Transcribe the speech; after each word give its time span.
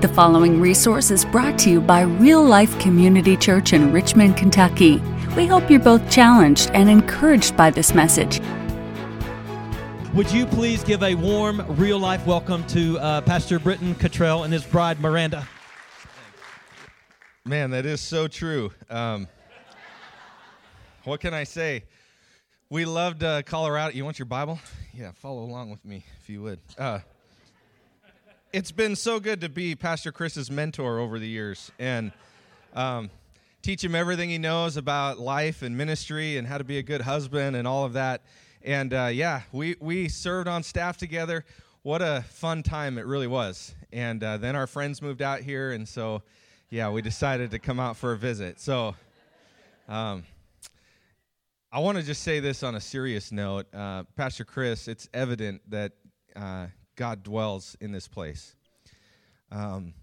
The 0.00 0.08
following 0.08 0.62
resource 0.62 1.10
is 1.10 1.26
brought 1.26 1.58
to 1.58 1.70
you 1.70 1.78
by 1.78 2.00
Real 2.00 2.42
Life 2.42 2.78
Community 2.78 3.36
Church 3.36 3.74
in 3.74 3.92
Richmond, 3.92 4.34
Kentucky. 4.34 4.96
We 5.36 5.46
hope 5.46 5.70
you're 5.70 5.78
both 5.78 6.10
challenged 6.10 6.70
and 6.72 6.88
encouraged 6.88 7.54
by 7.54 7.68
this 7.68 7.94
message. 7.94 8.40
Would 10.14 10.32
you 10.32 10.46
please 10.46 10.82
give 10.82 11.02
a 11.02 11.14
warm, 11.14 11.62
real 11.76 11.98
life 11.98 12.26
welcome 12.26 12.66
to 12.68 12.98
uh, 12.98 13.20
Pastor 13.20 13.58
Britton 13.58 13.94
Cottrell 13.94 14.44
and 14.44 14.54
his 14.54 14.64
bride 14.64 14.98
Miranda? 15.00 15.46
Man, 17.44 17.68
that 17.72 17.84
is 17.84 18.00
so 18.00 18.26
true. 18.26 18.72
Um, 18.88 19.28
what 21.04 21.20
can 21.20 21.34
I 21.34 21.44
say? 21.44 21.84
We 22.70 22.86
loved 22.86 23.22
uh, 23.22 23.42
Colorado. 23.42 23.92
You 23.92 24.06
want 24.06 24.18
your 24.18 24.24
Bible? 24.24 24.60
Yeah, 24.94 25.10
follow 25.12 25.42
along 25.42 25.68
with 25.68 25.84
me 25.84 26.06
if 26.22 26.30
you 26.30 26.40
would. 26.40 26.60
Uh, 26.78 27.00
it's 28.52 28.72
been 28.72 28.96
so 28.96 29.20
good 29.20 29.40
to 29.42 29.48
be 29.48 29.76
Pastor 29.76 30.10
Chris's 30.10 30.50
mentor 30.50 30.98
over 30.98 31.20
the 31.20 31.28
years 31.28 31.70
and 31.78 32.10
um, 32.74 33.08
teach 33.62 33.84
him 33.84 33.94
everything 33.94 34.28
he 34.28 34.38
knows 34.38 34.76
about 34.76 35.20
life 35.20 35.62
and 35.62 35.76
ministry 35.76 36.36
and 36.36 36.48
how 36.48 36.58
to 36.58 36.64
be 36.64 36.78
a 36.78 36.82
good 36.82 37.00
husband 37.00 37.54
and 37.54 37.68
all 37.68 37.84
of 37.84 37.92
that. 37.92 38.22
And 38.62 38.92
uh, 38.92 39.10
yeah, 39.12 39.42
we, 39.52 39.76
we 39.80 40.08
served 40.08 40.48
on 40.48 40.64
staff 40.64 40.96
together. 40.96 41.44
What 41.82 42.02
a 42.02 42.24
fun 42.28 42.64
time 42.64 42.98
it 42.98 43.06
really 43.06 43.28
was. 43.28 43.74
And 43.92 44.22
uh, 44.22 44.36
then 44.36 44.56
our 44.56 44.66
friends 44.66 45.00
moved 45.00 45.22
out 45.22 45.40
here, 45.40 45.70
and 45.72 45.88
so 45.88 46.22
yeah, 46.70 46.90
we 46.90 47.02
decided 47.02 47.52
to 47.52 47.58
come 47.58 47.78
out 47.78 47.96
for 47.96 48.12
a 48.12 48.18
visit. 48.18 48.60
So 48.60 48.94
um, 49.88 50.24
I 51.72 51.78
want 51.78 51.98
to 51.98 52.04
just 52.04 52.22
say 52.22 52.40
this 52.40 52.62
on 52.62 52.74
a 52.74 52.80
serious 52.80 53.30
note. 53.30 53.72
Uh, 53.72 54.04
Pastor 54.16 54.44
Chris, 54.44 54.88
it's 54.88 55.08
evident 55.14 55.62
that 55.70 55.92
uh, 56.36 56.66
God 57.00 57.22
dwells 57.22 57.78
in 57.80 57.92
this 57.92 58.06
place. 58.06 58.54
Um, 59.50 59.94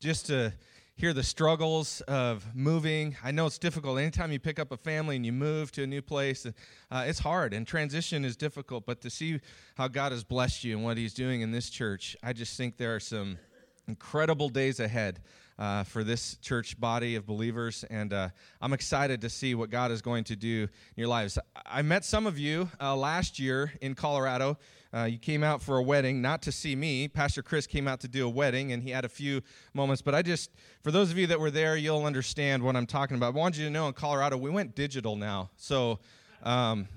just 0.00 0.26
to 0.26 0.52
hear 0.96 1.12
the 1.12 1.22
struggles 1.22 2.00
of 2.08 2.44
moving. 2.56 3.16
I 3.22 3.30
know 3.30 3.46
it's 3.46 3.56
difficult. 3.56 4.00
Anytime 4.00 4.32
you 4.32 4.40
pick 4.40 4.58
up 4.58 4.72
a 4.72 4.76
family 4.76 5.14
and 5.14 5.24
you 5.24 5.32
move 5.32 5.70
to 5.72 5.84
a 5.84 5.86
new 5.86 6.02
place, 6.02 6.44
uh, 6.44 7.04
it's 7.06 7.20
hard 7.20 7.54
and 7.54 7.64
transition 7.64 8.24
is 8.24 8.36
difficult. 8.36 8.84
But 8.84 9.00
to 9.02 9.10
see 9.10 9.38
how 9.76 9.86
God 9.86 10.10
has 10.10 10.24
blessed 10.24 10.64
you 10.64 10.74
and 10.74 10.84
what 10.84 10.98
He's 10.98 11.14
doing 11.14 11.42
in 11.42 11.52
this 11.52 11.70
church, 11.70 12.16
I 12.20 12.32
just 12.32 12.56
think 12.56 12.78
there 12.78 12.96
are 12.96 13.00
some 13.00 13.38
incredible 13.86 14.48
days 14.48 14.80
ahead. 14.80 15.20
Uh, 15.56 15.84
for 15.84 16.02
this 16.02 16.36
church 16.38 16.80
body 16.80 17.14
of 17.14 17.24
believers, 17.26 17.84
and 17.88 18.12
uh, 18.12 18.28
I'm 18.60 18.72
excited 18.72 19.20
to 19.20 19.30
see 19.30 19.54
what 19.54 19.70
God 19.70 19.92
is 19.92 20.02
going 20.02 20.24
to 20.24 20.34
do 20.34 20.62
in 20.62 20.68
your 20.96 21.06
lives. 21.06 21.38
I 21.64 21.80
met 21.82 22.04
some 22.04 22.26
of 22.26 22.36
you 22.36 22.68
uh, 22.80 22.96
last 22.96 23.38
year 23.38 23.72
in 23.80 23.94
Colorado. 23.94 24.58
Uh, 24.92 25.04
you 25.04 25.16
came 25.16 25.44
out 25.44 25.62
for 25.62 25.76
a 25.76 25.82
wedding, 25.82 26.20
not 26.20 26.42
to 26.42 26.50
see 26.50 26.74
me. 26.74 27.06
Pastor 27.06 27.40
Chris 27.40 27.68
came 27.68 27.86
out 27.86 28.00
to 28.00 28.08
do 28.08 28.26
a 28.26 28.28
wedding, 28.28 28.72
and 28.72 28.82
he 28.82 28.90
had 28.90 29.04
a 29.04 29.08
few 29.08 29.42
moments. 29.74 30.02
But 30.02 30.16
I 30.16 30.22
just, 30.22 30.50
for 30.82 30.90
those 30.90 31.12
of 31.12 31.18
you 31.18 31.28
that 31.28 31.38
were 31.38 31.52
there, 31.52 31.76
you'll 31.76 32.04
understand 32.04 32.60
what 32.60 32.74
I'm 32.74 32.86
talking 32.86 33.16
about. 33.16 33.34
I 33.34 33.38
wanted 33.38 33.58
you 33.58 33.66
to 33.66 33.72
know 33.72 33.86
in 33.86 33.92
Colorado, 33.92 34.36
we 34.36 34.50
went 34.50 34.74
digital 34.74 35.14
now. 35.14 35.50
So 35.56 36.00
um, 36.42 36.88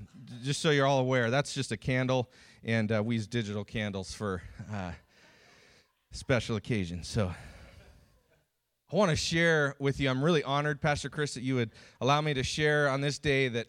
just 0.44 0.61
so 0.61 0.71
you're 0.71 0.88
all 0.88 0.99
aware, 0.99 1.30
that's 1.30 1.53
just 1.53 1.71
a 1.71 1.77
candle, 1.77 2.31
and 2.64 2.92
uh, 2.92 3.03
we 3.05 3.14
use 3.17 3.27
digital 3.27 3.64
candles 3.64 4.16
for 4.16 4.42
uh, 4.73 4.94
special 6.11 6.55
occasions. 6.55 7.08
So. 7.08 7.31
I 8.89 8.95
want 8.95 9.09
to 9.09 9.17
share 9.17 9.75
with 9.80 9.99
you. 9.99 10.09
I'm 10.09 10.23
really 10.23 10.43
honored, 10.43 10.80
Pastor 10.80 11.09
Chris, 11.09 11.33
that 11.33 11.43
you 11.43 11.55
would 11.55 11.71
allow 11.99 12.21
me 12.21 12.33
to 12.33 12.41
share 12.41 12.88
on 12.88 13.02
this 13.02 13.19
day 13.19 13.49
that 13.49 13.67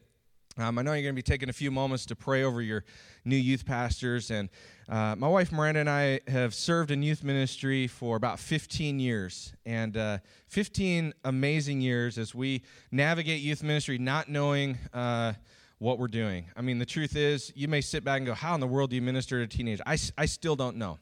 um, 0.56 0.78
I 0.78 0.83
know 0.83 0.92
you're 0.92 1.02
going 1.02 1.12
to 1.12 1.19
be 1.19 1.22
taking 1.22 1.48
a 1.48 1.52
few 1.52 1.72
moments 1.72 2.06
to 2.06 2.14
pray 2.14 2.44
over 2.44 2.62
your 2.62 2.84
new 3.24 3.34
youth 3.34 3.66
pastors. 3.66 4.30
And 4.30 4.48
uh, 4.89 5.16
my 5.16 5.27
wife 5.27 5.50
Miranda 5.50 5.80
and 5.80 5.91
I 5.91 6.20
have 6.28 6.55
served 6.55 6.92
in 6.92 7.02
youth 7.02 7.24
ministry 7.24 7.89
for 7.89 8.14
about 8.14 8.39
15 8.39 9.00
years. 9.00 9.52
And 9.66 9.96
uh, 9.96 10.19
15 10.50 11.12
amazing 11.24 11.80
years 11.80 12.17
as 12.17 12.33
we 12.33 12.62
navigate 12.92 13.40
youth 13.40 13.64
ministry, 13.64 13.98
not 13.98 14.28
knowing. 14.28 14.78
Uh, 14.95 15.33
what 15.80 16.01
we're 16.01 16.08
doing. 16.08 16.45
I 16.57 16.61
mean, 16.61 16.80
the 16.80 16.84
truth 16.84 17.14
is, 17.14 17.52
you 17.55 17.68
may 17.68 17.80
sit 17.83 18.02
back 18.02 18.17
and 18.17 18.27
go, 18.27 18.34
How 18.34 18.52
in 18.52 18.58
the 18.58 18.67
world 18.67 18.90
do 18.90 18.96
you 18.96 19.02
minister 19.02 19.46
to 19.46 19.57
teenagers? 19.57 19.80
I, 19.86 19.96
I 20.20 20.27
still 20.27 20.57
don't 20.57 20.77
know. 20.77 20.98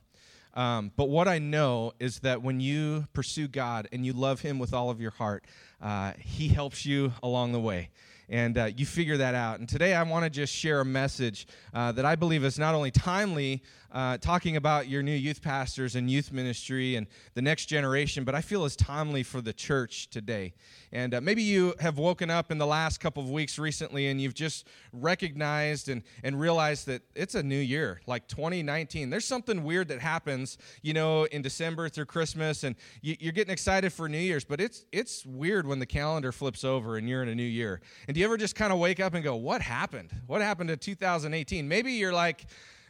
Um, 0.56 0.90
but 0.96 1.10
what 1.10 1.28
I 1.28 1.38
know 1.38 1.92
is 2.00 2.20
that 2.20 2.42
when 2.42 2.60
you 2.60 3.06
pursue 3.12 3.46
God 3.46 3.88
and 3.92 4.04
you 4.04 4.14
love 4.14 4.40
Him 4.40 4.58
with 4.58 4.72
all 4.72 4.90
of 4.90 5.00
your 5.00 5.10
heart, 5.12 5.44
uh, 5.82 6.12
He 6.18 6.48
helps 6.48 6.86
you 6.86 7.12
along 7.22 7.52
the 7.52 7.60
way 7.60 7.90
and 8.28 8.58
uh, 8.58 8.64
you 8.76 8.86
figure 8.86 9.16
that 9.18 9.34
out. 9.34 9.60
And 9.60 9.68
today 9.68 9.94
I 9.94 10.02
want 10.02 10.24
to 10.24 10.30
just 10.30 10.52
share 10.52 10.80
a 10.80 10.84
message 10.84 11.46
uh, 11.72 11.92
that 11.92 12.04
I 12.04 12.16
believe 12.16 12.44
is 12.44 12.58
not 12.58 12.74
only 12.74 12.90
timely, 12.90 13.62
uh, 13.92 14.18
talking 14.18 14.56
about 14.56 14.88
your 14.88 15.02
new 15.02 15.14
youth 15.14 15.42
pastors 15.42 15.94
and 15.94 16.10
youth 16.10 16.32
ministry 16.32 16.96
and 16.96 17.06
the 17.34 17.42
next 17.42 17.66
generation, 17.66 18.24
but 18.24 18.34
I 18.34 18.40
feel 18.40 18.64
is 18.64 18.76
timely 18.76 19.22
for 19.22 19.40
the 19.40 19.52
church 19.52 20.10
today. 20.10 20.54
And 20.92 21.14
uh, 21.14 21.20
maybe 21.20 21.42
you 21.42 21.74
have 21.80 21.98
woken 21.98 22.30
up 22.30 22.50
in 22.50 22.58
the 22.58 22.66
last 22.66 23.00
couple 23.00 23.22
of 23.22 23.30
weeks 23.30 23.58
recently 23.58 24.06
and 24.08 24.20
you've 24.20 24.34
just 24.34 24.66
recognized 24.92 25.88
and, 25.88 26.02
and 26.22 26.38
realized 26.38 26.86
that 26.86 27.02
it's 27.14 27.34
a 27.34 27.42
new 27.42 27.58
year, 27.58 28.00
like 28.06 28.28
2019. 28.28 29.10
There's 29.10 29.24
something 29.24 29.62
weird 29.62 29.88
that 29.88 30.00
happens, 30.00 30.58
you 30.82 30.94
know, 30.94 31.24
in 31.24 31.42
December 31.42 31.88
through 31.88 32.06
Christmas, 32.06 32.64
and 32.64 32.76
you, 33.02 33.16
you're 33.20 33.32
getting 33.32 33.52
excited 33.52 33.92
for 33.92 34.08
New 34.08 34.18
Year's, 34.18 34.44
but 34.44 34.60
it's, 34.60 34.84
it's 34.92 35.24
weird 35.24 35.66
when 35.66 35.78
the 35.78 35.86
calendar 35.86 36.32
flips 36.32 36.64
over 36.64 36.96
and 36.96 37.08
you're 37.08 37.22
in 37.22 37.28
a 37.28 37.34
new 37.34 37.42
year. 37.42 37.80
And 38.06 38.14
do 38.14 38.20
you 38.20 38.26
ever 38.26 38.36
just 38.36 38.54
kind 38.54 38.72
of 38.72 38.78
wake 38.78 39.00
up 39.00 39.14
and 39.14 39.22
go, 39.22 39.36
What 39.36 39.62
happened? 39.62 40.14
What 40.26 40.42
happened 40.42 40.68
to 40.68 40.76
2018? 40.76 41.68
Maybe 41.68 41.92
you're 41.92 42.12
like, 42.12 42.46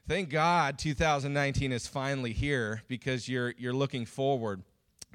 Thank 0.08 0.30
God 0.30 0.78
2019 0.78 1.72
is 1.72 1.88
finally 1.88 2.32
here 2.32 2.82
because 2.86 3.28
you're, 3.28 3.54
you're 3.58 3.72
looking 3.72 4.06
forward. 4.06 4.62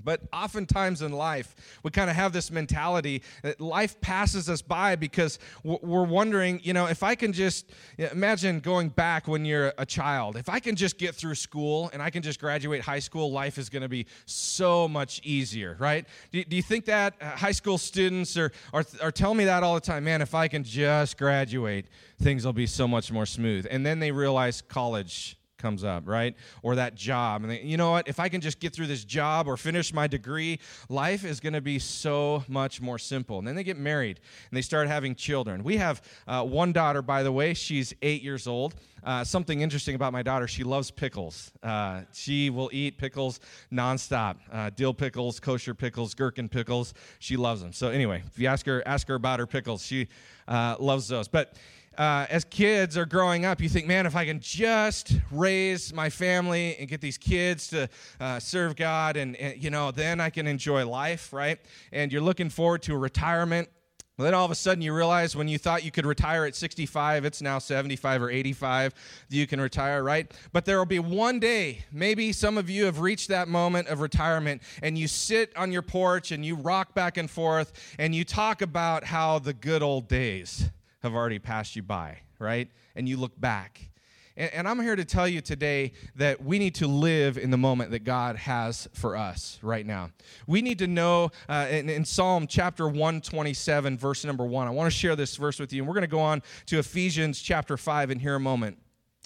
But 0.03 0.22
oftentimes 0.34 1.01
in 1.01 1.12
life, 1.12 1.56
we 1.84 1.91
kind 1.91 2.09
of 2.09 2.16
have 2.16 2.34
this 2.34 2.51
mentality 2.51 3.22
that 3.44 3.62
life 3.62 4.00
passes 4.01 4.50
us 4.50 4.62
by 4.62 4.95
because 4.95 5.39
we're 5.63 6.03
wondering, 6.03 6.59
you 6.63 6.73
know, 6.73 6.88
if 6.88 7.03
I 7.03 7.16
can 7.16 7.34
just 7.34 7.72
imagine 7.97 8.59
going 8.59 8.89
back 8.89 9.28
when 9.28 9.45
you're 9.45 9.73
a 9.78 9.85
child, 9.85 10.35
if 10.38 10.50
I 10.50 10.59
can 10.59 10.75
just 10.75 10.97
get 10.97 11.16
through 11.16 11.35
school 11.35 11.89
and 11.94 12.01
I 12.01 12.09
can 12.09 12.22
just 12.22 12.39
graduate 12.39 12.81
high 12.81 13.00
school, 13.00 13.31
life 13.31 13.57
is 13.57 13.69
going 13.69 13.84
to 13.84 13.89
be 13.89 14.06
so 14.25 14.88
much 14.88 15.22
easier, 15.23 15.75
right? 15.79 16.06
Do, 16.31 16.44
do 16.44 16.56
you 16.56 16.63
think 16.63 16.85
that 16.85 17.16
uh, 17.22 17.31
high 17.31 17.51
school 17.51 17.78
students 17.78 18.38
are, 18.38 18.51
are, 18.73 18.85
are 19.01 19.12
telling 19.12 19.38
me 19.38 19.45
that 19.45 19.63
all 19.63 19.75
the 19.75 19.81
time? 19.81 20.03
Man, 20.03 20.22
if 20.22 20.35
I 20.35 20.47
can 20.47 20.63
just 20.63 21.18
graduate, 21.18 21.85
things 22.22 22.45
will 22.45 22.53
be 22.53 22.68
so 22.68 22.88
much 22.88 23.12
more 23.12 23.25
smooth. 23.25 23.68
And 23.69 23.85
then 23.85 24.00
they 24.00 24.12
realize 24.12 24.62
college 24.62 25.38
comes 25.61 25.83
up, 25.83 26.07
right? 26.07 26.35
Or 26.63 26.75
that 26.75 26.95
job. 26.95 27.44
And 27.44 27.51
they, 27.51 27.61
you 27.61 27.77
know 27.77 27.91
what? 27.91 28.07
If 28.07 28.19
I 28.19 28.29
can 28.29 28.41
just 28.41 28.59
get 28.59 28.73
through 28.73 28.88
this 28.88 29.05
job 29.05 29.47
or 29.47 29.57
finish 29.57 29.94
my 29.94 30.07
degree, 30.07 30.59
life 30.89 31.23
is 31.23 31.39
going 31.39 31.53
to 31.53 31.61
be 31.61 31.79
so 31.79 32.44
much 32.47 32.81
more 32.81 32.97
simple. 32.97 33.38
And 33.39 33.47
then 33.47 33.55
they 33.55 33.63
get 33.63 33.77
married 33.77 34.19
and 34.50 34.57
they 34.57 34.61
start 34.61 34.88
having 34.88 35.16
children. 35.16 35.63
We 35.63 35.77
have 35.77 36.01
uh, 36.27 36.44
one 36.44 36.73
daughter, 36.73 37.01
by 37.01 37.23
the 37.23 37.31
way. 37.31 37.53
She's 37.53 37.94
eight 38.01 38.23
years 38.23 38.47
old. 38.47 38.75
Uh, 39.03 39.23
something 39.23 39.61
interesting 39.61 39.95
about 39.95 40.13
my 40.13 40.21
daughter, 40.21 40.47
she 40.47 40.63
loves 40.63 40.91
pickles. 40.91 41.51
Uh, 41.63 42.01
she 42.13 42.50
will 42.51 42.69
eat 42.71 42.97
pickles 42.97 43.39
nonstop. 43.71 44.35
Uh, 44.51 44.69
dill 44.75 44.94
pickles, 44.94 45.39
kosher 45.39 45.73
pickles, 45.73 46.13
gherkin 46.13 46.47
pickles. 46.47 46.94
She 47.19 47.35
loves 47.35 47.61
them. 47.61 47.73
So 47.73 47.89
anyway, 47.89 48.21
if 48.27 48.38
you 48.38 48.47
ask 48.47 48.66
her, 48.67 48.83
ask 48.88 49.07
her 49.07 49.16
about 49.16 49.39
her 49.39 49.47
pickles, 49.47 49.83
she 49.83 50.07
uh, 50.47 50.75
loves 50.79 51.07
those. 51.07 51.27
But 51.27 51.55
uh, 51.97 52.25
as 52.29 52.46
kids 52.46 52.97
are 52.97 53.06
growing 53.06 53.46
up, 53.46 53.62
you 53.62 53.68
think, 53.68 53.85
man, 53.85 54.06
if 54.06 54.16
I 54.16 54.25
can 54.25 54.40
just 54.40 55.13
raise 55.29 55.94
my 55.94 56.09
family 56.09 56.78
and 56.78 56.88
get 56.88 57.02
these 57.02 57.18
kids 57.18 57.68
to 57.69 57.90
uh, 58.19 58.40
serve 58.40 58.75
God, 58.75 59.18
and, 59.18 59.35
and, 59.35 59.62
you 59.62 59.69
know, 59.69 59.91
then 59.91 60.22
I 60.22 60.30
can 60.30 60.47
enjoy 60.47 60.88
life, 60.88 61.34
right? 61.34 61.59
And 61.91 62.12
you're 62.12 62.22
looking 62.22 62.50
forward 62.50 62.81
to 62.84 62.97
retirement. 62.97 63.69
Well, 64.18 64.25
then 64.25 64.34
all 64.34 64.46
of 64.46 64.51
a 64.51 64.56
sudden 64.56 64.81
you 64.81 64.94
realize 64.94 65.35
when 65.35 65.47
you 65.47 65.57
thought 65.57 65.84
you 65.84 65.91
could 65.91 66.06
retire 66.06 66.46
at 66.46 66.56
65, 66.56 67.25
it's 67.25 67.41
now 67.41 67.59
75 67.59 68.22
or 68.22 68.30
85 68.30 68.94
that 69.30 69.35
you 69.35 69.47
can 69.47 69.59
retire, 69.59 70.03
right? 70.03 70.31
But 70.53 70.66
there 70.66 70.78
will 70.78 70.85
be 70.85 71.00
one 71.00 71.39
day, 71.39 71.86
maybe 71.92 72.31
some 72.31 72.57
of 72.57 72.69
you 72.69 72.86
have 72.86 73.00
reached 73.00 73.30
that 73.30 73.48
moment 73.48 73.88
of 73.88 74.00
retirement, 74.00 74.62
and 74.81 74.98
you 74.98 75.07
sit 75.07 75.56
on 75.57 75.71
your 75.71 75.81
porch 75.81 76.31
and 76.31 76.45
you 76.45 76.56
rock 76.56 76.94
back 76.94 77.18
and 77.18 77.30
forth 77.30 77.74
and 77.98 78.13
you 78.13 78.24
talk 78.24 78.62
about 78.62 79.04
how 79.04 79.39
the 79.39 79.54
good 79.54 79.81
old 79.81 80.07
days 80.07 80.69
have 81.01 81.13
already 81.13 81.39
passed 81.39 81.75
you 81.75 81.83
by, 81.83 82.19
right? 82.39 82.69
And 82.95 83.07
you 83.07 83.18
look 83.18 83.39
back. 83.39 83.92
And, 84.38 84.53
and, 84.53 84.68
I'm 84.68 84.80
here 84.80 84.95
to 84.95 85.03
tell 85.03 85.27
you 85.27 85.42
today 85.42 85.92
that 86.15 86.44
we 86.44 86.57
need 86.57 86.75
to 86.75 86.88
live 86.88 87.38
in 87.38 87.51
the 87.51 87.57
moment 87.57 87.92
that 87.92 88.06
God 88.06 88.38
has 88.38 88.88
for 88.94 89.18
us 89.18 89.59
right 89.62 89.86
now. 89.86 90.12
We 90.48 90.62
need 90.62 90.80
to 90.80 90.88
know 90.88 91.31
uh, 91.50 91.68
in, 91.69 91.89
in 91.89 92.06
Psalm 92.06 92.48
chapter 92.48 92.88
127, 92.88 93.98
verse 93.98 94.24
number 94.24 94.45
one. 94.45 94.68
I 94.68 94.71
want 94.71 94.92
to 94.92 94.98
share 94.98 95.15
this 95.15 95.36
verse 95.36 95.59
with 95.59 95.74
you, 95.74 95.81
and 95.81 95.88
we're 95.88 95.95
going 95.95 96.03
to 96.03 96.07
go 96.07 96.21
on 96.21 96.42
to 96.68 96.80
Ephesians 96.80 97.42
chapter 97.42 97.75
5 97.75 98.12
in 98.12 98.19
here 98.19 98.36
a 98.36 98.39
moment. 98.39 98.77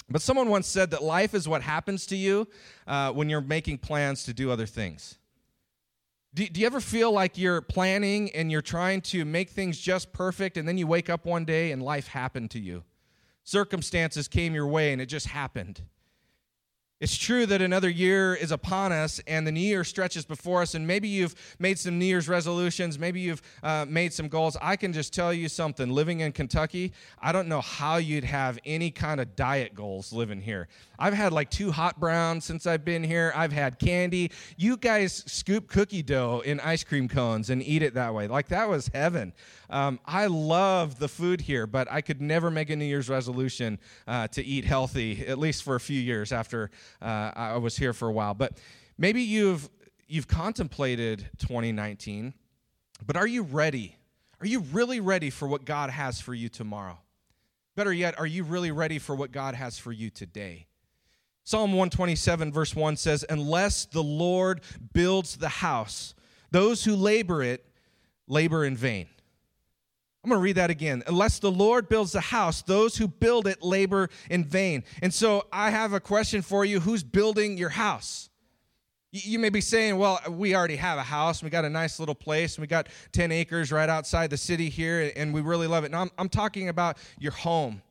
But 0.09 0.21
someone 0.21 0.49
once 0.49 0.67
said 0.67 0.91
that 0.91 1.03
life 1.03 1.33
is 1.33 1.47
what 1.47 1.61
happens 1.61 2.05
to 2.07 2.15
you 2.15 2.47
uh, 2.87 3.11
when 3.11 3.29
you're 3.29 3.41
making 3.41 3.79
plans 3.79 4.23
to 4.25 4.33
do 4.33 4.51
other 4.51 4.65
things. 4.65 5.17
Do, 6.35 6.45
do 6.49 6.59
you 6.59 6.65
ever 6.65 6.81
feel 6.81 7.13
like 7.13 7.37
you're 7.37 7.61
planning 7.61 8.29
and 8.35 8.51
you're 8.51 8.61
trying 8.61 8.99
to 9.03 9.23
make 9.23 9.49
things 9.51 9.79
just 9.79 10.11
perfect, 10.11 10.57
and 10.57 10.67
then 10.67 10.77
you 10.77 10.85
wake 10.85 11.09
up 11.09 11.25
one 11.25 11.45
day 11.45 11.71
and 11.71 11.81
life 11.81 12.07
happened 12.07 12.51
to 12.51 12.59
you? 12.59 12.83
Circumstances 13.45 14.27
came 14.27 14.53
your 14.53 14.67
way 14.67 14.91
and 14.91 15.01
it 15.01 15.05
just 15.05 15.27
happened. 15.27 15.81
It's 16.99 17.17
true 17.17 17.45
that 17.45 17.61
another 17.61 17.89
year 17.89 18.35
is 18.35 18.51
upon 18.51 18.91
us 18.91 19.21
and 19.27 19.45
the 19.45 19.51
new 19.51 19.61
year 19.61 19.83
stretches 19.85 20.25
before 20.25 20.61
us, 20.61 20.75
and 20.75 20.85
maybe 20.85 21.07
you've 21.07 21.35
made 21.59 21.77
some 21.79 21.99
New 21.99 22.05
Year's 22.05 22.27
resolutions, 22.27 22.97
maybe 22.99 23.19
you've 23.21 23.41
uh, 23.63 23.85
made 23.87 24.11
some 24.11 24.27
goals. 24.27 24.57
I 24.61 24.75
can 24.75 24.91
just 24.91 25.13
tell 25.13 25.33
you 25.33 25.47
something 25.47 25.89
living 25.89 26.21
in 26.21 26.31
Kentucky, 26.31 26.93
I 27.19 27.31
don't 27.31 27.47
know 27.47 27.61
how 27.61 27.97
you'd 27.97 28.23
have 28.23 28.59
any 28.65 28.91
kind 28.91 29.21
of 29.21 29.35
diet 29.35 29.73
goals 29.75 30.11
living 30.11 30.41
here. 30.41 30.67
I've 30.97 31.13
had 31.13 31.33
like 31.33 31.49
two 31.49 31.71
hot 31.71 31.99
browns 31.99 32.45
since 32.45 32.65
I've 32.65 32.85
been 32.85 33.03
here, 33.03 33.31
I've 33.35 33.51
had 33.51 33.79
candy. 33.79 34.31
You 34.57 34.77
guys 34.77 35.23
scoop 35.27 35.67
cookie 35.67 36.03
dough 36.03 36.41
in 36.45 36.59
ice 36.59 36.83
cream 36.83 37.07
cones 37.07 37.49
and 37.49 37.61
eat 37.61 37.81
it 37.83 37.93
that 37.95 38.13
way. 38.13 38.27
Like 38.27 38.49
that 38.49 38.69
was 38.69 38.89
heaven. 38.93 39.33
Um, 39.69 39.99
I 40.05 40.27
love 40.27 40.99
the 40.99 41.07
food 41.07 41.41
here, 41.41 41.67
but 41.67 41.91
I 41.91 42.01
could 42.01 42.21
never 42.21 42.51
make 42.51 42.69
a 42.69 42.75
New 42.75 42.85
Year's 42.85 43.09
resolution 43.09 43.79
uh, 44.07 44.27
to 44.29 44.43
eat 44.43 44.65
healthy, 44.65 45.25
at 45.25 45.39
least 45.39 45.63
for 45.63 45.75
a 45.75 45.79
few 45.79 45.99
years 45.99 46.31
after 46.31 46.69
uh, 47.01 47.31
I 47.35 47.57
was 47.57 47.77
here 47.77 47.93
for 47.93 48.07
a 48.07 48.11
while. 48.11 48.33
But 48.33 48.57
maybe 48.97 49.21
you've 49.21 49.69
you've 50.07 50.27
contemplated 50.27 51.29
2019, 51.39 52.33
but 53.05 53.17
are 53.17 53.27
you 53.27 53.43
ready? 53.43 53.97
Are 54.41 54.47
you 54.47 54.59
really 54.59 54.99
ready 54.99 55.29
for 55.29 55.47
what 55.47 55.65
God 55.65 55.89
has 55.89 56.21
for 56.21 56.33
you 56.33 56.49
tomorrow? 56.49 56.99
Better 57.75 57.91
yet, 57.91 58.17
are 58.19 58.25
you 58.27 58.43
really 58.43 58.71
ready 58.71 58.99
for 58.99 59.15
what 59.15 59.31
God 59.31 59.55
has 59.55 59.77
for 59.77 59.91
you 59.91 60.09
today? 60.09 60.67
Psalm 61.45 61.73
127, 61.73 62.51
verse 62.51 62.75
1 62.75 62.97
says, 62.97 63.23
Unless 63.29 63.85
the 63.85 64.01
Lord 64.01 64.61
builds 64.93 65.37
the 65.37 65.47
house, 65.47 66.15
those 66.49 66.83
who 66.83 66.95
labor 66.95 67.43
it 67.43 67.63
labor 68.27 68.65
in 68.65 68.75
vain. 68.75 69.07
I'm 70.23 70.29
going 70.29 70.39
to 70.39 70.43
read 70.43 70.55
that 70.55 70.71
again. 70.71 71.03
Unless 71.05 71.37
the 71.37 71.51
Lord 71.51 71.87
builds 71.87 72.13
the 72.13 72.19
house, 72.19 72.63
those 72.63 72.97
who 72.97 73.07
build 73.07 73.45
it 73.45 73.61
labor 73.61 74.09
in 74.27 74.43
vain. 74.43 74.83
And 75.03 75.13
so 75.13 75.45
I 75.51 75.69
have 75.69 75.93
a 75.93 75.99
question 75.99 76.41
for 76.41 76.65
you 76.65 76.79
who's 76.79 77.03
building 77.03 77.57
your 77.57 77.69
house? 77.69 78.31
You 79.11 79.37
may 79.37 79.49
be 79.49 79.61
saying, 79.61 79.97
well, 79.97 80.19
we 80.27 80.55
already 80.55 80.77
have 80.77 80.97
a 80.97 81.03
house. 81.03 81.43
We 81.43 81.51
got 81.51 81.63
a 81.63 81.69
nice 81.69 81.99
little 81.99 82.15
place. 82.15 82.57
We 82.57 82.65
got 82.65 82.89
10 83.11 83.31
acres 83.31 83.71
right 83.71 83.87
outside 83.87 84.31
the 84.31 84.37
city 84.37 84.67
here, 84.67 85.11
and 85.15 85.31
we 85.31 85.41
really 85.41 85.67
love 85.67 85.83
it. 85.83 85.91
Now, 85.91 86.01
I'm, 86.01 86.11
I'm 86.17 86.27
talking 86.27 86.69
about 86.69 86.97
your 87.19 87.31
home. 87.31 87.83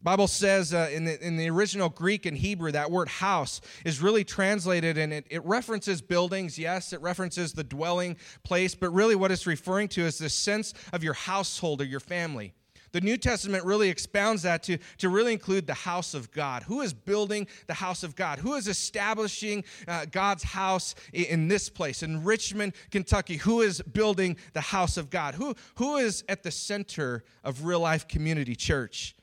Bible 0.00 0.28
says 0.28 0.72
uh, 0.72 0.88
in, 0.92 1.04
the, 1.04 1.26
in 1.26 1.36
the 1.36 1.50
original 1.50 1.88
Greek 1.88 2.24
and 2.24 2.36
Hebrew, 2.36 2.70
that 2.70 2.90
word 2.90 3.08
house 3.08 3.60
is 3.84 4.00
really 4.00 4.22
translated 4.22 4.96
and 4.96 5.12
it, 5.12 5.26
it 5.28 5.44
references 5.44 6.00
buildings. 6.00 6.56
Yes, 6.56 6.92
it 6.92 7.00
references 7.00 7.52
the 7.52 7.64
dwelling 7.64 8.16
place, 8.44 8.76
but 8.76 8.90
really 8.90 9.16
what 9.16 9.32
it's 9.32 9.46
referring 9.46 9.88
to 9.88 10.02
is 10.02 10.18
the 10.18 10.28
sense 10.28 10.72
of 10.92 11.02
your 11.02 11.14
household 11.14 11.80
or 11.80 11.84
your 11.84 12.00
family. 12.00 12.54
The 12.92 13.00
New 13.00 13.16
Testament 13.16 13.64
really 13.64 13.90
expounds 13.90 14.42
that 14.42 14.62
to, 14.62 14.78
to 14.98 15.08
really 15.08 15.32
include 15.32 15.66
the 15.66 15.74
house 15.74 16.14
of 16.14 16.30
God. 16.30 16.62
Who 16.62 16.80
is 16.80 16.94
building 16.94 17.46
the 17.66 17.74
house 17.74 18.02
of 18.02 18.16
God? 18.16 18.38
Who 18.38 18.54
is 18.54 18.66
establishing 18.68 19.64
uh, 19.86 20.06
God's 20.06 20.42
house 20.42 20.94
in, 21.12 21.24
in 21.24 21.48
this 21.48 21.68
place, 21.68 22.02
in 22.02 22.24
Richmond, 22.24 22.72
Kentucky? 22.90 23.36
Who 23.36 23.60
is 23.60 23.82
building 23.82 24.36
the 24.52 24.60
house 24.60 24.96
of 24.96 25.10
God? 25.10 25.34
Who, 25.34 25.54
who 25.74 25.96
is 25.96 26.24
at 26.28 26.44
the 26.44 26.50
center 26.50 27.24
of 27.44 27.64
real 27.64 27.80
life 27.80 28.08
community 28.08 28.54
church? 28.54 29.14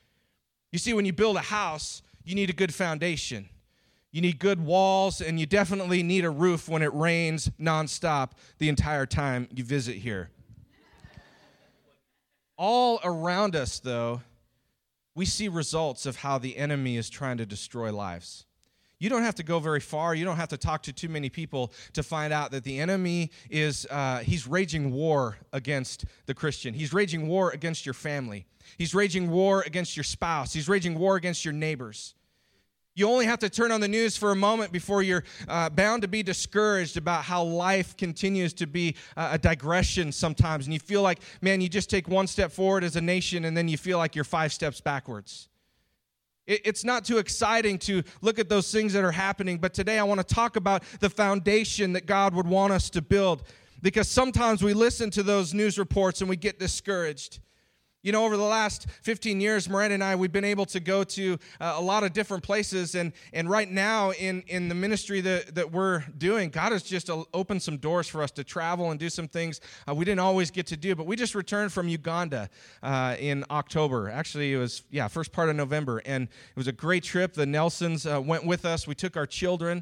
You 0.76 0.80
see, 0.80 0.94
when 0.94 1.06
you 1.06 1.14
build 1.14 1.38
a 1.38 1.40
house, 1.40 2.02
you 2.26 2.36
need 2.36 2.50
a 2.50 2.54
good 2.54 2.74
foundation. 2.74 3.48
You 4.12 4.20
need 4.20 4.40
good 4.40 4.60
walls, 4.60 5.22
and 5.22 5.40
you 5.40 5.46
definitely 5.46 6.04
need 6.04 6.26
a 6.26 6.30
roof 6.30 6.68
when 6.68 6.82
it 6.82 6.94
rains 6.94 7.50
nonstop 7.58 8.32
the 8.58 8.68
entire 8.68 9.06
time 9.06 9.48
you 9.56 9.64
visit 9.64 9.96
here. 9.96 10.32
All 12.58 13.00
around 13.06 13.56
us, 13.56 13.80
though, 13.80 14.22
we 15.16 15.24
see 15.24 15.48
results 15.48 16.06
of 16.06 16.18
how 16.18 16.40
the 16.40 16.58
enemy 16.58 16.98
is 16.98 17.10
trying 17.10 17.38
to 17.38 17.46
destroy 17.46 17.94
lives. 17.94 18.46
You 18.98 19.10
don't 19.10 19.24
have 19.24 19.36
to 19.36 19.44
go 19.44 19.60
very 19.60 19.80
far. 19.82 20.16
You 20.16 20.26
don't 20.26 20.38
have 20.38 20.50
to 20.50 20.58
talk 20.58 20.84
to 20.84 20.94
too 20.94 21.10
many 21.10 21.30
people 21.30 21.74
to 21.94 22.04
find 22.04 22.32
out 22.32 22.52
that 22.52 22.64
the 22.64 22.80
enemy 22.80 23.32
is, 23.50 23.86
uh, 23.90 24.20
he's 24.20 24.48
raging 24.48 24.92
war 24.92 25.38
against 25.52 26.06
the 26.26 26.34
Christian. 26.34 26.74
He's 26.74 26.94
raging 26.94 27.28
war 27.28 27.52
against 27.52 27.86
your 27.86 27.94
family. 27.94 28.46
He's 28.78 28.96
raging 28.96 29.30
war 29.30 29.64
against 29.66 29.98
your 29.98 30.04
spouse. 30.04 30.54
He's 30.54 30.70
raging 30.70 30.98
war 30.98 31.18
against 31.18 31.44
your 31.44 31.54
neighbors. 31.54 32.16
You 32.98 33.10
only 33.10 33.26
have 33.26 33.40
to 33.40 33.50
turn 33.50 33.74
on 33.74 33.82
the 33.82 33.90
news 33.90 34.16
for 34.16 34.32
a 34.32 34.36
moment 34.38 34.72
before 34.72 35.04
you're 35.04 35.26
uh, 35.50 35.70
bound 35.70 36.04
to 36.04 36.08
be 36.08 36.24
discouraged 36.24 36.96
about 36.96 37.26
how 37.26 37.44
life 37.44 37.98
continues 37.98 38.54
to 38.54 38.68
be 38.68 38.96
uh, 39.18 39.32
a 39.34 39.38
digression 39.38 40.14
sometimes. 40.14 40.66
And 40.66 40.74
you 40.74 40.80
feel 40.80 41.02
like, 41.02 41.20
man, 41.42 41.60
you 41.60 41.68
just 41.68 41.90
take 41.90 42.08
one 42.08 42.26
step 42.26 42.54
forward 42.54 42.86
as 42.86 42.96
a 42.96 43.02
nation 43.02 43.44
and 43.44 43.56
then 43.56 43.68
you 43.68 43.78
feel 43.78 43.98
like 43.98 44.16
you're 44.16 44.24
five 44.24 44.54
steps 44.54 44.80
backwards. 44.80 45.50
It, 46.48 46.62
it's 46.66 46.84
not 46.84 47.06
too 47.06 47.18
exciting 47.18 47.78
to 47.80 48.04
look 48.22 48.40
at 48.40 48.50
those 48.50 48.72
things 48.72 48.94
that 48.94 49.04
are 49.04 49.12
happening, 49.12 49.58
but 49.58 49.74
today 49.74 50.00
I 50.00 50.04
want 50.04 50.26
to 50.26 50.36
talk 50.36 50.56
about 50.56 50.84
the 51.00 51.10
foundation 51.10 51.94
that 51.94 52.06
God 52.06 52.34
would 52.34 52.48
want 52.48 52.74
us 52.74 52.90
to 52.92 53.02
build. 53.02 53.44
Because 53.82 54.10
sometimes 54.10 54.64
we 54.64 54.74
listen 54.74 55.12
to 55.12 55.24
those 55.24 55.54
news 55.54 55.78
reports 55.78 56.22
and 56.22 56.30
we 56.30 56.36
get 56.36 56.60
discouraged. 56.60 57.40
You 58.06 58.12
know, 58.12 58.24
over 58.24 58.38
the 58.38 58.44
last 58.44 58.86
15 59.02 59.42
years, 59.42 59.68
Miranda 59.68 59.96
and 59.96 60.04
I, 60.04 60.16
we've 60.16 60.32
been 60.32 60.46
able 60.46 60.68
to 60.68 60.80
go 60.80 61.04
to 61.04 61.40
uh, 61.60 61.74
a 61.76 61.82
lot 61.82 62.04
of 62.04 62.14
different 62.14 62.44
places. 62.44 62.94
And, 62.94 63.14
and 63.34 63.50
right 63.50 63.68
now, 63.68 64.12
in, 64.12 64.44
in 64.46 64.70
the 64.70 64.76
ministry 64.76 65.22
that, 65.22 65.56
that 65.56 65.72
we're 65.72 66.02
doing, 66.16 66.52
God 66.52 66.72
has 66.72 66.84
just 66.84 67.10
uh, 67.10 67.24
opened 67.34 67.64
some 67.64 67.78
doors 67.78 68.08
for 68.08 68.22
us 68.22 68.30
to 68.34 68.44
travel 68.44 68.92
and 68.92 69.00
do 69.00 69.10
some 69.10 69.28
things 69.28 69.60
uh, 69.90 69.96
we 69.96 70.06
didn't 70.06 70.20
always 70.20 70.52
get 70.52 70.68
to 70.68 70.78
do. 70.78 70.94
But 70.94 71.08
we 71.08 71.16
just 71.16 71.34
returned 71.34 71.74
from 71.74 71.88
Uganda 71.88 72.48
uh, 72.84 73.16
in 73.20 73.44
October. 73.50 74.12
Actually, 74.12 74.54
it 74.54 74.58
was, 74.58 74.84
yeah, 74.92 75.08
first 75.08 75.32
part 75.32 75.50
of 75.50 75.56
November. 75.56 76.04
And 76.06 76.26
it 76.26 76.56
was 76.56 76.68
a 76.68 76.72
great 76.72 77.04
trip. 77.04 77.34
The 77.34 77.48
Nelsons 77.48 78.06
uh, 78.06 78.22
went 78.22 78.46
with 78.46 78.66
us. 78.66 78.86
We 78.86 78.94
took 78.94 79.18
our 79.18 79.26
children. 79.26 79.82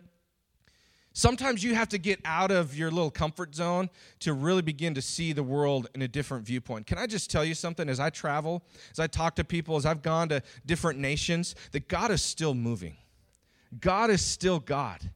Sometimes 1.15 1.63
you 1.63 1.75
have 1.75 1.89
to 1.89 2.00
get 2.00 2.19
out 2.25 2.50
of 2.50 2.75
your 2.75 2.89
little 2.89 3.12
comfort 3.12 3.54
zone 3.54 3.89
to 4.19 4.33
really 4.33 4.63
begin 4.63 4.95
to 4.95 5.01
see 5.01 5.31
the 5.31 5.44
world 5.44 5.88
in 5.94 6.01
a 6.01 6.07
different 6.07 6.44
viewpoint. 6.44 6.88
Can 6.88 6.98
I 6.98 7.06
just 7.06 7.30
tell 7.30 7.45
you 7.45 7.54
something? 7.54 7.88
As 7.88 8.00
I 8.00 8.10
travel, 8.10 8.63
as 8.92 9.00
I 9.00 9.06
talk 9.06 9.36
to 9.36 9.44
people, 9.44 9.75
as 9.75 9.86
I've 9.86 10.01
gone 10.01 10.30
to 10.30 10.42
different 10.65 10.98
nations, 11.00 11.54
that 11.71 11.88
God 11.88 12.10
is 12.10 12.24
still 12.24 12.56
moving. 12.56 12.98
God 13.80 14.10
is 14.10 14.25
still 14.25 14.60
God. 14.60 15.12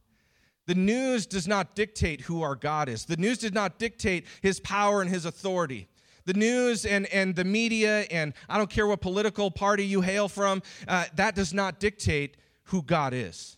The 0.66 0.76
news 0.76 1.26
does 1.26 1.48
not 1.48 1.74
dictate 1.74 2.22
who 2.22 2.42
our 2.42 2.54
God 2.54 2.88
is, 2.88 3.04
the 3.04 3.16
news 3.16 3.38
did 3.38 3.54
not 3.54 3.78
dictate 3.78 4.26
his 4.40 4.60
power 4.60 5.02
and 5.02 5.10
his 5.10 5.24
authority 5.24 5.88
the 6.28 6.34
news 6.34 6.84
and, 6.84 7.06
and 7.06 7.34
the 7.34 7.44
media, 7.44 8.00
and 8.10 8.34
I 8.50 8.58
don't 8.58 8.68
care 8.68 8.86
what 8.86 9.00
political 9.00 9.50
party 9.50 9.86
you 9.86 10.02
hail 10.02 10.28
from, 10.28 10.62
uh, 10.86 11.06
that 11.14 11.34
does 11.34 11.54
not 11.54 11.80
dictate 11.80 12.36
who 12.64 12.82
God 12.82 13.14
is. 13.14 13.57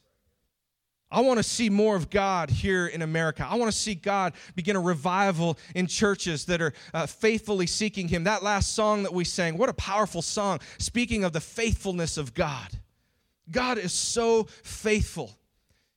I 1.12 1.20
want 1.20 1.38
to 1.38 1.42
see 1.42 1.70
more 1.70 1.96
of 1.96 2.08
God 2.08 2.50
here 2.50 2.86
in 2.86 3.02
America. 3.02 3.46
I 3.48 3.56
want 3.56 3.70
to 3.70 3.76
see 3.76 3.96
God 3.96 4.32
begin 4.54 4.76
a 4.76 4.80
revival 4.80 5.58
in 5.74 5.88
churches 5.88 6.44
that 6.44 6.62
are 6.62 6.72
uh, 6.94 7.06
faithfully 7.06 7.66
seeking 7.66 8.06
Him. 8.06 8.24
That 8.24 8.44
last 8.44 8.74
song 8.74 9.02
that 9.02 9.12
we 9.12 9.24
sang, 9.24 9.58
what 9.58 9.68
a 9.68 9.74
powerful 9.74 10.22
song, 10.22 10.60
speaking 10.78 11.24
of 11.24 11.32
the 11.32 11.40
faithfulness 11.40 12.16
of 12.16 12.32
God. 12.32 12.78
God 13.50 13.78
is 13.78 13.92
so 13.92 14.44
faithful. 14.62 15.36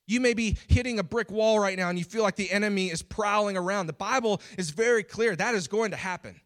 You 0.07 0.19
may 0.19 0.33
be 0.33 0.57
hitting 0.67 0.99
a 0.99 1.03
brick 1.03 1.31
wall 1.31 1.59
right 1.59 1.77
now 1.77 1.89
and 1.89 1.97
you 1.97 2.05
feel 2.05 2.23
like 2.23 2.35
the 2.35 2.51
enemy 2.51 2.87
is 2.87 3.01
prowling 3.01 3.55
around. 3.55 3.87
The 3.87 3.93
Bible 3.93 4.41
is 4.57 4.71
very 4.71 5.03
clear 5.03 5.35
that 5.35 5.55
is 5.55 5.67
going 5.67 5.91
to 5.91 5.97
happen. 5.97 6.41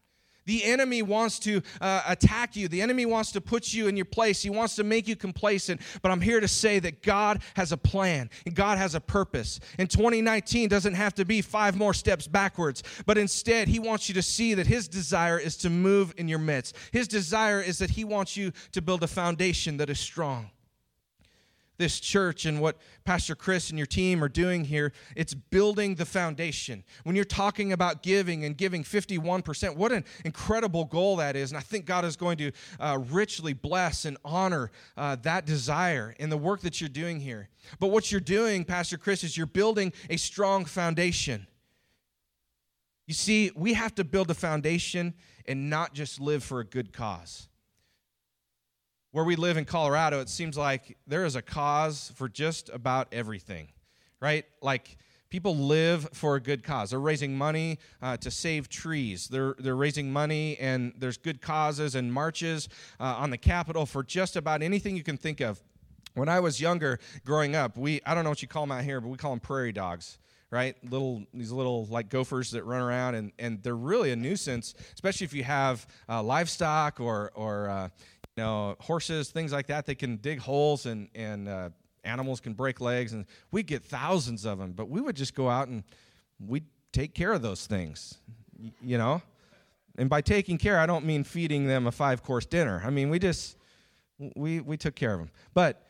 The 0.48 0.64
enemy 0.64 1.02
wants 1.02 1.38
to 1.40 1.60
uh, 1.78 2.02
attack 2.06 2.56
you. 2.56 2.68
The 2.68 2.80
enemy 2.80 3.04
wants 3.04 3.32
to 3.32 3.40
put 3.42 3.74
you 3.74 3.86
in 3.86 3.96
your 3.96 4.06
place. 4.06 4.42
He 4.42 4.48
wants 4.48 4.76
to 4.76 4.84
make 4.84 5.06
you 5.06 5.14
complacent. 5.14 5.82
But 6.00 6.10
I'm 6.10 6.22
here 6.22 6.40
to 6.40 6.48
say 6.48 6.78
that 6.78 7.02
God 7.02 7.42
has 7.54 7.70
a 7.70 7.76
plan 7.76 8.30
and 8.46 8.54
God 8.54 8.78
has 8.78 8.94
a 8.94 9.00
purpose. 9.00 9.60
And 9.78 9.90
2019 9.90 10.70
doesn't 10.70 10.94
have 10.94 11.14
to 11.16 11.26
be 11.26 11.42
five 11.42 11.76
more 11.76 11.92
steps 11.92 12.26
backwards, 12.26 12.82
but 13.04 13.18
instead, 13.18 13.68
He 13.68 13.78
wants 13.78 14.08
you 14.08 14.14
to 14.14 14.22
see 14.22 14.54
that 14.54 14.66
His 14.66 14.88
desire 14.88 15.38
is 15.38 15.54
to 15.58 15.68
move 15.68 16.14
in 16.16 16.28
your 16.28 16.38
midst. 16.38 16.74
His 16.92 17.08
desire 17.08 17.60
is 17.60 17.76
that 17.78 17.90
He 17.90 18.04
wants 18.04 18.34
you 18.34 18.52
to 18.72 18.80
build 18.80 19.02
a 19.02 19.06
foundation 19.06 19.76
that 19.76 19.90
is 19.90 20.00
strong 20.00 20.48
this 21.78 22.00
church 22.00 22.44
and 22.44 22.60
what 22.60 22.76
Pastor 23.04 23.34
Chris 23.34 23.70
and 23.70 23.78
your 23.78 23.86
team 23.86 24.22
are 24.22 24.28
doing 24.28 24.64
here, 24.64 24.92
it's 25.16 25.32
building 25.32 25.94
the 25.94 26.04
foundation. 26.04 26.84
When 27.04 27.16
you're 27.16 27.24
talking 27.24 27.72
about 27.72 28.02
giving 28.02 28.44
and 28.44 28.56
giving 28.56 28.82
51%, 28.82 29.76
what 29.76 29.92
an 29.92 30.04
incredible 30.24 30.84
goal 30.84 31.16
that 31.16 31.36
is. 31.36 31.50
And 31.50 31.58
I 31.58 31.62
think 31.62 31.86
God 31.86 32.04
is 32.04 32.16
going 32.16 32.36
to 32.38 32.52
uh, 32.80 32.98
richly 33.10 33.52
bless 33.52 34.04
and 34.04 34.18
honor 34.24 34.70
uh, 34.96 35.16
that 35.22 35.46
desire 35.46 36.14
in 36.18 36.30
the 36.30 36.36
work 36.36 36.60
that 36.62 36.80
you're 36.80 36.88
doing 36.88 37.20
here. 37.20 37.48
But 37.78 37.88
what 37.88 38.10
you're 38.10 38.20
doing, 38.20 38.64
Pastor 38.64 38.98
Chris, 38.98 39.22
is 39.22 39.36
you're 39.36 39.46
building 39.46 39.92
a 40.10 40.16
strong 40.16 40.64
foundation. 40.64 41.46
You 43.06 43.14
see, 43.14 43.52
we 43.54 43.74
have 43.74 43.94
to 43.94 44.04
build 44.04 44.30
a 44.30 44.34
foundation 44.34 45.14
and 45.46 45.70
not 45.70 45.94
just 45.94 46.20
live 46.20 46.42
for 46.42 46.60
a 46.60 46.64
good 46.64 46.92
cause 46.92 47.48
where 49.18 49.24
we 49.24 49.34
live 49.34 49.56
in 49.56 49.64
Colorado, 49.64 50.20
it 50.20 50.28
seems 50.28 50.56
like 50.56 50.96
there 51.08 51.24
is 51.24 51.34
a 51.34 51.42
cause 51.42 52.12
for 52.14 52.28
just 52.28 52.70
about 52.72 53.08
everything, 53.10 53.66
right? 54.20 54.44
Like 54.62 54.96
people 55.28 55.56
live 55.56 56.08
for 56.12 56.36
a 56.36 56.40
good 56.40 56.62
cause. 56.62 56.90
They're 56.90 57.00
raising 57.00 57.36
money 57.36 57.80
uh, 58.00 58.16
to 58.18 58.30
save 58.30 58.68
trees. 58.68 59.26
They're, 59.26 59.56
they're 59.58 59.74
raising 59.74 60.12
money, 60.12 60.56
and 60.58 60.92
there's 60.96 61.16
good 61.16 61.42
causes 61.42 61.96
and 61.96 62.12
marches 62.12 62.68
uh, 63.00 63.16
on 63.18 63.30
the 63.30 63.38
Capitol 63.38 63.86
for 63.86 64.04
just 64.04 64.36
about 64.36 64.62
anything 64.62 64.96
you 64.96 65.02
can 65.02 65.16
think 65.16 65.40
of. 65.40 65.60
when 66.14 66.28
I 66.28 66.38
was 66.38 66.60
younger, 66.60 67.00
growing 67.24 67.56
up, 67.56 67.76
we 67.76 68.00
I 68.06 68.14
don't 68.14 68.22
know 68.22 68.30
what 68.30 68.40
you 68.40 68.46
call 68.46 68.62
them 68.62 68.70
out 68.70 68.84
here, 68.84 69.00
but 69.00 69.08
we 69.08 69.16
call 69.16 69.32
them 69.32 69.40
prairie 69.40 69.72
dogs 69.72 70.18
right? 70.50 70.76
Little 70.90 71.24
these 71.34 71.52
little 71.52 71.86
like 71.86 72.08
gophers 72.08 72.52
that 72.52 72.64
run 72.64 72.80
around, 72.80 73.14
and, 73.16 73.32
and 73.38 73.62
they're 73.62 73.76
really 73.76 74.12
a 74.12 74.16
nuisance, 74.16 74.74
especially 74.94 75.26
if 75.26 75.34
you 75.34 75.44
have 75.44 75.86
uh, 76.08 76.22
livestock 76.22 77.00
or 77.00 77.32
or 77.34 77.68
uh, 77.68 77.88
know 78.38 78.76
horses, 78.80 79.30
things 79.30 79.52
like 79.52 79.66
that. 79.66 79.84
They 79.84 79.94
can 79.94 80.16
dig 80.16 80.38
holes, 80.38 80.86
and 80.86 81.08
and 81.14 81.48
uh, 81.48 81.68
animals 82.04 82.40
can 82.40 82.54
break 82.54 82.80
legs, 82.80 83.12
and 83.12 83.26
we 83.50 83.62
get 83.62 83.84
thousands 83.84 84.46
of 84.46 84.58
them. 84.58 84.72
But 84.72 84.88
we 84.88 85.00
would 85.00 85.16
just 85.16 85.34
go 85.34 85.50
out 85.50 85.68
and 85.68 85.84
we 86.40 86.62
take 86.92 87.14
care 87.14 87.32
of 87.32 87.42
those 87.42 87.66
things, 87.66 88.18
you 88.80 88.98
know. 88.98 89.20
And 89.98 90.08
by 90.08 90.20
taking 90.20 90.58
care, 90.58 90.78
I 90.78 90.86
don't 90.86 91.04
mean 91.04 91.24
feeding 91.24 91.66
them 91.66 91.86
a 91.86 91.92
five 91.92 92.22
course 92.22 92.46
dinner. 92.46 92.82
I 92.84 92.90
mean 92.90 93.10
we 93.10 93.18
just 93.18 93.56
we 94.36 94.60
we 94.60 94.76
took 94.76 94.94
care 94.94 95.12
of 95.12 95.18
them, 95.18 95.30
but 95.54 95.84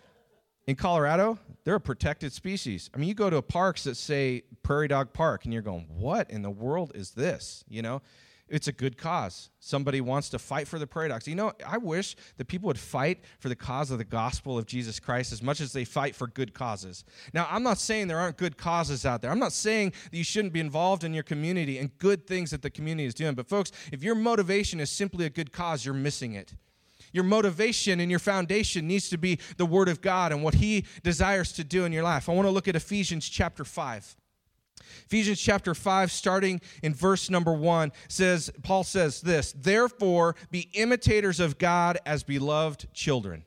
in 0.68 0.76
Colorado, 0.76 1.38
they're 1.64 1.76
a 1.76 1.80
protected 1.80 2.30
species. 2.30 2.90
I 2.94 2.98
mean, 2.98 3.08
you 3.08 3.14
go 3.14 3.30
to 3.30 3.40
parks 3.40 3.84
that 3.84 3.94
say 3.96 4.42
Prairie 4.62 4.86
Dog 4.86 5.14
Park, 5.14 5.46
and 5.46 5.52
you're 5.52 5.62
going, 5.62 5.86
what 5.88 6.30
in 6.30 6.42
the 6.42 6.50
world 6.50 6.92
is 6.94 7.12
this? 7.12 7.64
You 7.70 7.80
know, 7.80 8.02
it's 8.48 8.68
a 8.68 8.72
good 8.72 8.96
cause. 8.96 9.50
Somebody 9.60 10.00
wants 10.00 10.28
to 10.30 10.38
fight 10.38 10.66
for 10.66 10.78
the 10.78 10.86
dogs. 10.86 11.28
You 11.28 11.34
know, 11.34 11.52
I 11.66 11.78
wish 11.78 12.16
that 12.36 12.46
people 12.46 12.66
would 12.68 12.78
fight 12.78 13.24
for 13.38 13.48
the 13.48 13.56
cause 13.56 13.90
of 13.90 13.98
the 13.98 14.04
gospel 14.04 14.58
of 14.58 14.66
Jesus 14.66 14.98
Christ 14.98 15.32
as 15.32 15.42
much 15.42 15.60
as 15.60 15.72
they 15.72 15.84
fight 15.84 16.14
for 16.14 16.26
good 16.26 16.54
causes. 16.54 17.04
Now, 17.32 17.46
I'm 17.50 17.62
not 17.62 17.78
saying 17.78 18.08
there 18.08 18.18
aren't 18.18 18.38
good 18.38 18.56
causes 18.56 19.04
out 19.04 19.22
there. 19.22 19.30
I'm 19.30 19.38
not 19.38 19.52
saying 19.52 19.92
that 20.10 20.16
you 20.16 20.24
shouldn't 20.24 20.52
be 20.52 20.60
involved 20.60 21.04
in 21.04 21.12
your 21.12 21.22
community 21.22 21.78
and 21.78 21.96
good 21.98 22.26
things 22.26 22.50
that 22.50 22.62
the 22.62 22.70
community 22.70 23.06
is 23.06 23.14
doing. 23.14 23.34
But, 23.34 23.48
folks, 23.48 23.72
if 23.92 24.02
your 24.02 24.14
motivation 24.14 24.80
is 24.80 24.90
simply 24.90 25.26
a 25.26 25.30
good 25.30 25.52
cause, 25.52 25.84
you're 25.84 25.94
missing 25.94 26.34
it. 26.34 26.54
Your 27.12 27.24
motivation 27.24 28.00
and 28.00 28.10
your 28.10 28.20
foundation 28.20 28.86
needs 28.86 29.08
to 29.10 29.18
be 29.18 29.38
the 29.56 29.66
Word 29.66 29.88
of 29.88 30.00
God 30.00 30.32
and 30.32 30.42
what 30.42 30.54
He 30.54 30.84
desires 31.02 31.52
to 31.52 31.64
do 31.64 31.84
in 31.84 31.92
your 31.92 32.02
life. 32.02 32.28
I 32.28 32.32
want 32.32 32.46
to 32.46 32.50
look 32.50 32.68
at 32.68 32.76
Ephesians 32.76 33.28
chapter 33.28 33.64
5. 33.64 34.16
Ephesians 35.06 35.40
chapter 35.40 35.74
5, 35.74 36.10
starting 36.10 36.60
in 36.82 36.94
verse 36.94 37.30
number 37.30 37.52
1, 37.52 37.92
says, 38.08 38.50
Paul 38.62 38.84
says 38.84 39.20
this, 39.20 39.52
Therefore 39.52 40.34
be 40.50 40.68
imitators 40.74 41.40
of 41.40 41.58
God 41.58 41.98
as 42.06 42.22
beloved 42.22 42.92
children. 42.92 43.44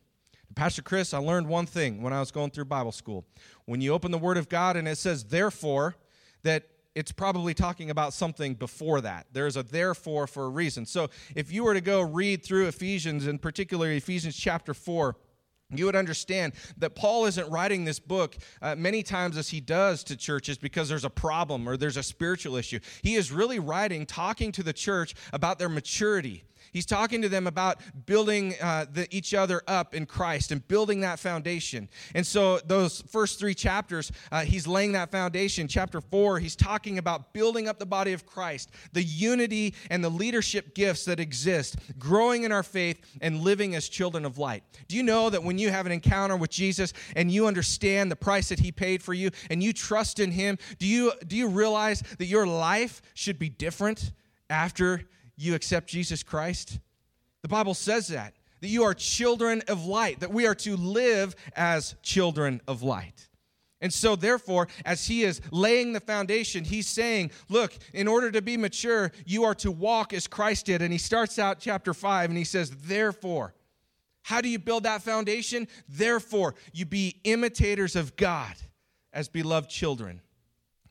Pastor 0.55 0.81
Chris, 0.81 1.13
I 1.13 1.17
learned 1.19 1.47
one 1.47 1.65
thing 1.65 2.01
when 2.01 2.13
I 2.13 2.19
was 2.19 2.31
going 2.31 2.51
through 2.51 2.65
Bible 2.65 2.91
school. 2.91 3.25
When 3.65 3.81
you 3.81 3.93
open 3.93 4.11
the 4.11 4.17
Word 4.17 4.37
of 4.37 4.49
God 4.49 4.75
and 4.75 4.87
it 4.87 4.97
says, 4.97 5.23
therefore, 5.23 5.95
that 6.43 6.65
it's 6.93 7.11
probably 7.11 7.53
talking 7.53 7.89
about 7.89 8.13
something 8.13 8.55
before 8.55 9.01
that. 9.01 9.27
There's 9.31 9.55
a 9.55 9.63
therefore 9.63 10.27
for 10.27 10.45
a 10.45 10.49
reason. 10.49 10.85
So 10.85 11.09
if 11.35 11.51
you 11.51 11.63
were 11.63 11.73
to 11.73 11.81
go 11.81 12.01
read 12.01 12.43
through 12.43 12.67
Ephesians, 12.67 13.27
in 13.27 13.39
particular 13.39 13.89
Ephesians 13.91 14.35
chapter 14.35 14.73
4, 14.73 15.15
you 15.73 15.85
would 15.85 15.95
understand 15.95 16.53
that 16.77 16.95
Paul 16.95 17.25
isn't 17.25 17.49
writing 17.49 17.85
this 17.85 17.99
book 17.99 18.37
uh, 18.61 18.75
many 18.75 19.03
times 19.03 19.37
as 19.37 19.49
he 19.49 19.61
does 19.61 20.03
to 20.05 20.15
churches 20.15 20.57
because 20.57 20.89
there's 20.89 21.05
a 21.05 21.09
problem 21.09 21.67
or 21.67 21.77
there's 21.77 21.97
a 21.97 22.03
spiritual 22.03 22.55
issue. 22.55 22.79
He 23.01 23.15
is 23.15 23.31
really 23.31 23.59
writing, 23.59 24.05
talking 24.05 24.51
to 24.53 24.63
the 24.63 24.73
church 24.73 25.15
about 25.33 25.59
their 25.59 25.69
maturity 25.69 26.43
He's 26.71 26.85
talking 26.85 27.21
to 27.21 27.29
them 27.29 27.47
about 27.47 27.81
building 28.05 28.55
uh, 28.61 28.85
the, 28.91 29.07
each 29.15 29.33
other 29.33 29.61
up 29.67 29.93
in 29.93 30.05
Christ 30.05 30.51
and 30.51 30.65
building 30.67 31.01
that 31.01 31.19
foundation. 31.19 31.89
And 32.15 32.25
so, 32.25 32.59
those 32.59 33.01
first 33.01 33.39
three 33.39 33.53
chapters, 33.53 34.11
uh, 34.31 34.41
he's 34.41 34.67
laying 34.67 34.93
that 34.93 35.11
foundation. 35.11 35.67
Chapter 35.67 36.01
four, 36.01 36.39
he's 36.39 36.55
talking 36.55 36.97
about 36.97 37.33
building 37.33 37.67
up 37.67 37.79
the 37.79 37.85
body 37.85 38.13
of 38.13 38.25
Christ, 38.25 38.71
the 38.93 39.03
unity 39.03 39.73
and 39.89 40.03
the 40.03 40.09
leadership 40.09 40.73
gifts 40.73 41.05
that 41.05 41.19
exist, 41.19 41.75
growing 41.99 42.43
in 42.43 42.51
our 42.51 42.63
faith 42.63 42.99
and 43.21 43.41
living 43.41 43.75
as 43.75 43.89
children 43.89 44.25
of 44.25 44.37
light. 44.37 44.63
Do 44.87 44.95
you 44.95 45.03
know 45.03 45.29
that 45.29 45.43
when 45.43 45.57
you 45.57 45.69
have 45.69 45.85
an 45.85 45.91
encounter 45.91 46.37
with 46.37 46.49
Jesus 46.49 46.93
and 47.15 47.31
you 47.31 47.47
understand 47.47 48.11
the 48.11 48.15
price 48.15 48.49
that 48.49 48.59
he 48.59 48.71
paid 48.71 49.03
for 49.03 49.13
you 49.13 49.31
and 49.49 49.61
you 49.61 49.73
trust 49.73 50.19
in 50.19 50.31
him, 50.31 50.57
do 50.79 50.87
you, 50.87 51.11
do 51.27 51.35
you 51.35 51.47
realize 51.47 52.01
that 52.17 52.25
your 52.25 52.47
life 52.47 53.01
should 53.13 53.37
be 53.37 53.49
different 53.49 54.11
after 54.49 55.07
you 55.41 55.55
accept 55.55 55.87
Jesus 55.87 56.23
Christ? 56.23 56.79
The 57.41 57.47
Bible 57.47 57.73
says 57.73 58.07
that, 58.07 58.35
that 58.61 58.67
you 58.67 58.83
are 58.83 58.93
children 58.93 59.61
of 59.67 59.85
light, 59.85 60.19
that 60.19 60.31
we 60.31 60.45
are 60.45 60.55
to 60.55 60.77
live 60.77 61.35
as 61.55 61.95
children 62.03 62.61
of 62.67 62.83
light. 62.83 63.27
And 63.83 63.91
so, 63.91 64.15
therefore, 64.15 64.67
as 64.85 65.07
he 65.07 65.23
is 65.23 65.41
laying 65.49 65.93
the 65.93 65.99
foundation, 65.99 66.63
he's 66.63 66.87
saying, 66.87 67.31
Look, 67.49 67.73
in 67.93 68.07
order 68.07 68.29
to 68.31 68.41
be 68.41 68.55
mature, 68.55 69.11
you 69.25 69.43
are 69.43 69.55
to 69.55 69.71
walk 69.71 70.13
as 70.13 70.27
Christ 70.27 70.67
did. 70.67 70.83
And 70.83 70.91
he 70.91 70.99
starts 70.99 71.39
out 71.39 71.59
chapter 71.59 71.93
5 71.93 72.29
and 72.29 72.37
he 72.37 72.43
says, 72.43 72.69
Therefore, 72.69 73.55
how 74.21 74.39
do 74.39 74.49
you 74.49 74.59
build 74.59 74.83
that 74.83 75.01
foundation? 75.01 75.67
Therefore, 75.89 76.53
you 76.71 76.85
be 76.85 77.19
imitators 77.23 77.95
of 77.95 78.15
God 78.15 78.53
as 79.11 79.27
beloved 79.27 79.69
children. 79.69 80.21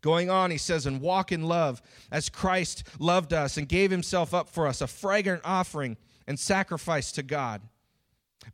Going 0.00 0.30
on, 0.30 0.50
he 0.50 0.59
says, 0.59 0.87
and 0.87 1.00
walk 1.00 1.30
in 1.33 1.42
love 1.42 1.83
as 2.11 2.28
Christ 2.28 2.85
loved 2.99 3.33
us 3.33 3.57
and 3.57 3.69
gave 3.69 3.90
himself 3.90 4.33
up 4.33 4.49
for 4.49 4.66
us, 4.66 4.80
a 4.80 4.87
fragrant 4.87 5.42
offering 5.45 5.97
and 6.26 6.38
sacrifice 6.38 7.12
to 7.12 7.23
God. 7.23 7.61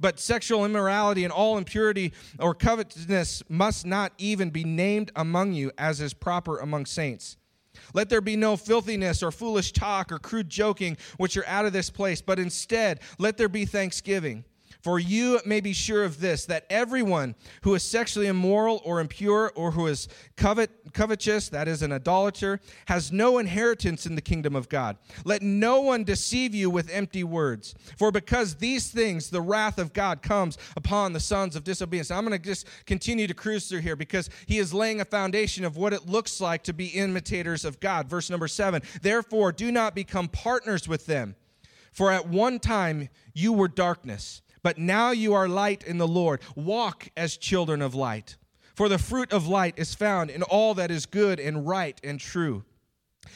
But 0.01 0.19
sexual 0.19 0.65
immorality 0.65 1.25
and 1.25 1.33
all 1.33 1.59
impurity 1.59 2.13
or 2.39 2.55
covetousness 2.55 3.43
must 3.49 3.87
not 3.87 4.13
even 4.19 4.51
be 4.51 4.65
named 4.65 5.13
among 5.15 5.53
you 5.53 5.71
as 5.79 6.01
is 6.01 6.13
proper 6.13 6.59
among 6.59 6.87
saints. 6.87 7.37
Let 7.95 8.09
there 8.09 8.21
be 8.21 8.37
no 8.37 8.57
filthiness 8.57 9.23
or 9.23 9.31
foolish 9.31 9.73
talk 9.73 10.11
or 10.11 10.19
crude 10.19 10.49
joking, 10.49 10.97
which 11.19 11.37
are 11.37 11.47
out 11.47 11.67
of 11.67 11.73
this 11.73 11.91
place, 11.91 12.21
but 12.21 12.39
instead 12.39 13.01
let 13.19 13.37
there 13.37 13.49
be 13.49 13.65
thanksgiving. 13.65 14.45
For 14.87 15.01
you 15.01 15.41
may 15.45 15.61
be 15.61 15.73
sure 15.73 16.05
of 16.05 16.21
this 16.21 16.45
that 16.45 16.65
everyone 16.71 17.35
who 17.63 17.75
is 17.75 17.83
sexually 17.83 18.29
immoral 18.29 18.81
or 18.85 19.01
impure 19.01 19.51
or 19.57 19.73
who 19.73 19.89
is 19.89 20.07
covet, 20.37 20.71
covetous, 20.93 21.49
that 21.49 21.67
is, 21.67 21.83
an 21.83 21.91
idolater, 21.91 22.61
has 22.87 23.11
no 23.11 23.39
inheritance 23.39 24.07
in 24.07 24.15
the 24.15 24.21
kingdom 24.21 24.55
of 24.55 24.69
God. 24.69 24.97
Let 25.25 25.43
no 25.43 25.81
one 25.81 26.05
deceive 26.05 26.55
you 26.55 26.71
with 26.71 26.89
empty 26.89 27.25
words. 27.25 27.75
For 27.99 28.13
because 28.13 28.55
these 28.55 28.89
things, 28.89 29.29
the 29.29 29.41
wrath 29.41 29.81
of 29.81 29.93
God 29.93 30.23
comes 30.23 30.57
upon 30.77 31.13
the 31.13 31.19
sons 31.19 31.57
of 31.57 31.65
disobedience. 31.65 32.11
Now, 32.11 32.19
I'm 32.19 32.25
going 32.25 32.41
to 32.41 32.47
just 32.47 32.69
continue 32.87 33.27
to 33.27 33.35
cruise 33.35 33.69
through 33.69 33.81
here 33.81 33.97
because 33.97 34.31
he 34.47 34.59
is 34.59 34.73
laying 34.73 35.01
a 35.01 35.05
foundation 35.05 35.65
of 35.65 35.77
what 35.77 35.95
it 35.95 36.07
looks 36.07 36.41
like 36.41 36.63
to 36.63 36.73
be 36.73 36.87
imitators 36.91 37.65
of 37.65 37.81
God. 37.81 38.09
Verse 38.09 38.31
number 38.31 38.47
seven 38.47 38.83
Therefore, 39.03 39.51
do 39.51 39.73
not 39.73 39.97
become 39.97 40.29
partners 40.29 40.87
with 40.87 41.07
them. 41.07 41.35
For 41.91 42.13
at 42.13 42.29
one 42.29 42.61
time 42.61 43.09
you 43.35 43.53
were 43.53 43.67
darkness 43.67 44.43
but 44.67 44.79
now 44.79 45.13
you 45.13 45.33
are 45.33 45.47
light 45.47 45.85
in 45.85 45.97
the 45.97 46.09
Lord. 46.09 46.41
Walk 46.57 47.11
as 47.17 47.37
children 47.37 47.81
of 47.81 47.95
light. 47.95 48.37
For 48.75 48.89
the 48.89 48.99
fruit 48.99 49.33
of 49.33 49.47
light 49.47 49.75
is 49.77 49.95
found 49.95 50.29
in 50.29 50.43
all 50.43 50.75
that 50.75 50.91
is 50.91 51.07
good 51.07 51.39
and 51.39 51.69
right 51.69 52.01
and 52.03 52.19
true. 52.19 52.65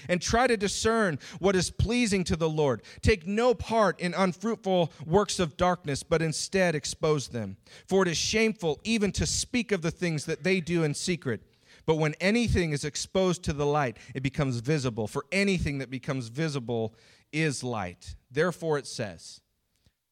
And 0.08 0.20
try 0.20 0.48
to 0.48 0.56
discern 0.56 1.20
what 1.38 1.54
is 1.54 1.70
pleasing 1.70 2.24
to 2.24 2.34
the 2.34 2.50
Lord. 2.50 2.82
Take 3.00 3.28
no 3.28 3.54
part 3.54 4.00
in 4.00 4.12
unfruitful 4.12 4.92
works 5.06 5.38
of 5.38 5.56
darkness, 5.56 6.02
but 6.02 6.20
instead 6.20 6.74
expose 6.74 7.28
them. 7.28 7.58
For 7.86 8.02
it 8.02 8.08
is 8.08 8.16
shameful 8.16 8.80
even 8.82 9.12
to 9.12 9.24
speak 9.24 9.70
of 9.70 9.82
the 9.82 9.92
things 9.92 10.24
that 10.24 10.42
they 10.42 10.60
do 10.60 10.82
in 10.82 10.94
secret. 10.94 11.42
But 11.86 11.98
when 11.98 12.14
anything 12.20 12.72
is 12.72 12.84
exposed 12.84 13.44
to 13.44 13.52
the 13.52 13.66
light, 13.66 13.98
it 14.16 14.24
becomes 14.24 14.56
visible. 14.56 15.06
For 15.06 15.24
anything 15.30 15.78
that 15.78 15.90
becomes 15.90 16.26
visible 16.26 16.92
is 17.32 17.62
light. 17.62 18.16
Therefore, 18.32 18.78
it 18.78 18.88
says, 18.88 19.40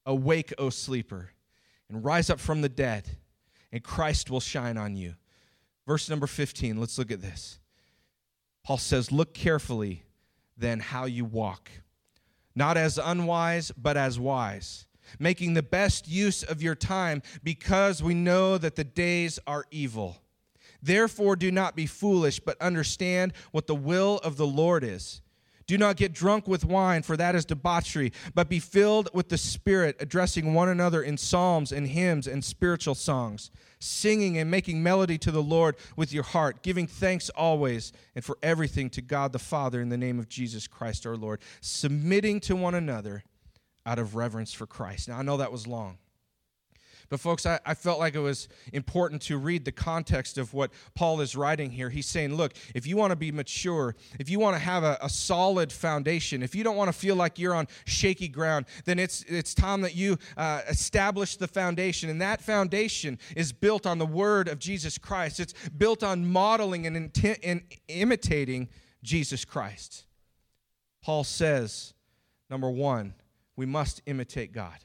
Awake, 0.09 0.55
O 0.57 0.71
sleeper, 0.71 1.31
and 1.91 2.03
rise 2.03 2.31
up 2.31 2.41
from 2.41 2.63
the 2.63 2.69
dead, 2.71 3.07
and 3.71 3.85
Christ 3.85 4.31
will 4.31 4.41
shine 4.41 4.79
on 4.79 4.97
you. 4.97 5.15
Verse 5.87 6.09
number 6.09 6.27
15, 6.27 6.81
let's 6.81 6.99
look 6.99 7.13
at 7.13 7.21
this. 7.21 7.61
Paul 8.65 8.79
says, 8.79 9.13
Look 9.13 9.35
carefully 9.35 10.03
then 10.57 10.81
how 10.81 11.05
you 11.05 11.27
walk, 11.27 11.71
not 12.55 12.79
as 12.79 12.99
unwise, 12.99 13.71
but 13.77 13.99
as 13.99 14.19
wise, 14.19 14.87
making 15.19 15.53
the 15.53 15.63
best 15.63 16.09
use 16.09 16.43
of 16.43 16.63
your 16.63 16.75
time, 16.75 17.23
because 17.43 18.03
we 18.03 18.15
know 18.15 18.57
that 18.57 18.77
the 18.77 18.85
days 18.85 19.39
are 19.47 19.67
evil. 19.71 20.17
Therefore, 20.83 21.37
do 21.37 21.51
not 21.51 21.77
be 21.77 21.87
foolish, 21.87 22.41
but 22.41 22.61
understand 22.63 23.35
what 23.53 23.67
the 23.67 23.75
will 23.75 24.19
of 24.25 24.39
the 24.39 24.47
Lord 24.47 24.85
is. 24.85 25.21
Do 25.69 25.77
not 25.77 25.97
get 25.97 26.15
drunk 26.15 26.49
with 26.49 26.65
wine, 26.65 27.03
for 27.03 27.15
that 27.19 27.35
is 27.35 27.45
debauchery, 27.45 28.11
but 28.35 28.49
be 28.49 28.59
filled 28.59 29.11
with 29.13 29.29
the 29.29 29.37
Spirit, 29.37 29.97
addressing 30.01 30.55
one 30.55 30.71
another 30.71 31.03
in 31.03 31.19
psalms 31.19 31.73
and 31.73 31.87
hymns 31.87 32.27
and 32.27 32.43
spiritual 32.43 32.95
songs, 32.95 33.51
singing 33.79 34.39
and 34.39 34.51
making 34.51 34.83
melody 34.83 35.19
to 35.19 35.31
the 35.31 35.43
Lord 35.43 35.77
with 35.95 36.11
your 36.11 36.23
heart, 36.23 36.63
giving 36.63 36.87
thanks 36.87 37.29
always 37.29 37.93
and 38.15 38.25
for 38.25 38.39
everything 38.43 38.89
to 38.91 39.03
God 39.03 39.33
the 39.33 39.39
Father 39.39 39.83
in 39.83 39.91
the 39.91 39.99
name 39.99 40.19
of 40.19 40.31
Jesus 40.31 40.67
Christ 40.67 41.07
our 41.07 41.17
Lord, 41.17 41.39
submitting 41.61 42.41
to 42.41 42.57
one 42.57 42.75
another 42.75 43.23
out 43.85 43.99
of 43.99 44.15
reverence 44.15 44.55
for 44.55 44.67
Christ. 44.67 45.09
Now, 45.11 45.19
I 45.19 45.23
know 45.23 45.37
that 45.37 45.53
was 45.53 45.67
long. 45.67 45.99
But, 47.11 47.21
folks, 47.21 47.47
I, 47.47 47.59
I, 47.65 47.73
felt 47.73 47.99
like 47.99 48.15
it 48.15 48.21
was 48.21 48.49
important 48.73 49.23
to 49.23 49.39
read 49.39 49.65
the 49.65 49.73
context 49.73 50.37
of 50.37 50.53
what 50.53 50.71
Paul 50.95 51.23
is 51.23 51.35
writing 51.35 51.71
here. 51.71 51.89
He's 51.89 52.07
saying, 52.07 52.35
look, 52.35 52.53
if 52.75 52.87
you 52.87 52.99
want 52.99 53.13
to 53.13 53.17
be 53.17 53.33
mature, 53.33 53.95
if 54.19 54.29
you 54.29 54.39
want 54.39 54.57
to 54.57 54.61
have 54.61 54.85
a, 54.85 54.99
a 55.01 55.09
solid 55.09 55.73
foundation, 55.73 56.43
if 56.43 56.55
you 56.55 56.63
don't 56.63 56.77
want 56.77 56.89
to 56.89 56.99
feel 56.99 57.17
like 57.17 57.39
you're 57.39 57.55
on 57.55 57.67
shaky 57.87 58.29
ground, 58.29 58.67
then 58.85 58.99
it's, 58.99 59.23
it's 59.23 59.55
time 59.55 59.81
that 59.81 59.97
you 59.97 60.19
uh, 60.37 60.61
establish 60.69 61.37
the 61.37 61.49
foundation. 61.49 62.11
And 62.11 62.21
that 62.21 62.43
foundation 62.43 63.19
is 63.35 63.55
built 63.55 63.87
on 63.87 63.97
the 63.99 64.07
word 64.07 64.47
of 64.49 64.59
Jesus 64.59 64.99
Christ, 64.99 65.41
it's 65.41 65.55
built 65.71 66.03
on 66.03 66.31
modeling 66.31 66.87
and, 66.87 67.11
and 67.43 67.63
imitating 67.89 68.69
Jesus 69.03 69.47
Christ. 69.47 70.05
Paul 71.03 71.25
says, 71.25 71.95
number 72.51 72.71
one, 72.71 73.15
we 73.57 73.65
must 73.65 74.03
imitate 74.05 74.53
God. 74.53 74.77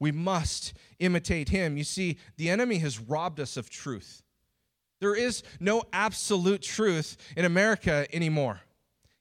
We 0.00 0.10
must 0.10 0.72
imitate 0.98 1.50
him. 1.50 1.76
You 1.76 1.84
see, 1.84 2.18
the 2.36 2.50
enemy 2.50 2.78
has 2.78 2.98
robbed 2.98 3.38
us 3.38 3.56
of 3.56 3.70
truth. 3.70 4.22
There 5.00 5.14
is 5.14 5.42
no 5.60 5.82
absolute 5.92 6.62
truth 6.62 7.16
in 7.36 7.44
America 7.44 8.06
anymore. 8.12 8.60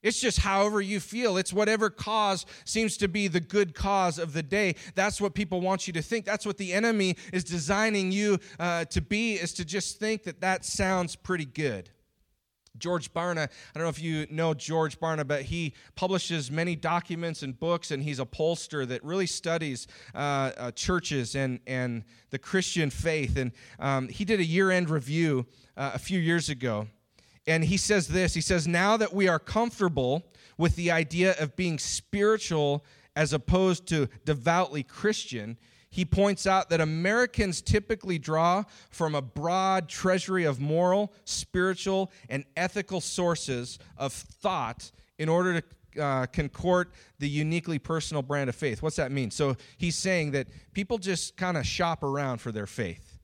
It's 0.02 0.20
just 0.20 0.40
however 0.40 0.80
you 0.80 1.02
feel. 1.02 1.36
It's 1.36 1.52
whatever 1.52 1.90
cause 1.90 2.46
seems 2.64 2.96
to 2.98 3.10
be 3.10 3.28
the 3.28 3.42
good 3.42 3.76
cause 3.76 4.18
of 4.18 4.32
the 4.32 4.44
day. 4.44 4.76
That's 4.96 5.20
what 5.20 5.34
people 5.34 5.60
want 5.60 5.88
you 5.88 5.94
to 5.94 6.02
think. 6.02 6.26
That's 6.26 6.46
what 6.46 6.58
the 6.58 6.72
enemy 6.72 7.18
is 7.34 7.44
designing 7.44 8.12
you 8.12 8.40
uh, 8.60 8.86
to 8.86 9.02
be, 9.02 9.34
is 9.34 9.54
to 9.56 9.66
just 9.66 10.00
think 10.00 10.24
that 10.24 10.40
that 10.40 10.64
sounds 10.64 11.18
pretty 11.18 11.46
good. 11.46 11.90
George 12.80 13.14
Barna, 13.14 13.44
I 13.44 13.50
don't 13.76 13.84
know 13.84 13.90
if 13.90 14.02
you 14.02 14.26
know 14.30 14.54
George 14.54 15.00
Barna, 15.00 15.28
but 15.28 15.44
he 15.44 15.74
publishes 15.96 16.50
many 16.50 16.76
documents 16.76 17.44
and 17.44 17.60
books, 17.60 17.92
and 17.92 18.02
he's 18.02 18.20
a 18.20 18.26
pollster 18.26 18.88
that 18.88 19.04
really 19.04 19.28
studies 19.28 19.88
uh, 20.16 20.52
uh, 20.58 20.72
churches 20.72 21.36
and, 21.36 21.60
and 21.68 22.04
the 22.30 22.40
Christian 22.40 22.90
faith. 22.90 23.38
And 23.38 23.52
um, 23.80 24.08
he 24.08 24.26
did 24.26 24.40
a 24.40 24.46
year 24.46 24.72
end 24.72 24.90
review 24.90 25.46
uh, 25.78 25.92
a 25.94 26.00
few 26.00 26.20
years 26.20 26.50
ago. 26.50 26.88
And 27.48 27.64
he 27.64 27.78
says 27.78 28.08
this 28.08 28.34
He 28.34 28.42
says, 28.42 28.68
Now 28.68 28.98
that 28.98 29.14
we 29.14 29.28
are 29.28 29.40
comfortable 29.40 30.24
with 30.58 30.76
the 30.76 30.92
idea 30.92 31.36
of 31.40 31.56
being 31.56 31.80
spiritual 31.80 32.86
as 33.16 33.34
opposed 33.34 33.88
to 33.88 34.08
devoutly 34.24 34.84
Christian, 34.84 35.58
he 35.90 36.06
points 36.06 36.46
out 36.46 36.70
that 36.70 36.82
Americans 36.82 37.62
typically 37.62 38.20
draw 38.20 38.64
from 38.90 39.16
a 39.16 39.22
broad 39.22 39.90
treasury 39.90 40.44
of 40.44 40.60
moral, 40.60 41.14
spiritual, 41.26 42.12
and 42.30 42.46
ethical 42.56 43.02
sources 43.02 43.80
of 43.98 44.14
thought 44.14 44.92
in 45.18 45.30
order 45.30 45.62
to 45.62 46.02
uh, 46.02 46.26
concord 46.28 46.92
the 47.18 47.28
uniquely 47.28 47.80
personal 47.80 48.22
brand 48.22 48.50
of 48.50 48.56
faith. 48.56 48.82
What's 48.82 48.98
that 48.98 49.12
mean? 49.12 49.32
So 49.32 49.58
he's 49.78 49.96
saying 49.96 50.32
that 50.32 50.48
people 50.74 51.00
just 51.00 51.36
kind 51.36 51.58
of 51.58 51.66
shop 51.66 52.04
around 52.04 52.40
for 52.40 52.52
their 52.52 52.68
faith. 52.68 53.20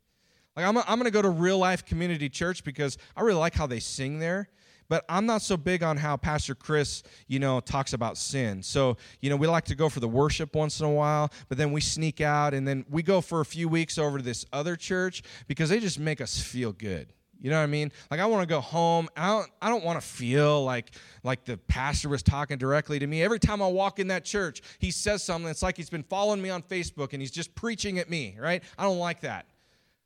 Like, 0.55 0.65
I'm, 0.65 0.77
I'm 0.77 0.85
going 0.97 1.03
to 1.03 1.11
go 1.11 1.21
to 1.21 1.29
real 1.29 1.59
life 1.59 1.85
community 1.85 2.29
church 2.29 2.63
because 2.63 2.97
I 3.15 3.21
really 3.21 3.39
like 3.39 3.53
how 3.53 3.67
they 3.67 3.79
sing 3.79 4.19
there 4.19 4.49
but 4.87 5.05
I'm 5.09 5.25
not 5.25 5.41
so 5.41 5.57
big 5.57 5.83
on 5.83 5.97
how 5.97 6.17
Pastor 6.17 6.55
Chris, 6.55 7.03
you 7.27 7.39
know, 7.39 7.59
talks 7.59 7.93
about 7.93 8.17
sin. 8.17 8.61
So, 8.61 8.97
you 9.21 9.29
know, 9.29 9.35
we 9.35 9.47
like 9.47 9.65
to 9.65 9.75
go 9.75 9.89
for 9.89 9.99
the 9.99 10.07
worship 10.07 10.55
once 10.55 10.79
in 10.79 10.85
a 10.85 10.91
while, 10.91 11.31
but 11.49 11.57
then 11.57 11.71
we 11.71 11.81
sneak 11.81 12.21
out 12.21 12.53
and 12.53 12.67
then 12.67 12.85
we 12.89 13.03
go 13.03 13.21
for 13.21 13.41
a 13.41 13.45
few 13.45 13.67
weeks 13.67 13.97
over 13.97 14.17
to 14.17 14.23
this 14.23 14.45
other 14.53 14.75
church 14.75 15.23
because 15.47 15.69
they 15.69 15.79
just 15.79 15.99
make 15.99 16.21
us 16.21 16.39
feel 16.39 16.71
good. 16.71 17.13
You 17.39 17.51
know 17.51 17.57
what 17.57 17.63
I 17.63 17.67
mean? 17.67 17.91
Like 18.09 18.19
I 18.19 18.25
want 18.25 18.41
to 18.41 18.47
go 18.47 18.61
home. 18.61 19.09
I 19.15 19.27
don't 19.27 19.51
I 19.61 19.69
don't 19.69 19.83
want 19.83 19.99
to 19.99 20.07
feel 20.07 20.63
like 20.63 20.91
like 21.23 21.45
the 21.45 21.57
pastor 21.57 22.09
was 22.09 22.23
talking 22.23 22.57
directly 22.57 22.97
to 22.97 23.05
me. 23.05 23.21
Every 23.21 23.39
time 23.39 23.61
I 23.61 23.67
walk 23.67 23.99
in 23.99 24.07
that 24.07 24.25
church, 24.25 24.61
he 24.79 24.89
says 24.89 25.23
something. 25.23 25.49
It's 25.49 25.61
like 25.61 25.77
he's 25.77 25.89
been 25.89 26.03
following 26.03 26.41
me 26.41 26.49
on 26.49 26.63
Facebook 26.63 27.13
and 27.13 27.21
he's 27.21 27.31
just 27.31 27.53
preaching 27.53 27.99
at 27.99 28.09
me, 28.09 28.37
right? 28.39 28.63
I 28.77 28.83
don't 28.83 28.99
like 28.99 29.21
that. 29.21 29.45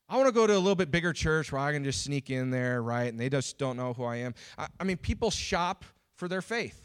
I 0.10 0.16
want 0.18 0.28
to 0.28 0.34
go 0.34 0.48
to 0.48 0.54
a 0.54 0.58
little 0.58 0.76
bit 0.76 0.90
bigger 0.90 1.14
church 1.14 1.52
where 1.52 1.62
I 1.62 1.72
can 1.72 1.84
just 1.84 2.04
sneak 2.04 2.32
in 2.32 2.50
there, 2.50 2.82
right? 2.82 3.10
And 3.12 3.20
they 3.20 3.30
just 3.30 3.60
don't 3.60 3.78
know 3.78 3.94
who 3.94 4.04
I 4.04 4.18
am. 4.18 4.34
I, 4.58 4.68
I 4.80 4.84
mean, 4.84 4.98
people 4.98 5.30
shop 5.30 5.86
for 6.16 6.28
their 6.28 6.42
faith. 6.42 6.84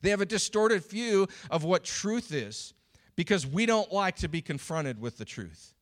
They 0.00 0.10
have 0.10 0.20
a 0.20 0.26
distorted 0.26 0.84
view 0.84 1.28
of 1.50 1.62
what 1.62 1.84
truth 1.84 2.32
is 2.32 2.74
because 3.14 3.46
we 3.46 3.64
don't 3.64 3.92
like 3.92 4.16
to 4.16 4.28
be 4.28 4.42
confronted 4.42 5.00
with 5.00 5.18
the 5.18 5.24
truth. 5.24 5.72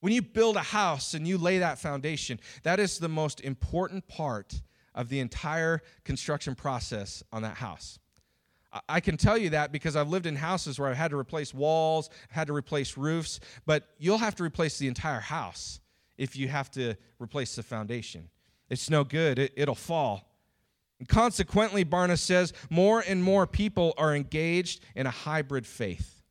When 0.00 0.12
you 0.12 0.22
build 0.22 0.56
a 0.56 0.60
house 0.60 1.14
and 1.14 1.26
you 1.26 1.36
lay 1.36 1.58
that 1.58 1.78
foundation, 1.78 2.38
that 2.62 2.78
is 2.78 2.98
the 2.98 3.08
most 3.08 3.40
important 3.40 4.06
part 4.06 4.62
of 4.94 5.08
the 5.08 5.20
entire 5.20 5.82
construction 6.04 6.54
process 6.54 7.22
on 7.32 7.42
that 7.42 7.56
house. 7.56 7.98
I 8.88 9.00
can 9.00 9.16
tell 9.16 9.36
you 9.36 9.50
that 9.50 9.72
because 9.72 9.96
I've 9.96 10.08
lived 10.08 10.26
in 10.26 10.36
houses 10.36 10.78
where 10.78 10.88
I've 10.88 10.96
had 10.96 11.10
to 11.10 11.16
replace 11.16 11.52
walls, 11.52 12.08
had 12.28 12.46
to 12.46 12.52
replace 12.52 12.96
roofs, 12.96 13.40
but 13.66 13.88
you'll 13.98 14.18
have 14.18 14.36
to 14.36 14.44
replace 14.44 14.78
the 14.78 14.86
entire 14.86 15.20
house 15.20 15.80
if 16.16 16.36
you 16.36 16.48
have 16.48 16.70
to 16.72 16.94
replace 17.18 17.56
the 17.56 17.62
foundation. 17.62 18.28
It's 18.68 18.88
no 18.88 19.02
good, 19.02 19.38
it, 19.38 19.68
will 19.68 19.74
fall. 19.74 20.36
And 21.00 21.08
consequently, 21.08 21.84
Barna 21.84 22.16
says, 22.16 22.52
more 22.68 23.02
and 23.06 23.24
more 23.24 23.46
people 23.46 23.94
are 23.98 24.14
engaged 24.14 24.84
in 24.94 25.06
a 25.06 25.10
hybrid 25.10 25.66
faith. 25.66 26.22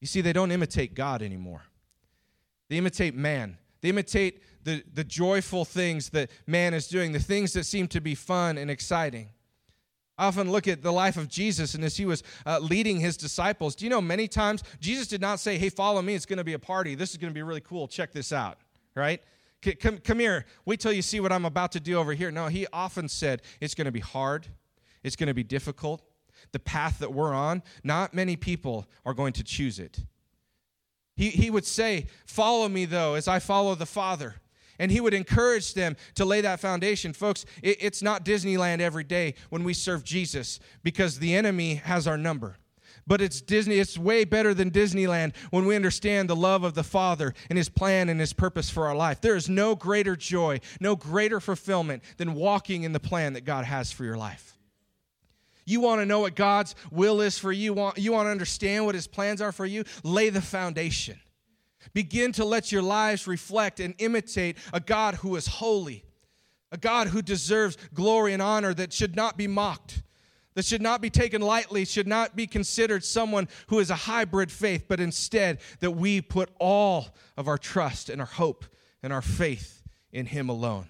You 0.00 0.06
see, 0.06 0.22
they 0.22 0.32
don't 0.32 0.50
imitate 0.50 0.94
God 0.94 1.20
anymore, 1.20 1.62
they 2.68 2.78
imitate 2.78 3.14
man. 3.14 3.58
They 3.82 3.88
imitate 3.88 4.42
the, 4.62 4.84
the 4.94 5.02
joyful 5.02 5.64
things 5.64 6.10
that 6.10 6.30
man 6.46 6.72
is 6.72 6.86
doing, 6.86 7.10
the 7.10 7.18
things 7.18 7.52
that 7.54 7.66
seem 7.66 7.88
to 7.88 8.00
be 8.00 8.14
fun 8.14 8.56
and 8.56 8.70
exciting. 8.70 9.30
I 10.18 10.26
often 10.26 10.50
look 10.50 10.68
at 10.68 10.82
the 10.82 10.92
life 10.92 11.16
of 11.16 11.28
Jesus 11.28 11.74
and 11.74 11.84
as 11.84 11.96
he 11.96 12.04
was 12.04 12.22
uh, 12.44 12.58
leading 12.58 13.00
his 13.00 13.16
disciples, 13.16 13.74
do 13.74 13.84
you 13.84 13.90
know 13.90 14.00
many 14.00 14.28
times 14.28 14.62
Jesus 14.80 15.06
did 15.06 15.20
not 15.20 15.40
say, 15.40 15.58
Hey, 15.58 15.68
follow 15.68 16.02
me, 16.02 16.14
it's 16.14 16.26
going 16.26 16.38
to 16.38 16.44
be 16.44 16.52
a 16.52 16.58
party. 16.58 16.94
This 16.94 17.10
is 17.10 17.16
going 17.16 17.30
to 17.30 17.34
be 17.34 17.42
really 17.42 17.60
cool. 17.60 17.88
Check 17.88 18.12
this 18.12 18.32
out, 18.32 18.58
right? 18.94 19.22
Come, 19.80 19.98
come 19.98 20.18
here. 20.18 20.44
Wait 20.64 20.80
till 20.80 20.92
you 20.92 21.02
see 21.02 21.20
what 21.20 21.30
I'm 21.30 21.44
about 21.44 21.72
to 21.72 21.80
do 21.80 21.96
over 21.96 22.14
here. 22.14 22.30
No, 22.30 22.48
he 22.48 22.66
often 22.72 23.08
said, 23.08 23.42
It's 23.60 23.74
going 23.74 23.84
to 23.84 23.92
be 23.92 24.00
hard, 24.00 24.48
it's 25.02 25.16
going 25.16 25.28
to 25.28 25.34
be 25.34 25.44
difficult. 25.44 26.02
The 26.50 26.58
path 26.58 26.98
that 26.98 27.12
we're 27.12 27.32
on, 27.32 27.62
not 27.84 28.12
many 28.12 28.34
people 28.34 28.86
are 29.06 29.14
going 29.14 29.32
to 29.34 29.44
choose 29.44 29.78
it. 29.78 30.00
He, 31.14 31.30
he 31.30 31.50
would 31.50 31.64
say, 31.64 32.08
Follow 32.26 32.68
me, 32.68 32.84
though, 32.84 33.14
as 33.14 33.28
I 33.28 33.38
follow 33.38 33.74
the 33.76 33.86
Father 33.86 34.36
and 34.78 34.90
he 34.90 35.00
would 35.00 35.14
encourage 35.14 35.74
them 35.74 35.96
to 36.14 36.24
lay 36.24 36.40
that 36.40 36.60
foundation. 36.60 37.12
Folks, 37.12 37.44
it, 37.62 37.78
it's 37.80 38.02
not 38.02 38.24
Disneyland 38.24 38.80
every 38.80 39.04
day 39.04 39.34
when 39.50 39.64
we 39.64 39.74
serve 39.74 40.04
Jesus 40.04 40.60
because 40.82 41.18
the 41.18 41.34
enemy 41.34 41.76
has 41.76 42.06
our 42.06 42.18
number. 42.18 42.56
But 43.06 43.20
it's 43.20 43.40
Disney, 43.40 43.78
it's 43.78 43.98
way 43.98 44.24
better 44.24 44.54
than 44.54 44.70
Disneyland 44.70 45.34
when 45.50 45.66
we 45.66 45.74
understand 45.74 46.30
the 46.30 46.36
love 46.36 46.62
of 46.62 46.74
the 46.74 46.84
Father 46.84 47.34
and 47.50 47.56
His 47.56 47.68
plan 47.68 48.08
and 48.08 48.20
His 48.20 48.32
purpose 48.32 48.70
for 48.70 48.86
our 48.86 48.94
life. 48.94 49.20
There 49.20 49.34
is 49.34 49.48
no 49.48 49.74
greater 49.74 50.14
joy, 50.14 50.60
no 50.80 50.94
greater 50.94 51.40
fulfillment 51.40 52.02
than 52.16 52.34
walking 52.34 52.84
in 52.84 52.92
the 52.92 53.00
plan 53.00 53.32
that 53.32 53.44
God 53.44 53.64
has 53.64 53.90
for 53.90 54.04
your 54.04 54.16
life. 54.16 54.56
You 55.64 55.80
want 55.80 56.00
to 56.00 56.06
know 56.06 56.20
what 56.20 56.34
God's 56.36 56.74
will 56.90 57.20
is 57.20 57.38
for 57.38 57.52
you, 57.52 57.74
you 57.96 58.12
want 58.12 58.26
to 58.26 58.30
understand 58.30 58.86
what 58.86 58.94
His 58.94 59.06
plans 59.06 59.40
are 59.40 59.52
for 59.52 59.66
you? 59.66 59.84
Lay 60.04 60.28
the 60.28 60.42
foundation. 60.42 61.20
Begin 61.94 62.32
to 62.32 62.44
let 62.44 62.72
your 62.72 62.82
lives 62.82 63.26
reflect 63.26 63.80
and 63.80 63.94
imitate 63.98 64.56
a 64.72 64.80
God 64.80 65.16
who 65.16 65.36
is 65.36 65.46
holy, 65.46 66.04
a 66.70 66.78
God 66.78 67.08
who 67.08 67.22
deserves 67.22 67.76
glory 67.94 68.32
and 68.32 68.42
honor 68.42 68.74
that 68.74 68.92
should 68.92 69.16
not 69.16 69.36
be 69.36 69.46
mocked, 69.46 70.02
that 70.54 70.64
should 70.64 70.82
not 70.82 71.00
be 71.00 71.10
taken 71.10 71.40
lightly, 71.40 71.84
should 71.84 72.06
not 72.06 72.36
be 72.36 72.46
considered 72.46 73.04
someone 73.04 73.48
who 73.68 73.78
is 73.78 73.90
a 73.90 73.94
hybrid 73.94 74.50
faith, 74.50 74.86
but 74.88 75.00
instead 75.00 75.58
that 75.80 75.92
we 75.92 76.20
put 76.20 76.50
all 76.58 77.08
of 77.36 77.48
our 77.48 77.58
trust 77.58 78.10
and 78.10 78.20
our 78.20 78.26
hope 78.26 78.64
and 79.02 79.12
our 79.12 79.22
faith 79.22 79.82
in 80.12 80.26
Him 80.26 80.48
alone. 80.48 80.88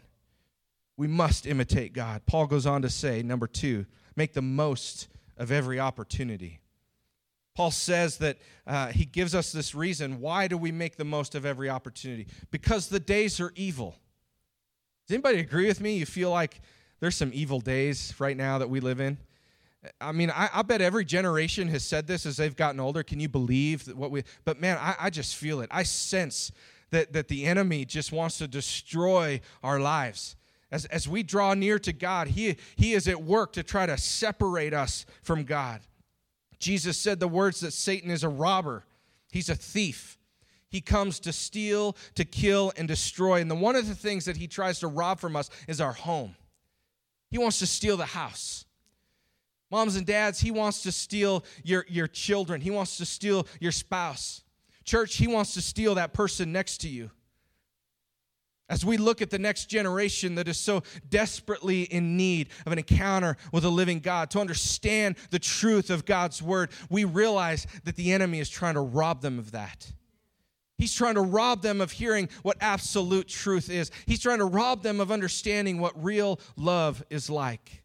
We 0.97 1.07
must 1.07 1.47
imitate 1.47 1.93
God. 1.93 2.23
Paul 2.27 2.47
goes 2.47 2.67
on 2.67 2.83
to 2.83 2.91
say, 2.91 3.23
number 3.23 3.47
two, 3.47 3.87
make 4.15 4.35
the 4.35 4.43
most 4.43 5.09
of 5.37 5.51
every 5.51 5.81
opportunity. 5.81 6.62
Paul 7.55 7.71
says 7.71 8.19
that 8.19 8.39
uh, 8.67 8.89
he 8.89 9.05
gives 9.05 9.35
us 9.35 9.53
this 9.53 9.75
reason. 9.75 10.21
Why 10.21 10.49
do 10.49 10.57
we 10.57 10.73
make 10.73 10.97
the 10.97 11.05
most 11.05 11.35
of 11.35 11.45
every 11.45 11.69
opportunity? 11.69 12.27
Because 12.51 12.89
the 12.89 13.01
days 13.01 13.41
are 13.41 13.53
evil. 13.55 13.97
Does 15.07 15.15
anybody 15.15 15.41
agree 15.41 15.67
with 15.67 15.81
me? 15.81 15.97
You 15.97 16.07
feel 16.07 16.31
like 16.31 16.61
there's 17.01 17.17
some 17.17 17.31
evil 17.35 17.61
days 17.61 18.15
right 18.19 18.37
now 18.37 18.59
that 18.59 18.71
we 18.71 18.81
live 18.81 19.01
in? 19.01 19.19
I 20.01 20.13
mean, 20.13 20.31
I, 20.31 20.49
I 20.55 20.63
bet 20.63 20.81
every 20.81 21.05
generation 21.05 21.69
has 21.69 21.85
said 21.85 22.07
this 22.07 22.25
as 22.25 22.37
they've 22.37 22.55
gotten 22.55 22.81
older. 22.81 23.03
Can 23.03 23.19
you 23.21 23.29
believe 23.29 23.89
what 23.89 24.11
we? 24.11 24.23
But 24.45 24.61
man, 24.61 24.79
I, 24.81 24.95
I 25.01 25.11
just 25.11 25.37
feel 25.37 25.61
it. 25.61 25.69
I 25.73 25.83
sense 25.83 26.53
that 26.91 27.13
that 27.13 27.29
the 27.29 27.45
enemy 27.45 27.85
just 27.85 28.13
wants 28.13 28.39
to 28.39 28.47
destroy 28.47 29.41
our 29.63 29.81
lives. 29.81 30.37
As, 30.71 30.87
as 30.87 31.07
we 31.07 31.23
draw 31.23 31.53
near 31.53 31.79
to 31.81 31.93
God, 31.93 32.29
he, 32.29 32.57
he 32.77 32.95
is 32.95 33.07
at 33.07 33.23
work 33.23 33.53
to 33.53 33.63
try 33.63 33.85
to 33.85 33.99
separate 33.99 34.73
us 34.73 35.05
from 35.23 35.45
God. 35.45 35.83
Jesus 36.63 36.97
said 36.97 37.21
the 37.21 37.29
words 37.29 37.61
that 37.61 37.73
Satan 37.73 38.11
is 38.11 38.25
a 38.25 38.29
robber, 38.29 38.85
he's 39.31 39.51
a 39.51 39.55
thief. 39.55 40.19
He 40.71 40.81
comes 40.81 41.21
to 41.21 41.35
steal, 41.35 41.99
to 42.15 42.25
kill, 42.25 42.73
and 42.79 42.89
destroy. 42.89 43.43
And 43.43 43.51
the, 43.51 43.55
one 43.55 43.77
of 43.77 43.87
the 43.87 43.95
things 43.95 44.25
that 44.25 44.39
he 44.39 44.47
tries 44.47 44.81
to 44.81 44.87
rob 44.87 45.21
from 45.21 45.37
us 45.37 45.51
is 45.69 45.83
our 45.83 45.93
home. 45.93 46.35
He 47.31 47.37
wants 47.37 47.59
to 47.59 47.67
steal 47.67 47.99
the 47.99 48.07
house. 48.07 48.65
Moms 49.71 49.97
and 49.97 50.07
dads, 50.07 50.41
he 50.41 50.51
wants 50.51 50.83
to 50.85 50.93
steal 50.93 51.45
your, 51.63 51.85
your 51.91 52.07
children. 52.07 52.63
He 52.63 52.71
wants 52.71 52.97
to 52.97 53.05
steal 53.05 53.47
your 53.61 53.73
spouse. 53.73 54.43
Church, 54.85 55.17
He 55.17 55.27
wants 55.27 55.55
to 55.55 55.61
steal 55.61 55.95
that 55.97 56.13
person 56.13 56.53
next 56.53 56.79
to 56.79 56.89
you. 56.89 57.11
As 58.69 58.85
we 58.85 58.97
look 58.97 59.21
at 59.21 59.31
the 59.31 59.39
next 59.39 59.67
generation 59.67 60.37
that 60.37 60.49
is 60.49 60.57
so 60.57 60.83
desperately 61.09 61.83
in 61.83 62.17
need 62.17 62.49
of 62.65 62.73
an 62.73 62.79
encounter 62.79 63.37
with 63.53 63.65
a 63.65 63.69
living 63.69 64.01
God, 64.01 64.31
to 64.31 64.41
understand 64.41 65.17
the 65.31 65.39
truth 65.39 65.91
of 65.91 66.07
God's 66.07 66.41
word, 66.41 66.71
we 66.89 67.05
realize 67.05 67.67
that 67.85 67.97
the 67.97 68.13
enemy 68.13 68.41
is 68.41 68.49
trying 68.49 68.75
to 68.75 68.81
rob 68.81 69.21
them 69.21 69.39
of 69.39 69.53
that. 69.53 69.93
He's 70.79 70.95
trying 70.95 71.15
to 71.15 71.23
rob 71.23 71.63
them 71.63 71.81
of 71.81 71.93
hearing 71.93 72.29
what 72.43 72.57
absolute 72.61 73.29
truth 73.29 73.69
is. 73.71 73.91
He's 74.07 74.21
trying 74.21 74.39
to 74.39 74.47
rob 74.47 74.83
them 74.83 75.01
of 75.01 75.13
understanding 75.13 75.79
what 75.79 76.03
real 76.03 76.41
love 76.57 77.05
is 77.11 77.29
like. 77.29 77.83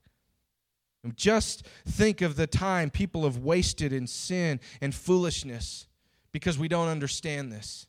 Just 1.15 1.65
think 1.87 2.21
of 2.21 2.35
the 2.35 2.47
time 2.47 2.89
people 2.89 3.23
have 3.23 3.37
wasted 3.37 3.93
in 3.93 4.07
sin 4.07 4.59
and 4.81 4.93
foolishness 4.93 5.87
because 6.31 6.57
we 6.57 6.67
don't 6.67 6.87
understand 6.87 7.51
this. 7.51 7.86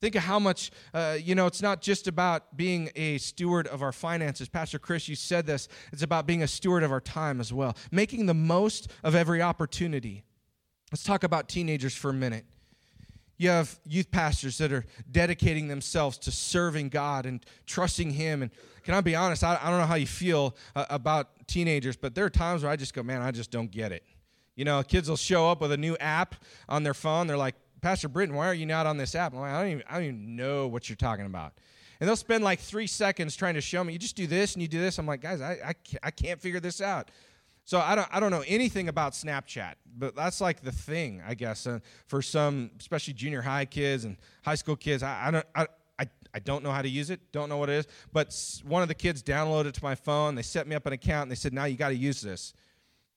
Think 0.00 0.14
of 0.14 0.22
how 0.22 0.38
much, 0.38 0.70
uh, 0.94 1.16
you 1.20 1.34
know, 1.34 1.46
it's 1.46 1.60
not 1.60 1.82
just 1.82 2.06
about 2.06 2.56
being 2.56 2.90
a 2.94 3.18
steward 3.18 3.66
of 3.66 3.82
our 3.82 3.90
finances. 3.90 4.48
Pastor 4.48 4.78
Chris, 4.78 5.08
you 5.08 5.16
said 5.16 5.44
this. 5.44 5.68
It's 5.92 6.02
about 6.02 6.26
being 6.26 6.42
a 6.42 6.48
steward 6.48 6.84
of 6.84 6.92
our 6.92 7.00
time 7.00 7.40
as 7.40 7.52
well, 7.52 7.76
making 7.90 8.26
the 8.26 8.34
most 8.34 8.92
of 9.02 9.16
every 9.16 9.42
opportunity. 9.42 10.22
Let's 10.92 11.02
talk 11.02 11.24
about 11.24 11.48
teenagers 11.48 11.94
for 11.96 12.10
a 12.10 12.14
minute. 12.14 12.44
You 13.38 13.50
have 13.50 13.78
youth 13.84 14.10
pastors 14.10 14.58
that 14.58 14.72
are 14.72 14.84
dedicating 15.10 15.68
themselves 15.68 16.18
to 16.18 16.32
serving 16.32 16.88
God 16.88 17.26
and 17.26 17.44
trusting 17.66 18.10
Him. 18.10 18.42
And 18.42 18.50
can 18.84 18.94
I 18.94 19.00
be 19.00 19.14
honest? 19.16 19.42
I, 19.44 19.58
I 19.60 19.70
don't 19.70 19.78
know 19.78 19.86
how 19.86 19.94
you 19.96 20.06
feel 20.06 20.56
uh, 20.74 20.86
about 20.90 21.46
teenagers, 21.46 21.96
but 21.96 22.14
there 22.14 22.24
are 22.24 22.30
times 22.30 22.62
where 22.62 22.70
I 22.70 22.76
just 22.76 22.94
go, 22.94 23.02
man, 23.02 23.22
I 23.22 23.30
just 23.30 23.50
don't 23.50 23.70
get 23.70 23.92
it. 23.92 24.04
You 24.56 24.64
know, 24.64 24.82
kids 24.82 25.08
will 25.08 25.16
show 25.16 25.48
up 25.50 25.60
with 25.60 25.70
a 25.70 25.76
new 25.76 25.96
app 25.98 26.34
on 26.68 26.82
their 26.82 26.94
phone. 26.94 27.28
They're 27.28 27.36
like, 27.36 27.54
Pastor 27.80 28.08
Britton, 28.08 28.34
why 28.34 28.46
are 28.46 28.54
you 28.54 28.66
not 28.66 28.86
on 28.86 28.96
this 28.96 29.14
app? 29.14 29.34
Like, 29.34 29.50
i 29.50 29.62
don't 29.62 29.70
even, 29.72 29.84
I 29.88 29.94
don't 29.94 30.04
even 30.04 30.36
know 30.36 30.66
what 30.66 30.88
you're 30.88 30.96
talking 30.96 31.26
about. 31.26 31.52
And 32.00 32.08
they'll 32.08 32.16
spend 32.16 32.44
like 32.44 32.60
three 32.60 32.86
seconds 32.86 33.34
trying 33.34 33.54
to 33.54 33.60
show 33.60 33.82
me, 33.82 33.92
you 33.92 33.98
just 33.98 34.16
do 34.16 34.26
this 34.26 34.54
and 34.54 34.62
you 34.62 34.68
do 34.68 34.80
this. 34.80 34.98
I'm 34.98 35.06
like, 35.06 35.20
guys, 35.20 35.40
I, 35.40 35.52
I, 35.64 35.74
I 36.02 36.10
can't 36.10 36.40
figure 36.40 36.60
this 36.60 36.80
out. 36.80 37.10
So 37.64 37.80
I 37.80 37.94
don't, 37.94 38.08
I 38.10 38.20
don't 38.20 38.30
know 38.30 38.44
anything 38.46 38.88
about 38.88 39.12
Snapchat, 39.12 39.74
but 39.98 40.16
that's 40.16 40.40
like 40.40 40.62
the 40.62 40.72
thing, 40.72 41.22
I 41.26 41.34
guess, 41.34 41.66
uh, 41.66 41.80
for 42.06 42.22
some, 42.22 42.70
especially 42.80 43.12
junior 43.14 43.42
high 43.42 43.66
kids 43.66 44.04
and 44.04 44.16
high 44.42 44.54
school 44.54 44.76
kids. 44.76 45.02
I, 45.02 45.26
I 45.26 45.30
don't, 45.30 45.46
I, 45.54 45.66
I, 45.98 46.08
I 46.32 46.38
don't 46.38 46.62
know 46.62 46.70
how 46.70 46.80
to 46.80 46.88
use 46.88 47.10
it, 47.10 47.20
don't 47.30 47.48
know 47.48 47.58
what 47.58 47.68
it 47.68 47.74
is. 47.74 47.86
But 48.12 48.34
one 48.64 48.80
of 48.80 48.88
the 48.88 48.94
kids 48.94 49.22
downloaded 49.22 49.72
to 49.72 49.82
my 49.82 49.94
phone. 49.94 50.34
They 50.34 50.42
set 50.42 50.66
me 50.66 50.76
up 50.76 50.86
an 50.86 50.94
account 50.94 51.24
and 51.24 51.30
they 51.30 51.36
said, 51.36 51.52
now 51.52 51.64
you 51.64 51.76
got 51.76 51.90
to 51.90 51.96
use 51.96 52.22
this. 52.22 52.54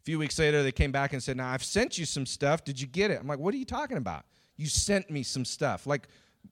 A 0.02 0.04
few 0.04 0.20
weeks 0.20 0.38
later, 0.38 0.64
they 0.64 0.72
came 0.72 0.92
back 0.92 1.14
and 1.14 1.22
said, 1.22 1.38
now 1.38 1.50
I've 1.50 1.64
sent 1.64 1.98
you 1.98 2.06
some 2.06 2.26
stuff. 2.26 2.64
Did 2.64 2.82
you 2.82 2.88
get 2.88 3.12
it? 3.12 3.20
I'm 3.22 3.28
like, 3.28 3.40
what 3.40 3.54
are 3.54 3.58
you 3.58 3.66
talking 3.66 3.98
about? 3.98 4.26
You 4.62 4.68
sent 4.68 5.10
me 5.10 5.24
some 5.24 5.44
stuff. 5.44 5.88
Like, 5.88 6.08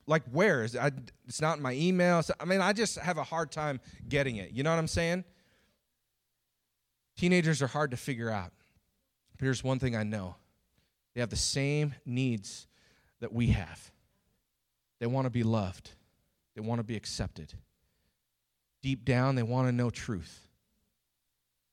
like 0.07 0.23
where 0.31 0.63
is 0.63 0.73
it? 0.73 0.81
I, 0.81 0.91
it's 1.27 1.39
not 1.39 1.57
in 1.57 1.63
my 1.63 1.73
email. 1.73 2.23
I 2.39 2.45
mean, 2.45 2.59
I 2.59 2.73
just 2.73 2.97
have 2.97 3.19
a 3.19 3.23
hard 3.23 3.51
time 3.51 3.79
getting 4.07 4.37
it. 4.37 4.51
You 4.51 4.63
know 4.63 4.71
what 4.71 4.79
I'm 4.79 4.87
saying? 4.87 5.23
Teenagers 7.15 7.61
are 7.61 7.67
hard 7.67 7.91
to 7.91 7.97
figure 7.97 8.31
out. 8.31 8.51
But 9.37 9.45
here's 9.45 9.63
one 9.63 9.77
thing 9.77 9.95
I 9.95 10.03
know 10.03 10.35
they 11.13 11.21
have 11.21 11.29
the 11.29 11.35
same 11.35 11.93
needs 12.03 12.67
that 13.19 13.31
we 13.31 13.47
have. 13.47 13.91
They 14.99 15.05
want 15.05 15.25
to 15.25 15.29
be 15.29 15.43
loved, 15.43 15.91
they 16.55 16.61
want 16.61 16.79
to 16.79 16.83
be 16.83 16.95
accepted. 16.95 17.53
Deep 18.81 19.05
down, 19.05 19.35
they 19.35 19.43
want 19.43 19.67
to 19.67 19.71
know 19.73 19.89
truth. 19.89 20.48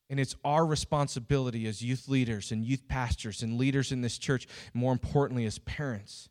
And 0.08 0.20
it's 0.20 0.36
our 0.44 0.64
responsibility 0.64 1.66
as 1.66 1.82
youth 1.82 2.08
leaders 2.08 2.52
and 2.52 2.64
youth 2.64 2.86
pastors 2.86 3.42
and 3.42 3.58
leaders 3.58 3.90
in 3.90 4.02
this 4.02 4.18
church, 4.18 4.46
more 4.72 4.92
importantly, 4.92 5.46
as 5.46 5.58
parents, 5.60 6.28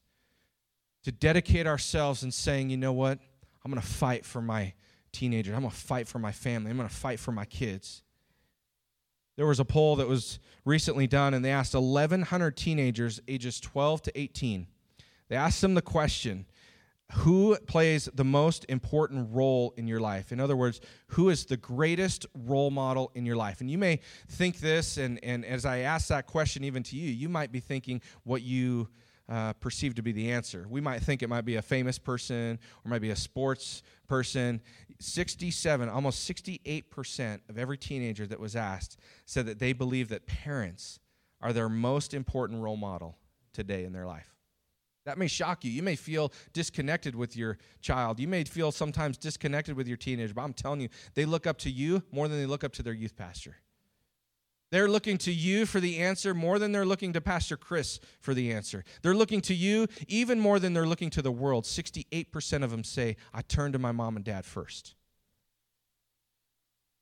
to 1.04 1.12
dedicate 1.12 1.68
ourselves 1.68 2.24
and 2.24 2.34
saying, 2.34 2.70
you 2.70 2.78
know 2.78 2.94
what? 2.94 3.20
I'm 3.64 3.72
going 3.72 3.82
to 3.82 3.88
fight 3.88 4.26
for 4.26 4.42
my 4.42 4.74
teenagers. 5.12 5.54
I'm 5.54 5.62
going 5.62 5.72
to 5.72 5.78
fight 5.78 6.08
for 6.08 6.20
my 6.20 6.32
family. 6.32 6.72
I'm 6.72 6.78
going 6.78 6.88
to 6.90 6.96
fight 6.96 7.20
for 7.20 7.32
my 7.32 7.46
kids. 7.46 8.04
There 9.36 9.46
was 9.46 9.60
a 9.60 9.66
poll 9.66 9.98
that 9.98 10.08
was 10.08 10.40
recently 10.64 11.08
done, 11.08 11.34
and 11.34 11.44
they 11.44 11.52
asked 11.52 11.74
1,100 11.74 12.56
teenagers 12.56 13.20
ages 13.28 13.60
12 13.60 14.04
to 14.04 14.20
18. 14.20 14.68
They 15.28 15.36
asked 15.36 15.62
them 15.62 15.74
the 15.74 15.82
question 15.82 16.46
who 17.14 17.56
plays 17.68 18.10
the 18.14 18.24
most 18.24 18.66
important 18.68 19.30
role 19.32 19.74
in 19.78 19.88
your 19.88 20.00
life? 20.00 20.32
In 20.32 20.40
other 20.40 20.56
words, 20.56 20.82
who 21.08 21.30
is 21.30 21.46
the 21.46 21.58
greatest 21.58 22.26
role 22.34 22.72
model 22.72 23.12
in 23.14 23.26
your 23.26 23.36
life? 23.36 23.62
And 23.62 23.70
you 23.70 23.78
may 23.78 24.00
think 24.28 24.60
this, 24.60 24.98
and, 24.98 25.24
and 25.24 25.46
as 25.46 25.66
I 25.66 25.80
ask 25.80 26.08
that 26.08 26.26
question 26.26 26.64
even 26.64 26.84
to 26.84 26.96
you, 26.96 27.12
you 27.12 27.30
might 27.30 27.52
be 27.52 27.60
thinking 27.60 28.02
what 28.24 28.42
you 28.42 28.90
uh, 29.30 29.54
perceive 29.54 29.96
to 29.96 30.02
be 30.02 30.12
the 30.12 30.32
answer. 30.32 30.66
We 30.70 30.82
might 30.82 31.02
think 31.02 31.24
it 31.24 31.30
might 31.30 31.46
be 31.46 31.56
a 31.56 31.62
famous 31.62 31.98
person 31.98 32.60
or 32.84 32.90
might 32.90 33.02
be 33.02 33.10
a 33.12 33.16
sports 33.16 33.82
person. 34.08 34.62
67, 35.00 35.90
almost 35.90 36.30
68% 36.30 37.40
of 37.50 37.58
every 37.58 37.78
teenager 37.78 38.28
that 38.28 38.40
was 38.40 38.56
asked 38.56 38.98
said 39.26 39.46
that 39.48 39.60
they 39.60 39.74
believe 39.74 40.10
that 40.10 40.26
parents 40.26 41.00
are 41.42 41.54
their 41.54 41.70
most 41.70 42.14
important 42.14 42.62
role 42.62 42.78
model 42.78 43.18
today 43.54 43.84
in 43.84 43.94
their 43.94 44.06
life. 44.06 44.35
That 45.06 45.18
may 45.20 45.28
shock 45.28 45.64
you. 45.64 45.72
You 45.72 45.84
may 45.84 45.96
feel 45.96 46.34
disconnected 46.52 47.16
with 47.16 47.38
your 47.38 47.58
child. 47.80 48.20
You 48.20 48.28
may 48.28 48.44
feel 48.44 48.72
sometimes 48.72 49.18
disconnected 49.18 49.76
with 49.76 49.88
your 49.88 49.98
teenager, 49.98 50.34
but 50.34 50.42
I'm 50.42 50.54
telling 50.54 50.82
you, 50.82 50.90
they 51.14 51.26
look 51.26 51.46
up 51.46 51.60
to 51.60 51.70
you 51.70 52.04
more 52.12 52.28
than 52.28 52.40
they 52.40 52.48
look 52.48 52.64
up 52.64 52.74
to 52.74 52.84
their 52.84 52.94
youth 52.94 53.16
pastor. 53.16 53.58
They're 54.72 54.90
looking 54.90 55.18
to 55.20 55.32
you 55.32 55.68
for 55.68 55.80
the 55.80 56.00
answer 56.00 56.34
more 56.34 56.58
than 56.58 56.72
they're 56.72 56.86
looking 56.86 57.14
to 57.14 57.22
Pastor 57.22 57.56
Chris 57.56 58.00
for 58.20 58.34
the 58.34 58.52
answer. 58.52 58.84
They're 59.04 59.16
looking 59.16 59.42
to 59.42 59.54
you 59.54 59.88
even 60.08 60.40
more 60.40 60.60
than 60.60 60.74
they're 60.74 60.88
looking 60.88 61.12
to 61.12 61.22
the 61.22 61.32
world. 61.32 61.66
68% 61.66 62.64
of 62.64 62.72
them 62.72 62.84
say, 62.84 63.16
I 63.34 63.42
turn 63.42 63.72
to 63.74 63.80
my 63.80 63.92
mom 63.92 64.16
and 64.16 64.26
dad 64.26 64.44
first. 64.44 64.96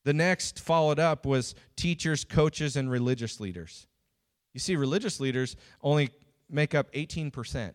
The 0.03 0.13
next 0.13 0.59
followed 0.59 0.99
up 0.99 1.25
was 1.25 1.55
teachers, 1.77 2.25
coaches, 2.25 2.75
and 2.75 2.91
religious 2.91 3.39
leaders. 3.39 3.87
You 4.53 4.59
see, 4.59 4.75
religious 4.75 5.21
leaders 5.21 5.55
only 5.81 6.09
make 6.49 6.75
up 6.75 6.91
18%. 6.91 7.73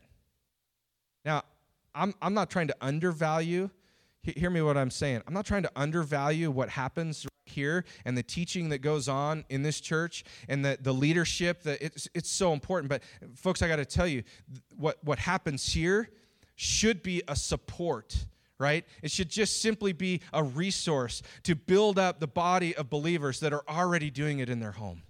Now, 1.28 1.42
I'm, 1.94 2.14
I'm 2.22 2.32
not 2.32 2.48
trying 2.48 2.68
to 2.68 2.76
undervalue, 2.80 3.68
hear 4.22 4.48
me 4.48 4.62
what 4.62 4.78
I'm 4.78 4.90
saying. 4.90 5.20
I'm 5.26 5.34
not 5.34 5.44
trying 5.44 5.62
to 5.64 5.70
undervalue 5.76 6.50
what 6.50 6.70
happens 6.70 7.26
here 7.44 7.84
and 8.06 8.16
the 8.16 8.22
teaching 8.22 8.70
that 8.70 8.78
goes 8.78 9.08
on 9.10 9.44
in 9.50 9.62
this 9.62 9.78
church 9.78 10.24
and 10.48 10.64
the, 10.64 10.78
the 10.80 10.94
leadership 10.94 11.64
that 11.64 11.82
it's, 11.82 12.08
it's 12.14 12.30
so 12.30 12.54
important. 12.54 12.88
But 12.88 13.02
folks, 13.36 13.60
I 13.60 13.68
got 13.68 13.76
to 13.76 13.84
tell 13.84 14.06
you, 14.06 14.22
what, 14.78 15.04
what 15.04 15.18
happens 15.18 15.70
here 15.70 16.08
should 16.56 17.02
be 17.02 17.22
a 17.28 17.36
support 17.36 18.24
right? 18.60 18.84
It 19.04 19.12
should 19.12 19.30
just 19.30 19.62
simply 19.62 19.92
be 19.92 20.20
a 20.32 20.42
resource 20.42 21.22
to 21.44 21.54
build 21.54 21.96
up 21.96 22.18
the 22.18 22.26
body 22.26 22.74
of 22.74 22.90
believers 22.90 23.38
that 23.38 23.52
are 23.52 23.62
already 23.68 24.10
doing 24.10 24.40
it 24.40 24.48
in 24.48 24.58
their 24.58 24.72
home 24.72 25.02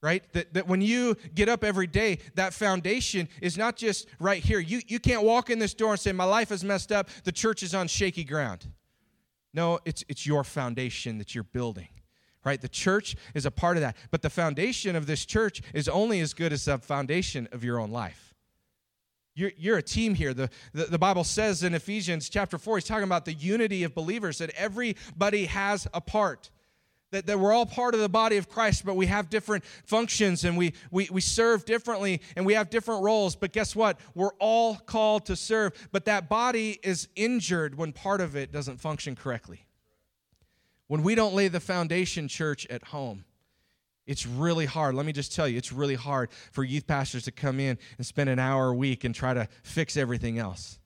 right? 0.00 0.22
That, 0.32 0.54
that 0.54 0.68
when 0.68 0.80
you 0.80 1.16
get 1.34 1.48
up 1.48 1.64
every 1.64 1.86
day, 1.86 2.18
that 2.34 2.54
foundation 2.54 3.28
is 3.40 3.58
not 3.58 3.76
just 3.76 4.06
right 4.20 4.42
here. 4.42 4.60
You, 4.60 4.80
you 4.86 4.98
can't 4.98 5.22
walk 5.22 5.50
in 5.50 5.58
this 5.58 5.74
door 5.74 5.92
and 5.92 6.00
say, 6.00 6.12
My 6.12 6.24
life 6.24 6.52
is 6.52 6.64
messed 6.64 6.92
up, 6.92 7.08
the 7.24 7.32
church 7.32 7.62
is 7.62 7.74
on 7.74 7.88
shaky 7.88 8.24
ground. 8.24 8.66
No, 9.54 9.80
it's, 9.84 10.04
it's 10.08 10.26
your 10.26 10.44
foundation 10.44 11.18
that 11.18 11.34
you're 11.34 11.44
building, 11.44 11.88
right? 12.44 12.60
The 12.60 12.68
church 12.68 13.16
is 13.34 13.46
a 13.46 13.50
part 13.50 13.76
of 13.76 13.80
that. 13.80 13.96
But 14.10 14.22
the 14.22 14.30
foundation 14.30 14.94
of 14.94 15.06
this 15.06 15.24
church 15.24 15.62
is 15.72 15.88
only 15.88 16.20
as 16.20 16.34
good 16.34 16.52
as 16.52 16.66
the 16.66 16.78
foundation 16.78 17.48
of 17.50 17.64
your 17.64 17.80
own 17.80 17.90
life. 17.90 18.34
You're, 19.34 19.52
you're 19.56 19.78
a 19.78 19.82
team 19.82 20.14
here. 20.14 20.34
The, 20.34 20.50
the, 20.74 20.84
the 20.84 20.98
Bible 20.98 21.24
says 21.24 21.62
in 21.62 21.72
Ephesians 21.72 22.28
chapter 22.28 22.58
4, 22.58 22.78
he's 22.78 22.84
talking 22.84 23.04
about 23.04 23.24
the 23.24 23.32
unity 23.32 23.84
of 23.84 23.94
believers, 23.94 24.38
that 24.38 24.50
everybody 24.50 25.46
has 25.46 25.86
a 25.94 26.00
part 26.00 26.50
that, 27.10 27.26
that 27.26 27.38
we're 27.38 27.52
all 27.52 27.66
part 27.66 27.94
of 27.94 28.00
the 28.00 28.08
body 28.08 28.36
of 28.36 28.48
Christ, 28.48 28.84
but 28.84 28.96
we 28.96 29.06
have 29.06 29.30
different 29.30 29.64
functions 29.84 30.44
and 30.44 30.56
we, 30.56 30.74
we, 30.90 31.08
we 31.10 31.20
serve 31.20 31.64
differently 31.64 32.20
and 32.36 32.44
we 32.44 32.54
have 32.54 32.70
different 32.70 33.02
roles. 33.02 33.34
But 33.34 33.52
guess 33.52 33.74
what? 33.74 33.98
We're 34.14 34.34
all 34.38 34.76
called 34.76 35.26
to 35.26 35.36
serve, 35.36 35.72
but 35.90 36.04
that 36.04 36.28
body 36.28 36.78
is 36.82 37.08
injured 37.16 37.76
when 37.76 37.92
part 37.92 38.20
of 38.20 38.36
it 38.36 38.52
doesn't 38.52 38.80
function 38.80 39.16
correctly. 39.16 39.64
When 40.86 41.02
we 41.02 41.14
don't 41.14 41.34
lay 41.34 41.48
the 41.48 41.60
foundation, 41.60 42.28
church, 42.28 42.66
at 42.68 42.82
home, 42.84 43.24
it's 44.06 44.26
really 44.26 44.64
hard. 44.64 44.94
Let 44.94 45.04
me 45.04 45.12
just 45.12 45.34
tell 45.34 45.46
you, 45.46 45.58
it's 45.58 45.70
really 45.70 45.94
hard 45.94 46.30
for 46.50 46.64
youth 46.64 46.86
pastors 46.86 47.24
to 47.24 47.30
come 47.30 47.60
in 47.60 47.78
and 47.98 48.06
spend 48.06 48.30
an 48.30 48.38
hour 48.38 48.68
a 48.68 48.74
week 48.74 49.04
and 49.04 49.14
try 49.14 49.34
to 49.34 49.48
fix 49.62 49.98
everything 49.98 50.38
else. 50.38 50.78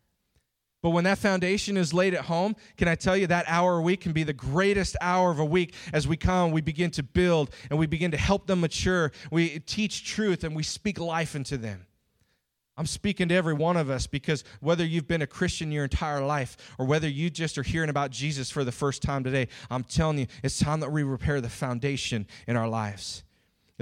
But 0.83 0.91
when 0.91 1.05
that 1.05 1.19
foundation 1.19 1.77
is 1.77 1.95
laid 1.95 2.13
at 2.13 2.25
home, 2.25 2.57
can 2.77 2.89
I 2.89 2.97
tell 2.97 3.17
you 3.17 3.29
that 3.29 3.45
hour 3.47 3.79
a 3.79 3.83
week 3.83 4.01
can 4.01 4.13
be 4.13 4.25
the 4.25 4.33
greatest 4.33 4.97
hour 5.01 5.31
of 5.31 5.39
a 5.39 5.45
week 5.45 5.75
as 5.93 6.09
we 6.09 6.17
come, 6.17 6.51
we 6.51 6.61
begin 6.61 6.91
to 6.93 7.05
build 7.05 7.51
and 7.71 7.79
we 7.79 7.87
begin 7.87 8.11
to 8.11 8.17
help 8.17 8.49
them 8.49 8.61
mature. 8.61 9.13
We 9.31 9.61
teach 9.61 10.05
truth 10.05 10.43
and 10.43 10.57
we 10.57 10.65
speak 10.65 10.99
life 10.99 11.37
into 11.37 11.57
them. 11.57 11.87
I'm 12.77 12.87
speaking 12.87 13.29
to 13.29 13.35
every 13.35 13.55
one 13.55 13.77
of 13.77 13.91
us 13.91 14.07
because 14.09 14.45
whether 14.61 14.85
you've 14.85 15.07
been 15.07 15.23
a 15.23 15.27
Christian 15.27 15.71
your 15.71 15.85
entire 15.85 16.25
life 16.25 16.57
or 16.79 16.87
whether 16.87 17.09
you 17.09 17.31
just 17.31 17.59
are 17.59 17.63
hearing 17.63 17.91
about 17.91 18.11
Jesus 18.11 18.51
for 18.51 18.65
the 18.65 18.73
first 18.73 19.03
time 19.03 19.23
today, 19.23 19.49
I'm 19.71 19.85
telling 19.85 20.19
you, 20.19 20.27
it's 20.43 20.59
time 20.59 20.81
that 20.81 20.91
we 20.91 21.03
repair 21.05 21.41
the 21.41 21.51
foundation 21.51 22.27
in 22.49 22.57
our 22.57 22.69
lives. 22.69 23.23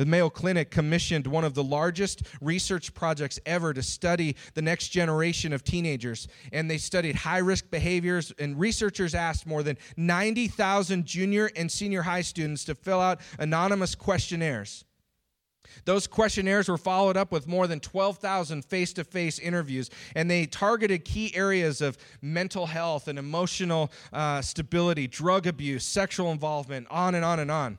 The 0.01 0.07
Mayo 0.07 0.31
Clinic 0.31 0.71
commissioned 0.71 1.27
one 1.27 1.45
of 1.45 1.53
the 1.53 1.63
largest 1.63 2.23
research 2.41 2.95
projects 2.95 3.39
ever 3.45 3.75
to 3.75 3.83
study 3.83 4.35
the 4.55 4.63
next 4.63 4.89
generation 4.89 5.53
of 5.53 5.63
teenagers. 5.63 6.27
And 6.55 6.71
they 6.71 6.79
studied 6.79 7.17
high 7.17 7.41
risk 7.41 7.71
behaviors, 7.71 8.33
and 8.39 8.59
researchers 8.59 9.15
asked 9.15 9.47
more 9.47 9.63
than 9.63 9.77
90,000 9.99 11.05
junior 11.05 11.51
and 11.55 11.71
senior 11.71 12.01
high 12.01 12.23
students 12.23 12.65
to 12.65 12.75
fill 12.75 12.99
out 12.99 13.21
anonymous 13.39 13.95
questionnaires. 13.95 14.87
Those 15.85 16.07
questionnaires 16.07 16.71
were 16.71 16.79
followed 16.79 17.19
up 17.19 17.31
with 17.31 17.47
more 17.47 17.67
than 17.67 17.79
12,000 17.79 18.65
face 18.65 18.95
to 18.95 19.05
face 19.05 19.39
interviews, 19.39 19.91
and 20.17 20.31
they 20.31 20.47
targeted 20.47 21.05
key 21.05 21.37
areas 21.37 21.83
of 21.83 21.99
mental 22.23 22.65
health 22.65 23.07
and 23.07 23.19
emotional 23.19 23.93
uh, 24.15 24.41
stability, 24.41 25.07
drug 25.07 25.47
abuse, 25.47 25.85
sexual 25.85 26.33
involvement, 26.33 26.87
on 26.91 27.15
and 27.15 27.23
on 27.23 27.39
and 27.39 27.51
on. 27.51 27.77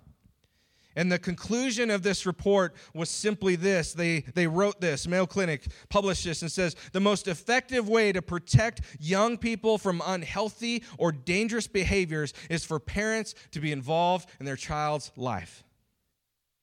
And 0.95 1.12
the 1.12 1.19
conclusion 1.19 1.89
of 1.89 2.04
this 2.04 2.25
report 2.25 2.75
was 2.93 3.10
simply 3.10 3.56
this. 3.56 3.93
They, 3.93 4.21
they 4.21 4.47
wrote 4.47 4.82
this, 4.82 5.08
Mayo 5.08 5.25
Clinic 5.25 5.67
published 5.89 6.25
this 6.25 6.41
and 6.41 6.51
says 6.51 6.75
the 6.91 6.99
most 6.99 7.27
effective 7.27 7.88
way 7.88 8.12
to 8.12 8.21
protect 8.21 8.82
young 8.99 9.38
people 9.38 9.77
from 9.77 10.01
unhealthy 10.06 10.84
or 10.97 11.12
dangerous 11.12 11.67
behaviors 11.67 12.34
is 12.49 12.65
for 12.65 12.80
parents 12.80 13.36
to 13.51 13.60
be 13.60 13.71
involved 13.71 14.30
in 14.39 14.45
their 14.45 14.56
child's 14.56 15.12
life. 15.15 15.63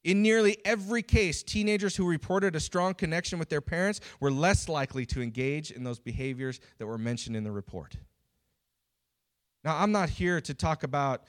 In 0.05 0.23
nearly 0.23 0.59
every 0.65 1.03
case, 1.03 1.43
teenagers 1.43 1.97
who 1.97 2.09
reported 2.09 2.55
a 2.55 2.61
strong 2.61 2.95
connection 2.95 3.39
with 3.39 3.49
their 3.49 3.61
parents 3.61 4.01
were 4.21 4.31
less 4.31 4.69
likely 4.69 5.05
to 5.07 5.21
engage 5.21 5.71
in 5.71 5.85
those 5.85 5.99
behaviors 5.99 6.61
that 6.79 6.87
were 6.87 6.99
mentioned 6.99 7.37
in 7.37 7.45
the 7.45 7.51
report. 7.51 7.97
Now, 9.65 9.77
I'm 9.77 9.93
not 9.93 10.09
here 10.09 10.41
to 10.41 10.55
talk 10.55 10.83
about 10.83 11.25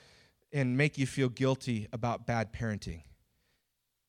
and 0.52 0.78
make 0.78 0.98
you 0.98 1.06
feel 1.06 1.30
guilty 1.30 1.88
about 1.94 2.26
bad 2.26 2.52
parenting. 2.52 3.04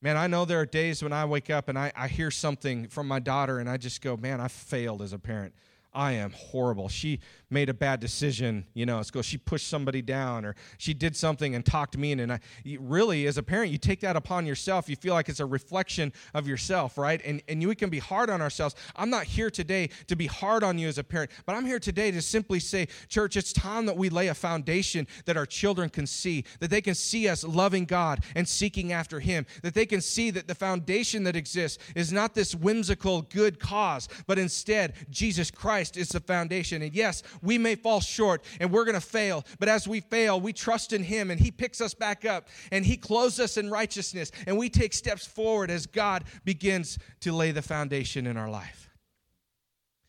Man, 0.03 0.16
I 0.16 0.26
know 0.26 0.44
there 0.44 0.61
are 0.61 0.66
days 0.66 1.03
when 1.03 1.12
I 1.12 1.26
wake 1.26 1.50
up 1.50 1.68
and 1.68 1.79
I, 1.79 1.92
I 1.94 2.09
hear 2.09 2.31
something 2.31 2.88
from 2.88 3.07
my 3.07 3.18
daughter 3.18 3.59
and 3.59 3.68
I 3.68 3.76
just 3.76 4.00
go, 4.00 4.16
man, 4.16 4.40
I 4.40 4.48
failed 4.48 5.03
as 5.03 5.12
a 5.12 5.18
parent. 5.18 5.55
I 5.92 6.12
am 6.12 6.31
horrible. 6.31 6.88
She 6.88 7.20
made 7.50 7.68
a 7.68 7.74
bad 7.74 7.98
decision, 7.98 8.64
you 8.74 8.87
know, 8.87 9.00
it's 9.00 9.11
go 9.11 9.22
she 9.22 9.37
pushed 9.37 9.66
somebody 9.66 10.00
down 10.00 10.44
or 10.44 10.55
she 10.79 10.94
did 10.94 11.16
something 11.16 11.57
and 11.57 11.66
talked 11.66 11.98
mean 11.98 12.20
and 12.20 12.33
I 12.33 12.38
really 12.79 13.26
as 13.26 13.38
a 13.38 13.42
parent 13.42 13.72
you 13.72 13.79
take 13.79 14.00
that 14.00 14.14
upon 14.14 14.46
yourself. 14.46 14.88
You 14.88 14.94
feel 14.94 15.14
like 15.14 15.29
it's 15.29 15.40
a 15.40 15.46
reflection 15.46 16.12
of 16.33 16.46
yourself, 16.46 16.96
right? 16.96 17.20
And 17.24 17.42
and 17.48 17.66
we 17.66 17.74
can 17.74 17.90
be 17.90 17.98
hard 17.98 18.31
on 18.31 18.40
ourselves. 18.40 18.76
I'm 18.94 19.11
not 19.11 19.24
here 19.24 19.50
today 19.50 19.90
to 20.07 20.14
be 20.14 20.26
hard 20.26 20.62
on 20.62 20.79
you 20.79 20.87
as 20.87 20.98
a 20.98 21.05
parent, 21.05 21.33
but 21.44 21.57
I'm 21.57 21.66
here 21.66 21.81
today 21.81 22.12
to 22.12 22.22
simply 22.22 22.61
say, 22.61 22.87
church, 23.09 23.37
it's 23.37 23.53
time 23.53 23.87
that 23.87 23.96
we 23.96 24.11
lay 24.11 24.29
a 24.29 24.35
foundation 24.35 25.09
that 25.24 25.37
our 25.37 25.46
children 25.46 25.90
can 25.90 26.07
see, 26.07 26.44
that 26.61 26.70
they 26.70 26.81
can 26.81 26.94
see 26.94 27.29
us 27.29 27.42
loving 27.42 27.85
God 27.85 28.22
and 28.37 28.48
seeking 28.48 28.92
after 28.92 29.18
him, 29.18 29.44
that 29.62 29.74
they 29.74 29.87
can 29.87 30.00
see 30.00 30.31
that 30.31 30.46
the 30.46 30.55
foundation 30.55 31.24
that 31.24 31.35
exists 31.35 31.83
is 31.96 32.12
not 32.12 32.35
this 32.35 32.55
whimsical 32.55 33.22
good 33.22 33.59
cause, 33.59 34.09
but 34.29 34.38
instead 34.38 34.94
Jesus 35.11 35.50
Christ 35.50 35.79
is 35.80 36.10
the 36.10 36.20
foundation. 36.20 36.82
And 36.82 36.92
yes, 36.94 37.22
we 37.42 37.58
may 37.58 37.74
fall 37.74 38.00
short 38.00 38.44
and 38.60 38.70
we're 38.70 38.84
going 38.84 38.94
to 38.94 39.00
fail, 39.00 39.44
but 39.58 39.68
as 39.68 39.88
we 39.88 40.00
fail, 40.00 40.40
we 40.40 40.52
trust 40.52 40.92
in 40.92 41.02
Him 41.02 41.30
and 41.30 41.40
He 41.40 41.50
picks 41.50 41.80
us 41.80 41.94
back 41.94 42.24
up 42.24 42.48
and 42.70 42.84
He 42.84 42.96
clothes 42.96 43.40
us 43.40 43.56
in 43.56 43.70
righteousness 43.70 44.30
and 44.46 44.56
we 44.56 44.68
take 44.68 44.92
steps 44.92 45.26
forward 45.26 45.70
as 45.70 45.86
God 45.86 46.24
begins 46.44 46.98
to 47.20 47.32
lay 47.32 47.50
the 47.50 47.62
foundation 47.62 48.26
in 48.26 48.36
our 48.36 48.50
life. 48.50 48.90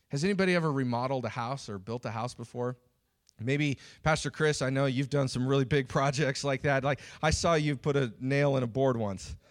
Has 0.09 0.23
anybody 0.25 0.55
ever 0.55 0.71
remodeled 0.71 1.23
a 1.25 1.29
house 1.29 1.69
or 1.69 1.79
built 1.79 2.05
a 2.05 2.11
house 2.11 2.33
before? 2.33 2.75
Maybe 3.39 3.77
Pastor 4.03 4.29
Chris, 4.29 4.61
I 4.61 4.69
know 4.69 4.85
you've 4.85 5.09
done 5.09 5.27
some 5.27 5.47
really 5.47 5.65
big 5.65 5.87
projects 5.87 6.43
like 6.43 6.61
that. 6.63 6.83
Like 6.83 6.99
I 7.23 7.31
saw 7.31 7.55
you 7.55 7.75
put 7.75 7.95
a 7.95 8.11
nail 8.19 8.57
in 8.57 8.63
a 8.63 8.67
board 8.67 8.97
once. 8.97 9.35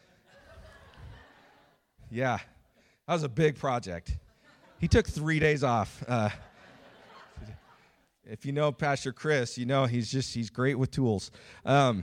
Yeah, 2.12 2.38
that 3.06 3.12
was 3.12 3.22
a 3.22 3.28
big 3.28 3.56
project. 3.56 4.16
He 4.80 4.88
took 4.88 5.06
three 5.06 5.38
days 5.38 5.62
off. 5.62 6.02
Uh, 6.08 6.30
if 8.24 8.46
you 8.46 8.52
know 8.52 8.72
Pastor 8.72 9.12
Chris, 9.12 9.58
you 9.58 9.66
know 9.66 9.84
he's 9.84 10.10
just 10.10 10.32
he's 10.32 10.48
great 10.48 10.76
with 10.76 10.90
tools. 10.90 11.30
Um, 11.66 12.02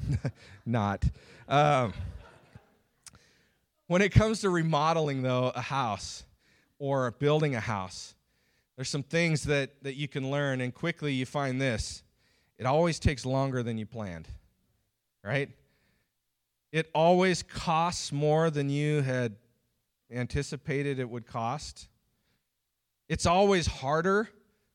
not. 0.66 1.06
Um, 1.48 1.94
when 3.86 4.02
it 4.02 4.10
comes 4.10 4.42
to 4.42 4.50
remodeling 4.50 5.22
though 5.22 5.52
a 5.54 5.62
house 5.62 6.24
or 6.78 7.12
building 7.12 7.54
a 7.54 7.60
house, 7.60 8.14
there's 8.76 8.90
some 8.90 9.02
things 9.02 9.44
that 9.44 9.82
that 9.82 9.94
you 9.94 10.06
can 10.06 10.30
learn, 10.30 10.60
and 10.60 10.74
quickly 10.74 11.14
you 11.14 11.24
find 11.24 11.58
this: 11.58 12.02
it 12.58 12.66
always 12.66 12.98
takes 12.98 13.24
longer 13.24 13.62
than 13.62 13.78
you 13.78 13.86
planned, 13.86 14.28
right? 15.24 15.48
It 16.72 16.90
always 16.94 17.42
costs 17.42 18.12
more 18.12 18.50
than 18.50 18.68
you 18.68 19.00
had 19.00 19.36
anticipated 20.10 20.98
it 20.98 21.08
would 21.08 21.26
cost. 21.26 21.88
It's 23.12 23.26
always 23.26 23.66
harder 23.66 24.30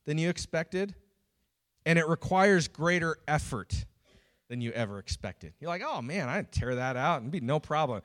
than 0.06 0.20
you 0.20 0.30
expected, 0.30 0.94
and 1.88 1.98
it 1.98 2.08
requires 2.08 2.68
greater 2.68 3.18
effort 3.28 3.86
than 4.48 4.62
you 4.62 4.72
ever 4.74 5.00
expected. 5.00 5.54
You're 5.60 5.70
like, 5.70 5.82
oh 5.84 6.04
man, 6.04 6.30
I'd 6.30 6.52
tear 6.52 6.76
that 6.76 6.96
out 6.98 7.24
and 7.24 7.32
be 7.32 7.40
no 7.40 7.60
problem. 7.60 8.04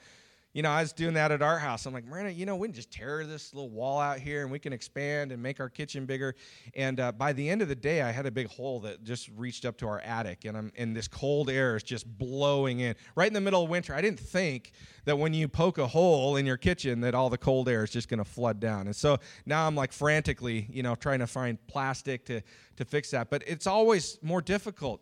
You 0.54 0.60
know, 0.60 0.70
I 0.70 0.82
was 0.82 0.92
doing 0.92 1.14
that 1.14 1.32
at 1.32 1.40
our 1.40 1.58
house. 1.58 1.86
I'm 1.86 1.94
like, 1.94 2.04
Miranda, 2.04 2.30
you 2.30 2.44
know, 2.44 2.56
we 2.56 2.68
can 2.68 2.74
just 2.74 2.90
tear 2.90 3.24
this 3.24 3.54
little 3.54 3.70
wall 3.70 3.98
out 3.98 4.18
here 4.18 4.42
and 4.42 4.50
we 4.50 4.58
can 4.58 4.74
expand 4.74 5.32
and 5.32 5.42
make 5.42 5.60
our 5.60 5.70
kitchen 5.70 6.04
bigger. 6.04 6.34
And 6.74 7.00
uh, 7.00 7.12
by 7.12 7.32
the 7.32 7.48
end 7.48 7.62
of 7.62 7.68
the 7.68 7.74
day, 7.74 8.02
I 8.02 8.10
had 8.10 8.26
a 8.26 8.30
big 8.30 8.48
hole 8.48 8.80
that 8.80 9.02
just 9.02 9.30
reached 9.34 9.64
up 9.64 9.78
to 9.78 9.88
our 9.88 10.00
attic, 10.00 10.44
and 10.44 10.54
I'm 10.54 10.72
and 10.76 10.94
this 10.94 11.08
cold 11.08 11.48
air 11.48 11.74
is 11.76 11.82
just 11.82 12.06
blowing 12.18 12.80
in 12.80 12.94
right 13.14 13.28
in 13.28 13.32
the 13.32 13.40
middle 13.40 13.64
of 13.64 13.70
winter. 13.70 13.94
I 13.94 14.02
didn't 14.02 14.20
think 14.20 14.72
that 15.06 15.18
when 15.18 15.32
you 15.32 15.48
poke 15.48 15.78
a 15.78 15.86
hole 15.86 16.36
in 16.36 16.44
your 16.44 16.58
kitchen, 16.58 17.00
that 17.00 17.14
all 17.14 17.30
the 17.30 17.38
cold 17.38 17.66
air 17.68 17.82
is 17.82 17.90
just 17.90 18.10
going 18.10 18.18
to 18.18 18.24
flood 18.24 18.60
down. 18.60 18.86
And 18.86 18.94
so 18.94 19.18
now 19.46 19.66
I'm 19.66 19.74
like 19.74 19.92
frantically, 19.92 20.68
you 20.70 20.82
know, 20.82 20.94
trying 20.94 21.20
to 21.20 21.26
find 21.26 21.58
plastic 21.66 22.26
to 22.26 22.42
to 22.76 22.84
fix 22.84 23.10
that. 23.12 23.30
But 23.30 23.42
it's 23.46 23.66
always 23.66 24.18
more 24.20 24.42
difficult 24.42 25.00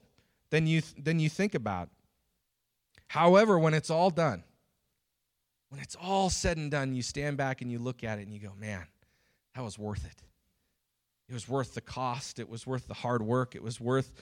than 0.51 0.69
you 0.69 0.83
than 0.97 1.19
you 1.19 1.29
think 1.29 1.57
about. 1.57 1.89
However, 3.09 3.59
when 3.59 3.75
it's 3.75 3.91
all 3.91 4.11
done 4.11 4.45
when 5.71 5.81
it's 5.81 5.97
all 6.01 6.29
said 6.29 6.57
and 6.57 6.71
done, 6.71 6.95
you 6.95 7.03
stand 7.03 7.37
back 7.37 7.63
and 7.63 7.71
you 7.73 7.79
look 7.79 8.05
at 8.05 8.19
it 8.19 8.23
and 8.23 8.35
you 8.35 8.41
go, 8.41 8.53
man, 8.59 8.87
that 9.55 9.63
was 9.63 9.79
worth 9.79 10.05
it. 10.05 10.23
It 11.29 11.33
was 11.33 11.49
worth 11.49 11.75
the 11.75 11.81
cost, 11.81 12.41
it 12.41 12.49
was 12.49 12.67
worth 12.67 12.89
the 12.89 12.95
hard 12.95 13.23
work, 13.23 13.55
it 13.55 13.63
was 13.63 13.81
worth 13.81 14.13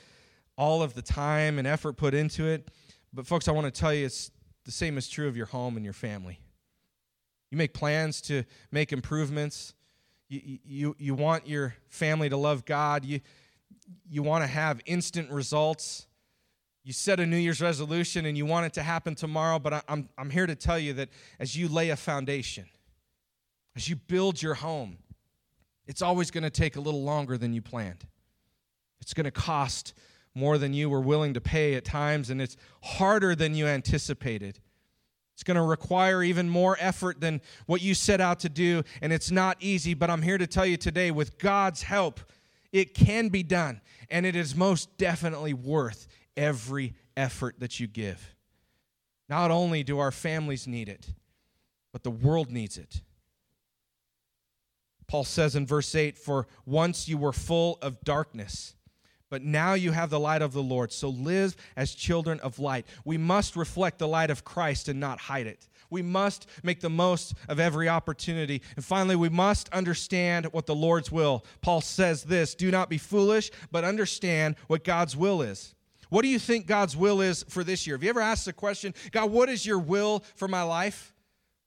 all 0.58 0.82
of 0.82 0.92
the 0.92 1.00
time 1.02 1.58
and 1.58 1.66
effort 1.66 1.94
put 1.94 2.12
into 2.12 2.46
it. 2.46 2.70
But, 3.14 3.26
folks, 3.26 3.48
I 3.48 3.52
want 3.52 3.64
to 3.64 3.80
tell 3.80 3.94
you 3.94 4.04
it's 4.04 4.30
the 4.66 4.70
same 4.72 4.98
is 4.98 5.08
true 5.08 5.26
of 5.26 5.36
your 5.36 5.46
home 5.46 5.76
and 5.76 5.84
your 5.84 5.94
family. 5.94 6.38
You 7.50 7.56
make 7.56 7.72
plans 7.72 8.20
to 8.22 8.44
make 8.70 8.92
improvements. 8.92 9.72
You, 10.28 10.58
you, 10.62 10.96
you 10.98 11.14
want 11.14 11.48
your 11.48 11.74
family 11.88 12.28
to 12.28 12.36
love 12.36 12.66
God. 12.66 13.06
You, 13.06 13.20
you 14.10 14.22
want 14.22 14.44
to 14.44 14.48
have 14.48 14.82
instant 14.84 15.30
results 15.30 16.07
you 16.88 16.94
set 16.94 17.20
a 17.20 17.26
New 17.26 17.36
Year's 17.36 17.60
resolution 17.60 18.24
and 18.24 18.34
you 18.34 18.46
want 18.46 18.64
it 18.64 18.72
to 18.72 18.82
happen 18.82 19.14
tomorrow, 19.14 19.58
but 19.58 19.84
I'm, 19.88 20.08
I'm 20.16 20.30
here 20.30 20.46
to 20.46 20.54
tell 20.54 20.78
you 20.78 20.94
that 20.94 21.10
as 21.38 21.54
you 21.54 21.68
lay 21.68 21.90
a 21.90 21.96
foundation, 21.96 22.64
as 23.76 23.90
you 23.90 23.96
build 23.96 24.40
your 24.40 24.54
home, 24.54 24.96
it's 25.86 26.00
always 26.00 26.30
going 26.30 26.44
to 26.44 26.50
take 26.50 26.76
a 26.76 26.80
little 26.80 27.02
longer 27.02 27.36
than 27.36 27.52
you 27.52 27.60
planned. 27.60 28.06
It's 29.02 29.12
going 29.12 29.26
to 29.26 29.30
cost 29.30 29.92
more 30.34 30.56
than 30.56 30.72
you 30.72 30.88
were 30.88 31.02
willing 31.02 31.34
to 31.34 31.42
pay 31.42 31.74
at 31.74 31.84
times, 31.84 32.30
and 32.30 32.40
it's 32.40 32.56
harder 32.82 33.34
than 33.34 33.54
you 33.54 33.66
anticipated. 33.66 34.58
It's 35.34 35.42
going 35.42 35.58
to 35.58 35.62
require 35.62 36.22
even 36.22 36.48
more 36.48 36.78
effort 36.80 37.20
than 37.20 37.42
what 37.66 37.82
you 37.82 37.92
set 37.92 38.22
out 38.22 38.40
to 38.40 38.48
do, 38.48 38.82
and 39.02 39.12
it's 39.12 39.30
not 39.30 39.58
easy, 39.60 39.92
but 39.92 40.08
I'm 40.08 40.22
here 40.22 40.38
to 40.38 40.46
tell 40.46 40.64
you 40.64 40.78
today 40.78 41.10
with 41.10 41.38
God's 41.38 41.82
help, 41.82 42.20
it 42.72 42.94
can 42.94 43.28
be 43.28 43.42
done, 43.42 43.82
and 44.08 44.24
it 44.24 44.34
is 44.34 44.56
most 44.56 44.96
definitely 44.96 45.52
worth 45.52 46.08
every 46.38 46.94
effort 47.16 47.56
that 47.58 47.78
you 47.78 47.86
give. 47.86 48.34
Not 49.28 49.50
only 49.50 49.82
do 49.82 49.98
our 49.98 50.12
families 50.12 50.66
need 50.66 50.88
it, 50.88 51.12
but 51.92 52.02
the 52.02 52.10
world 52.10 52.50
needs 52.50 52.78
it. 52.78 53.02
Paul 55.06 55.24
says 55.24 55.56
in 55.56 55.66
verse 55.66 55.94
8, 55.94 56.16
For 56.16 56.46
once 56.64 57.08
you 57.08 57.18
were 57.18 57.32
full 57.32 57.78
of 57.82 58.00
darkness, 58.02 58.74
but 59.30 59.42
now 59.42 59.74
you 59.74 59.92
have 59.92 60.10
the 60.10 60.20
light 60.20 60.40
of 60.40 60.52
the 60.52 60.62
Lord. 60.62 60.92
So 60.92 61.08
live 61.10 61.56
as 61.76 61.94
children 61.94 62.40
of 62.40 62.58
light. 62.58 62.86
We 63.04 63.18
must 63.18 63.56
reflect 63.56 63.98
the 63.98 64.08
light 64.08 64.30
of 64.30 64.44
Christ 64.44 64.88
and 64.88 65.00
not 65.00 65.18
hide 65.18 65.46
it. 65.46 65.68
We 65.90 66.02
must 66.02 66.46
make 66.62 66.80
the 66.80 66.90
most 66.90 67.34
of 67.48 67.58
every 67.58 67.88
opportunity. 67.88 68.62
And 68.76 68.84
finally, 68.84 69.16
we 69.16 69.28
must 69.28 69.68
understand 69.70 70.46
what 70.46 70.66
the 70.66 70.74
Lord's 70.74 71.10
will. 71.10 71.44
Paul 71.60 71.80
says 71.80 72.24
this 72.24 72.54
Do 72.54 72.70
not 72.70 72.88
be 72.88 72.98
foolish, 72.98 73.50
but 73.70 73.84
understand 73.84 74.56
what 74.66 74.84
God's 74.84 75.16
will 75.16 75.42
is. 75.42 75.74
What 76.08 76.22
do 76.22 76.28
you 76.28 76.38
think 76.38 76.66
God's 76.66 76.96
will 76.96 77.20
is 77.20 77.44
for 77.48 77.62
this 77.62 77.86
year? 77.86 77.96
Have 77.96 78.02
you 78.02 78.10
ever 78.10 78.20
asked 78.20 78.46
the 78.46 78.52
question, 78.52 78.94
God, 79.12 79.30
what 79.30 79.48
is 79.48 79.66
your 79.66 79.78
will 79.78 80.24
for 80.34 80.48
my 80.48 80.62
life? 80.62 81.14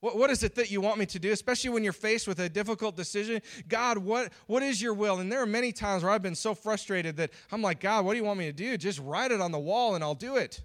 What, 0.00 0.16
what 0.16 0.30
is 0.30 0.42
it 0.42 0.56
that 0.56 0.70
you 0.70 0.80
want 0.80 0.98
me 0.98 1.06
to 1.06 1.20
do, 1.20 1.30
especially 1.30 1.70
when 1.70 1.84
you're 1.84 1.92
faced 1.92 2.26
with 2.26 2.40
a 2.40 2.48
difficult 2.48 2.96
decision? 2.96 3.40
God, 3.68 3.98
what, 3.98 4.32
what 4.46 4.64
is 4.64 4.82
your 4.82 4.94
will? 4.94 5.20
And 5.20 5.30
there 5.30 5.40
are 5.40 5.46
many 5.46 5.70
times 5.70 6.02
where 6.02 6.10
I've 6.10 6.22
been 6.22 6.34
so 6.34 6.54
frustrated 6.54 7.16
that 7.18 7.30
I'm 7.52 7.62
like, 7.62 7.78
God, 7.78 8.04
what 8.04 8.14
do 8.14 8.18
you 8.18 8.24
want 8.24 8.40
me 8.40 8.46
to 8.46 8.52
do? 8.52 8.76
Just 8.76 8.98
write 8.98 9.30
it 9.30 9.40
on 9.40 9.52
the 9.52 9.60
wall 9.60 9.94
and 9.94 10.02
I'll 10.02 10.16
do 10.16 10.36
it. 10.36 10.60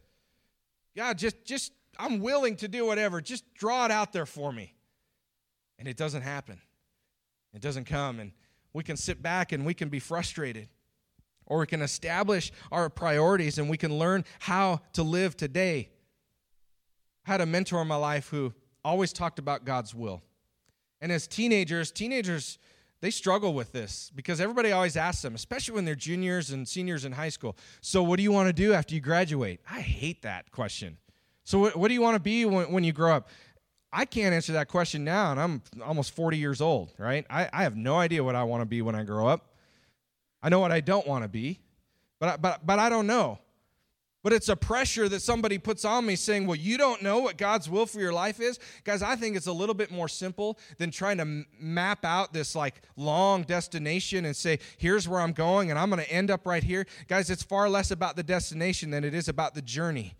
God, 0.95 1.19
just, 1.19 1.45
just 1.45 1.71
I'm 1.99 2.19
willing 2.19 2.55
to 2.57 2.67
do 2.67 2.83
whatever. 2.83 3.21
Just 3.21 3.53
draw 3.53 3.85
it 3.85 3.91
out 3.91 4.11
there 4.11 4.25
for 4.25 4.51
me. 4.51 4.73
And 5.77 5.87
it 5.87 5.97
doesn't 5.97 6.23
happen. 6.23 6.59
It 7.53 7.61
doesn't 7.61 7.85
come. 7.85 8.19
And 8.19 8.31
we 8.73 8.83
can 8.83 8.97
sit 8.97 9.21
back 9.21 9.51
and 9.51 9.67
we 9.67 9.75
can 9.75 9.89
be 9.89 9.99
frustrated. 9.99 10.69
Or 11.47 11.59
we 11.59 11.65
can 11.65 11.81
establish 11.81 12.51
our 12.71 12.89
priorities 12.89 13.57
and 13.57 13.69
we 13.69 13.77
can 13.77 13.97
learn 13.97 14.25
how 14.39 14.81
to 14.93 15.03
live 15.03 15.35
today. 15.35 15.89
I 17.25 17.31
had 17.31 17.41
a 17.41 17.45
mentor 17.45 17.81
in 17.81 17.87
my 17.87 17.95
life 17.95 18.29
who 18.29 18.53
always 18.83 19.11
talked 19.11 19.39
about 19.39 19.65
God's 19.65 19.95
will. 19.95 20.21
And 21.01 21.11
as 21.11 21.27
teenagers, 21.27 21.91
teenagers, 21.91 22.57
they 23.01 23.11
struggle 23.11 23.53
with 23.53 23.71
this 23.71 24.11
because 24.15 24.41
everybody 24.41 24.71
always 24.71 24.97
asks 24.97 25.21
them, 25.21 25.35
especially 25.35 25.75
when 25.75 25.85
they're 25.85 25.95
juniors 25.95 26.51
and 26.51 26.67
seniors 26.67 27.05
in 27.05 27.11
high 27.11 27.29
school. 27.29 27.55
So, 27.81 28.01
what 28.01 28.17
do 28.17 28.23
you 28.23 28.31
want 28.31 28.47
to 28.47 28.53
do 28.53 28.73
after 28.73 28.95
you 28.95 29.01
graduate? 29.01 29.59
I 29.69 29.81
hate 29.81 30.23
that 30.23 30.51
question. 30.51 30.97
So, 31.43 31.59
what, 31.59 31.75
what 31.75 31.87
do 31.89 31.93
you 31.93 32.01
want 32.01 32.15
to 32.15 32.19
be 32.19 32.45
when, 32.45 32.71
when 32.71 32.83
you 32.83 32.93
grow 32.93 33.13
up? 33.13 33.29
I 33.93 34.05
can't 34.05 34.33
answer 34.33 34.53
that 34.53 34.67
question 34.67 35.03
now, 35.03 35.31
and 35.31 35.39
I'm 35.39 35.61
almost 35.83 36.15
40 36.15 36.37
years 36.37 36.59
old, 36.59 36.93
right? 36.97 37.25
I, 37.29 37.49
I 37.53 37.63
have 37.63 37.75
no 37.75 37.97
idea 37.97 38.23
what 38.23 38.35
I 38.35 38.43
want 38.43 38.61
to 38.61 38.65
be 38.65 38.81
when 38.81 38.95
I 38.95 39.03
grow 39.03 39.27
up. 39.27 39.46
I 40.41 40.49
know 40.49 40.59
what 40.59 40.71
I 40.71 40.81
don't 40.81 41.07
want 41.07 41.23
to 41.23 41.27
be, 41.27 41.59
but 42.19 42.29
I, 42.29 42.37
but, 42.37 42.65
but 42.65 42.79
I 42.79 42.89
don't 42.89 43.07
know. 43.07 43.39
But 44.23 44.33
it's 44.33 44.49
a 44.49 44.57
pressure 44.57 45.07
that 45.07 45.21
somebody 45.21 45.57
puts 45.57 45.85
on 45.85 46.05
me 46.05 46.17
saying, 46.17 46.47
Well, 46.47 46.57
you 46.57 46.77
don't 46.77 47.01
know 47.01 47.19
what 47.19 47.37
God's 47.37 47.69
will 47.69 47.85
for 47.85 48.01
your 48.01 48.11
life 48.11 48.41
is. 48.41 48.59
Guys, 48.83 49.01
I 49.01 49.15
think 49.15 49.37
it's 49.37 49.47
a 49.47 49.53
little 49.53 49.75
bit 49.75 49.89
more 49.89 50.09
simple 50.09 50.59
than 50.79 50.91
trying 50.91 51.17
to 51.19 51.45
map 51.59 52.03
out 52.03 52.33
this 52.33 52.53
like 52.53 52.81
long 52.97 53.43
destination 53.43 54.25
and 54.25 54.35
say, 54.35 54.59
Here's 54.77 55.07
where 55.07 55.21
I'm 55.21 55.31
going 55.31 55.69
and 55.69 55.79
I'm 55.79 55.89
going 55.89 56.03
to 56.03 56.11
end 56.11 56.29
up 56.29 56.45
right 56.45 56.63
here. 56.63 56.85
Guys, 57.07 57.29
it's 57.29 57.43
far 57.43 57.69
less 57.69 57.89
about 57.89 58.17
the 58.17 58.23
destination 58.23 58.89
than 58.89 59.05
it 59.05 59.13
is 59.13 59.29
about 59.29 59.55
the 59.55 59.61
journey. 59.61 60.15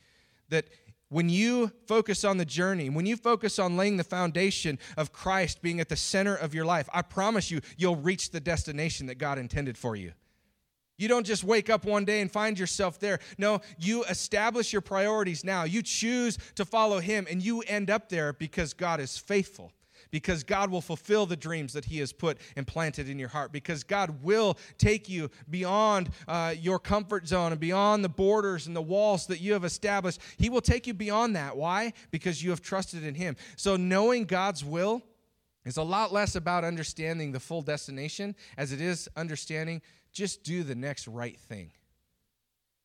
That 0.50 0.70
when 1.10 1.30
you 1.30 1.72
focus 1.86 2.24
on 2.24 2.38
the 2.38 2.46
journey, 2.46 2.90
when 2.90 3.06
you 3.06 3.16
focus 3.16 3.60
on 3.60 3.78
laying 3.78 3.98
the 3.98 4.04
foundation 4.04 4.78
of 4.98 5.14
Christ 5.14 5.62
being 5.62 5.80
at 5.80 5.90
the 5.90 5.96
center 5.96 6.36
of 6.36 6.54
your 6.54 6.66
life, 6.66 6.90
I 6.94 7.02
promise 7.02 7.50
you, 7.50 7.62
you'll 7.78 7.96
reach 7.96 8.32
the 8.32 8.40
destination 8.40 9.08
that 9.08 9.18
God 9.18 9.38
intended 9.38 9.78
for 9.78 9.96
you. 9.96 10.12
You 10.98 11.08
don't 11.08 11.26
just 11.26 11.44
wake 11.44 11.70
up 11.70 11.86
one 11.86 12.06
day 12.06 12.22
and 12.22 12.32
find 12.32 12.58
yourself 12.58 13.00
there. 13.00 13.20
No, 13.38 13.62
you 13.78 14.04
establish 14.06 14.74
your 14.74 14.82
priorities 14.82 15.44
now. 15.44 15.64
You 15.64 15.84
choose 15.84 16.40
to 16.56 16.66
follow 16.66 17.00
Him, 17.00 17.28
and 17.30 17.42
you 17.42 17.62
end 17.62 17.90
up 17.90 18.10
there 18.10 18.34
because 18.34 18.74
God 18.74 19.00
is 19.00 19.18
faithful. 19.18 19.72
Because 20.12 20.44
God 20.44 20.70
will 20.70 20.82
fulfill 20.82 21.26
the 21.26 21.36
dreams 21.36 21.74
that 21.74 21.86
He 21.86 22.00
has 22.00 22.14
put 22.14 22.38
and 22.56 22.66
planted 22.66 23.10
in 23.10 23.20
your 23.20 23.30
heart. 23.30 23.52
Because 23.52 23.84
God 23.84 24.24
will 24.24 24.58
take 24.78 25.10
you 25.10 25.30
beyond 25.50 26.10
uh, 26.28 26.54
your 26.60 26.80
comfort 26.80 27.28
zone 27.28 27.52
and 27.52 27.60
beyond 27.60 28.04
the 28.04 28.10
borders 28.10 28.68
and 28.68 28.76
the 28.76 28.82
walls 28.82 29.28
that 29.28 29.42
you 29.42 29.54
have 29.54 29.64
established. 29.64 30.22
He 30.38 30.50
will 30.50 30.62
take 30.62 30.88
you 30.88 30.94
beyond 30.94 31.36
that. 31.36 31.58
Why? 31.58 31.94
Because 32.12 32.44
you 32.44 32.50
have 32.52 32.62
trusted 32.62 33.04
in 33.04 33.16
Him. 33.16 33.36
So, 33.56 33.76
knowing 33.76 34.26
God's 34.26 34.64
will 34.64 35.02
is 35.66 35.78
a 35.78 35.84
lot 35.84 36.14
less 36.14 36.36
about 36.36 36.64
understanding 36.64 37.32
the 37.32 37.40
full 37.40 37.62
destination 37.62 38.36
as 38.58 38.72
it 38.72 38.80
is 38.80 39.10
understanding 39.18 39.82
just 40.14 40.44
do 40.44 40.64
the 40.64 40.76
next 40.76 41.08
right 41.08 41.38
thing. 41.38 41.72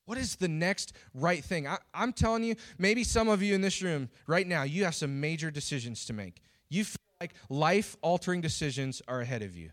What 0.04 0.18
is 0.18 0.36
the 0.36 0.48
next 0.48 0.92
right 1.14 1.44
thing? 1.44 1.66
I, 1.66 1.78
am 1.94 2.12
telling 2.12 2.42
you, 2.44 2.56
maybe 2.76 3.04
some 3.04 3.28
of 3.28 3.42
you 3.42 3.54
in 3.54 3.60
this 3.60 3.82
room 3.82 4.10
right 4.26 4.46
now, 4.46 4.64
you 4.64 4.84
have 4.84 4.94
some 4.94 5.20
major 5.20 5.50
decisions 5.50 6.04
to 6.06 6.12
make. 6.12 6.42
You 6.68 6.84
feel 6.84 6.96
like 7.22 7.34
life 7.48 7.96
altering 8.02 8.40
decisions 8.40 9.00
are 9.06 9.20
ahead 9.20 9.42
of 9.42 9.56
you. 9.56 9.70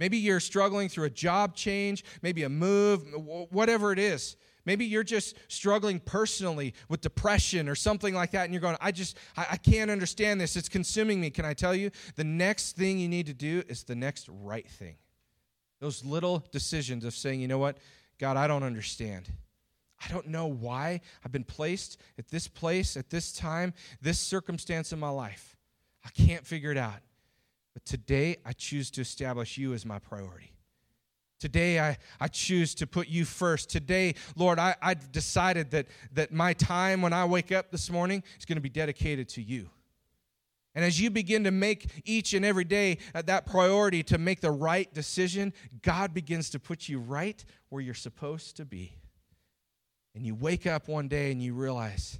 Maybe 0.00 0.18
you're 0.18 0.40
struggling 0.40 0.88
through 0.88 1.04
a 1.04 1.10
job 1.10 1.54
change, 1.54 2.04
maybe 2.22 2.42
a 2.42 2.48
move, 2.48 3.04
whatever 3.50 3.92
it 3.92 3.98
is. 3.98 4.36
Maybe 4.64 4.84
you're 4.84 5.04
just 5.04 5.36
struggling 5.46 6.00
personally 6.00 6.74
with 6.88 7.00
depression 7.00 7.68
or 7.68 7.76
something 7.76 8.12
like 8.12 8.32
that, 8.32 8.44
and 8.44 8.52
you're 8.52 8.60
going, 8.60 8.76
I 8.80 8.90
just, 8.90 9.16
I, 9.36 9.46
I 9.52 9.56
can't 9.58 9.92
understand 9.92 10.40
this. 10.40 10.56
It's 10.56 10.68
consuming 10.68 11.20
me. 11.20 11.30
Can 11.30 11.44
I 11.44 11.54
tell 11.54 11.72
you? 11.72 11.92
The 12.16 12.24
next 12.24 12.76
thing 12.76 12.98
you 12.98 13.08
need 13.08 13.26
to 13.26 13.32
do 13.32 13.62
is 13.68 13.84
the 13.84 13.94
next 13.94 14.28
right 14.28 14.68
thing. 14.68 14.96
Those 15.78 16.04
little 16.04 16.44
decisions 16.50 17.04
of 17.04 17.14
saying, 17.14 17.40
you 17.40 17.46
know 17.46 17.58
what, 17.58 17.78
God, 18.18 18.36
I 18.36 18.48
don't 18.48 18.64
understand. 18.64 19.30
I 20.04 20.12
don't 20.12 20.26
know 20.26 20.46
why 20.46 21.00
I've 21.24 21.32
been 21.32 21.44
placed 21.44 21.98
at 22.18 22.28
this 22.28 22.48
place, 22.48 22.96
at 22.96 23.08
this 23.08 23.32
time, 23.32 23.72
this 24.02 24.18
circumstance 24.18 24.92
in 24.92 24.98
my 24.98 25.10
life. 25.10 25.55
I 26.06 26.10
can't 26.10 26.46
figure 26.46 26.70
it 26.70 26.78
out. 26.78 27.00
But 27.74 27.84
today, 27.84 28.36
I 28.46 28.52
choose 28.52 28.90
to 28.92 29.00
establish 29.00 29.58
you 29.58 29.74
as 29.74 29.84
my 29.84 29.98
priority. 29.98 30.52
Today, 31.40 31.78
I, 31.80 31.98
I 32.20 32.28
choose 32.28 32.74
to 32.76 32.86
put 32.86 33.08
you 33.08 33.24
first. 33.24 33.68
Today, 33.68 34.14
Lord, 34.36 34.58
I, 34.58 34.76
I've 34.80 35.12
decided 35.12 35.72
that, 35.72 35.88
that 36.12 36.32
my 36.32 36.54
time 36.54 37.02
when 37.02 37.12
I 37.12 37.26
wake 37.26 37.52
up 37.52 37.70
this 37.70 37.90
morning 37.90 38.22
is 38.38 38.46
going 38.46 38.56
to 38.56 38.62
be 38.62 38.70
dedicated 38.70 39.28
to 39.30 39.42
you. 39.42 39.68
And 40.74 40.84
as 40.84 41.00
you 41.00 41.10
begin 41.10 41.44
to 41.44 41.50
make 41.50 41.90
each 42.04 42.34
and 42.34 42.44
every 42.44 42.64
day 42.64 42.98
uh, 43.14 43.22
that 43.22 43.44
priority 43.44 44.02
to 44.04 44.18
make 44.18 44.40
the 44.40 44.50
right 44.50 44.92
decision, 44.94 45.52
God 45.82 46.14
begins 46.14 46.50
to 46.50 46.58
put 46.58 46.88
you 46.88 46.98
right 46.98 47.44
where 47.68 47.82
you're 47.82 47.94
supposed 47.94 48.56
to 48.58 48.64
be. 48.64 48.92
And 50.14 50.24
you 50.24 50.34
wake 50.34 50.66
up 50.66 50.88
one 50.88 51.08
day 51.08 51.32
and 51.32 51.42
you 51.42 51.52
realize, 51.52 52.18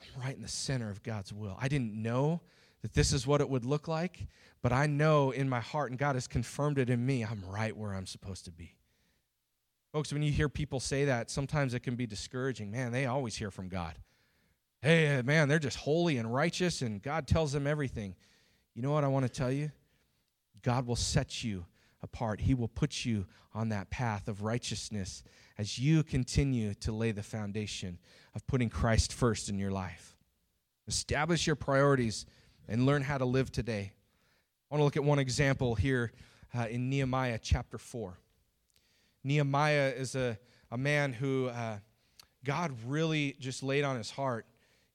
I'm 0.00 0.22
right 0.22 0.36
in 0.36 0.42
the 0.42 0.48
center 0.48 0.90
of 0.90 1.02
God's 1.02 1.32
will. 1.32 1.56
I 1.60 1.68
didn't 1.68 1.94
know 1.94 2.42
that 2.82 2.94
this 2.94 3.12
is 3.12 3.26
what 3.26 3.40
it 3.40 3.48
would 3.48 3.64
look 3.64 3.88
like, 3.88 4.26
but 4.62 4.72
I 4.72 4.86
know 4.86 5.30
in 5.30 5.48
my 5.48 5.60
heart, 5.60 5.90
and 5.90 5.98
God 5.98 6.14
has 6.14 6.26
confirmed 6.26 6.78
it 6.78 6.90
in 6.90 7.04
me, 7.04 7.22
I'm 7.22 7.42
right 7.46 7.76
where 7.76 7.94
I'm 7.94 8.06
supposed 8.06 8.44
to 8.46 8.50
be. 8.50 8.76
Folks, 9.92 10.12
when 10.12 10.22
you 10.22 10.32
hear 10.32 10.48
people 10.48 10.80
say 10.80 11.06
that, 11.06 11.30
sometimes 11.30 11.74
it 11.74 11.80
can 11.80 11.96
be 11.96 12.06
discouraging. 12.06 12.70
Man, 12.70 12.92
they 12.92 13.06
always 13.06 13.36
hear 13.36 13.50
from 13.50 13.68
God 13.68 13.94
hey, 14.82 15.18
uh, 15.18 15.22
man, 15.22 15.48
they're 15.48 15.58
just 15.58 15.78
holy 15.78 16.16
and 16.16 16.32
righteous, 16.32 16.82
and 16.82 17.02
God 17.02 17.26
tells 17.26 17.52
them 17.52 17.66
everything. 17.66 18.14
You 18.74 18.82
know 18.82 18.92
what 18.92 19.04
I 19.04 19.08
want 19.08 19.26
to 19.26 19.32
tell 19.32 19.52
you? 19.52 19.70
God 20.62 20.86
will 20.86 20.96
set 20.96 21.44
you 21.44 21.66
apart. 22.02 22.40
He 22.40 22.54
will 22.54 22.68
put 22.68 23.04
you 23.04 23.26
on 23.52 23.70
that 23.70 23.90
path 23.90 24.28
of 24.28 24.42
righteousness 24.42 25.22
as 25.58 25.78
you 25.78 26.02
continue 26.02 26.74
to 26.74 26.92
lay 26.92 27.12
the 27.12 27.22
foundation 27.22 27.98
of 28.34 28.46
putting 28.46 28.70
Christ 28.70 29.12
first 29.12 29.48
in 29.48 29.58
your 29.58 29.70
life. 29.70 30.16
Establish 30.88 31.46
your 31.46 31.56
priorities 31.56 32.26
and 32.70 32.86
learn 32.86 33.02
how 33.02 33.18
to 33.18 33.26
live 33.26 33.52
today. 33.52 33.92
I 34.70 34.74
want 34.74 34.80
to 34.80 34.84
look 34.84 34.96
at 34.96 35.04
one 35.04 35.18
example 35.18 35.74
here 35.74 36.12
uh, 36.56 36.68
in 36.70 36.88
Nehemiah 36.88 37.38
chapter 37.42 37.76
4. 37.76 38.16
Nehemiah 39.24 39.92
is 39.94 40.14
a, 40.14 40.38
a 40.70 40.78
man 40.78 41.12
who 41.12 41.48
uh, 41.48 41.76
God 42.44 42.72
really 42.86 43.36
just 43.38 43.62
laid 43.62 43.84
on 43.84 43.96
his 43.96 44.10
heart 44.10 44.46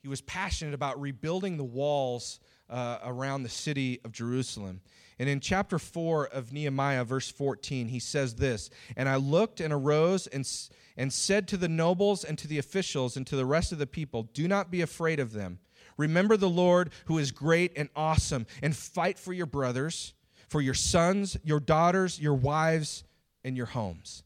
he 0.05 0.09
was 0.09 0.21
passionate 0.21 0.75
about 0.75 1.01
rebuilding 1.01 1.57
the 1.57 1.63
walls 1.63 2.39
uh, 2.69 2.99
around 3.03 3.41
the 3.41 3.49
city 3.49 4.01
of 4.05 4.11
Jerusalem. 4.11 4.81
And 5.17 5.27
in 5.27 5.39
chapter 5.39 5.79
4 5.79 6.27
of 6.27 6.53
Nehemiah, 6.53 7.03
verse 7.03 7.31
14, 7.31 7.88
he 7.88 7.97
says 7.97 8.35
this 8.35 8.69
And 8.95 9.09
I 9.09 9.15
looked 9.15 9.61
and 9.61 9.73
arose 9.73 10.27
and, 10.27 10.47
and 10.95 11.11
said 11.11 11.47
to 11.47 11.57
the 11.57 11.67
nobles 11.67 12.23
and 12.23 12.38
to 12.38 12.47
the 12.47 12.59
officials 12.59 13.17
and 13.17 13.25
to 13.25 13.35
the 13.35 13.47
rest 13.47 13.71
of 13.71 13.79
the 13.79 13.88
people, 13.88 14.29
Do 14.31 14.47
not 14.47 14.69
be 14.69 14.81
afraid 14.81 15.19
of 15.19 15.33
them. 15.33 15.57
Remember 15.97 16.38
the 16.38 16.49
Lord 16.49 16.91
who 17.05 17.17
is 17.17 17.31
great 17.31 17.71
and 17.75 17.89
awesome, 17.95 18.45
and 18.62 18.75
fight 18.75 19.17
for 19.17 19.34
your 19.34 19.45
brothers, 19.45 20.13
for 20.49 20.62
your 20.62 20.73
sons, 20.73 21.38
your 21.43 21.60
daughters, 21.60 22.19
your 22.19 22.34
wives, 22.34 23.03
and 23.43 23.55
your 23.55 23.67
homes. 23.67 24.23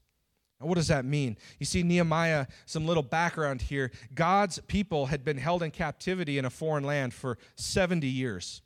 Now, 0.60 0.68
what 0.68 0.76
does 0.76 0.88
that 0.88 1.06
mean? 1.06 1.38
You 1.60 1.66
see, 1.66 1.84
Nehemiah, 1.84 2.48
some 2.66 2.86
little 2.86 3.04
background 3.04 3.62
here. 3.62 3.92
God's 4.14 4.60
people 4.68 5.06
had 5.06 5.24
been 5.24 5.38
held 5.38 5.64
in 5.64 5.72
captivity 5.72 6.38
in 6.38 6.46
a 6.46 6.50
foreign 6.50 6.84
land 6.84 7.14
for 7.14 7.38
70 7.56 8.08
years. 8.08 8.62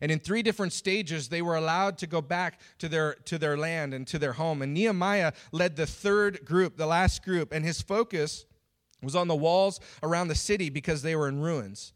And 0.00 0.12
in 0.12 0.18
three 0.18 0.42
different 0.42 0.74
stages, 0.74 1.28
they 1.28 1.40
were 1.40 1.56
allowed 1.56 1.98
to 1.98 2.06
go 2.06 2.20
back 2.20 2.60
to 2.78 2.88
their, 2.88 3.14
to 3.24 3.38
their 3.38 3.56
land 3.56 3.94
and 3.94 4.06
to 4.08 4.18
their 4.18 4.34
home. 4.34 4.60
And 4.60 4.74
Nehemiah 4.74 5.32
led 5.50 5.76
the 5.76 5.86
third 5.86 6.44
group, 6.44 6.76
the 6.76 6.86
last 6.86 7.24
group, 7.24 7.52
and 7.52 7.64
his 7.64 7.80
focus 7.80 8.44
was 9.02 9.16
on 9.16 9.28
the 9.28 9.36
walls 9.36 9.80
around 10.02 10.28
the 10.28 10.34
city 10.34 10.68
because 10.68 11.02
they 11.02 11.16
were 11.16 11.28
in 11.28 11.40
ruins. 11.40 11.94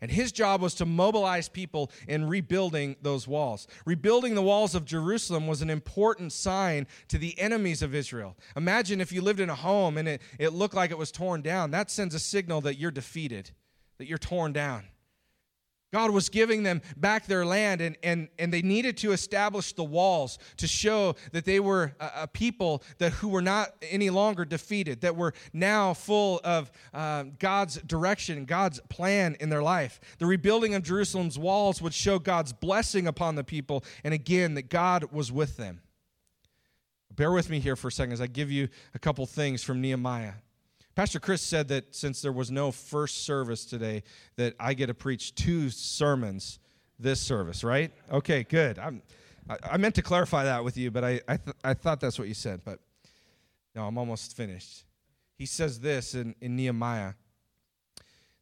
And 0.00 0.10
his 0.10 0.30
job 0.30 0.60
was 0.60 0.74
to 0.74 0.86
mobilize 0.86 1.48
people 1.48 1.90
in 2.06 2.28
rebuilding 2.28 2.96
those 3.00 3.26
walls. 3.26 3.66
Rebuilding 3.86 4.34
the 4.34 4.42
walls 4.42 4.74
of 4.74 4.84
Jerusalem 4.84 5.46
was 5.46 5.62
an 5.62 5.70
important 5.70 6.32
sign 6.32 6.86
to 7.08 7.18
the 7.18 7.38
enemies 7.38 7.82
of 7.82 7.94
Israel. 7.94 8.36
Imagine 8.56 9.00
if 9.00 9.10
you 9.10 9.22
lived 9.22 9.40
in 9.40 9.48
a 9.48 9.54
home 9.54 9.96
and 9.96 10.06
it, 10.06 10.22
it 10.38 10.52
looked 10.52 10.74
like 10.74 10.90
it 10.90 10.98
was 10.98 11.10
torn 11.10 11.40
down. 11.40 11.70
That 11.70 11.90
sends 11.90 12.14
a 12.14 12.18
signal 12.18 12.60
that 12.62 12.78
you're 12.78 12.90
defeated, 12.90 13.52
that 13.98 14.06
you're 14.06 14.18
torn 14.18 14.52
down. 14.52 14.84
God 15.92 16.10
was 16.10 16.28
giving 16.28 16.62
them 16.64 16.82
back 16.96 17.26
their 17.26 17.46
land, 17.46 17.80
and, 17.80 17.96
and, 18.02 18.28
and 18.38 18.52
they 18.52 18.60
needed 18.60 18.96
to 18.98 19.12
establish 19.12 19.72
the 19.72 19.84
walls 19.84 20.38
to 20.56 20.66
show 20.66 21.14
that 21.32 21.44
they 21.44 21.60
were 21.60 21.94
a, 22.00 22.10
a 22.22 22.26
people 22.26 22.82
that 22.98 23.12
who 23.12 23.28
were 23.28 23.42
not 23.42 23.68
any 23.82 24.10
longer 24.10 24.44
defeated, 24.44 25.00
that 25.02 25.16
were 25.16 25.32
now 25.52 25.94
full 25.94 26.40
of 26.42 26.72
uh, 26.92 27.24
God's 27.38 27.76
direction, 27.82 28.44
God's 28.46 28.80
plan 28.88 29.36
in 29.38 29.48
their 29.48 29.62
life. 29.62 30.00
The 30.18 30.26
rebuilding 30.26 30.74
of 30.74 30.82
Jerusalem's 30.82 31.38
walls 31.38 31.80
would 31.80 31.94
show 31.94 32.18
God's 32.18 32.52
blessing 32.52 33.06
upon 33.06 33.36
the 33.36 33.44
people, 33.44 33.84
and 34.02 34.12
again, 34.12 34.54
that 34.54 34.68
God 34.68 35.12
was 35.12 35.30
with 35.30 35.56
them. 35.56 35.82
Bear 37.14 37.32
with 37.32 37.48
me 37.48 37.60
here 37.60 37.76
for 37.76 37.88
a 37.88 37.92
second 37.92 38.12
as 38.12 38.20
I 38.20 38.26
give 38.26 38.50
you 38.50 38.68
a 38.94 38.98
couple 38.98 39.24
things 39.24 39.62
from 39.62 39.80
Nehemiah. 39.80 40.32
Pastor 40.96 41.20
Chris 41.20 41.42
said 41.42 41.68
that 41.68 41.94
since 41.94 42.22
there 42.22 42.32
was 42.32 42.50
no 42.50 42.72
first 42.72 43.24
service 43.24 43.66
today, 43.66 44.02
that 44.36 44.54
I 44.58 44.72
get 44.72 44.86
to 44.86 44.94
preach 44.94 45.34
two 45.34 45.68
sermons 45.68 46.58
this 46.98 47.20
service, 47.20 47.62
right? 47.62 47.92
Okay, 48.10 48.44
good. 48.44 48.78
I'm, 48.78 49.02
I, 49.48 49.58
I 49.72 49.76
meant 49.76 49.94
to 49.96 50.02
clarify 50.02 50.44
that 50.44 50.64
with 50.64 50.78
you, 50.78 50.90
but 50.90 51.04
I, 51.04 51.20
I, 51.28 51.36
th- 51.36 51.56
I 51.62 51.74
thought 51.74 52.00
that's 52.00 52.18
what 52.18 52.28
you 52.28 52.34
said, 52.34 52.62
but 52.64 52.80
no, 53.74 53.86
I'm 53.86 53.98
almost 53.98 54.34
finished. 54.34 54.84
He 55.36 55.44
says 55.44 55.80
this 55.80 56.14
in, 56.14 56.34
in 56.40 56.56
Nehemiah 56.56 57.12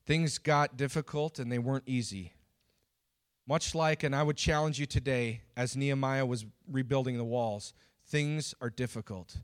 Things 0.07 0.37
got 0.37 0.77
difficult 0.77 1.39
and 1.39 1.51
they 1.51 1.59
weren't 1.59 1.85
easy. 1.87 2.35
Much 3.49 3.75
like, 3.75 4.03
and 4.03 4.15
I 4.15 4.23
would 4.23 4.37
challenge 4.37 4.79
you 4.79 4.87
today, 4.87 5.41
as 5.57 5.77
Nehemiah 5.77 6.27
was 6.27 6.45
rebuilding 6.71 7.17
the 7.17 7.25
walls, 7.25 7.73
things 8.07 8.55
are 8.61 8.69
difficult. 8.71 9.39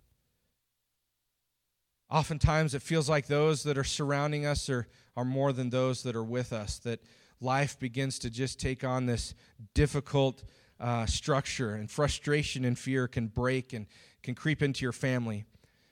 Oftentimes, 2.10 2.74
it 2.74 2.82
feels 2.82 3.08
like 3.08 3.26
those 3.26 3.62
that 3.62 3.78
are 3.78 3.84
surrounding 3.84 4.44
us 4.44 4.68
are, 4.68 4.86
are 5.16 5.24
more 5.24 5.52
than 5.52 5.70
those 5.70 6.02
that 6.02 6.16
are 6.16 6.24
with 6.24 6.52
us, 6.52 6.78
that 6.80 7.00
life 7.40 7.78
begins 7.78 8.18
to 8.20 8.30
just 8.30 8.58
take 8.58 8.82
on 8.84 9.06
this 9.06 9.34
difficult 9.74 10.42
uh, 10.80 11.06
structure, 11.06 11.74
and 11.74 11.90
frustration 11.90 12.64
and 12.64 12.78
fear 12.78 13.06
can 13.06 13.26
break 13.26 13.72
and 13.72 13.86
can 14.22 14.34
creep 14.34 14.62
into 14.62 14.82
your 14.82 14.92
family. 14.92 15.44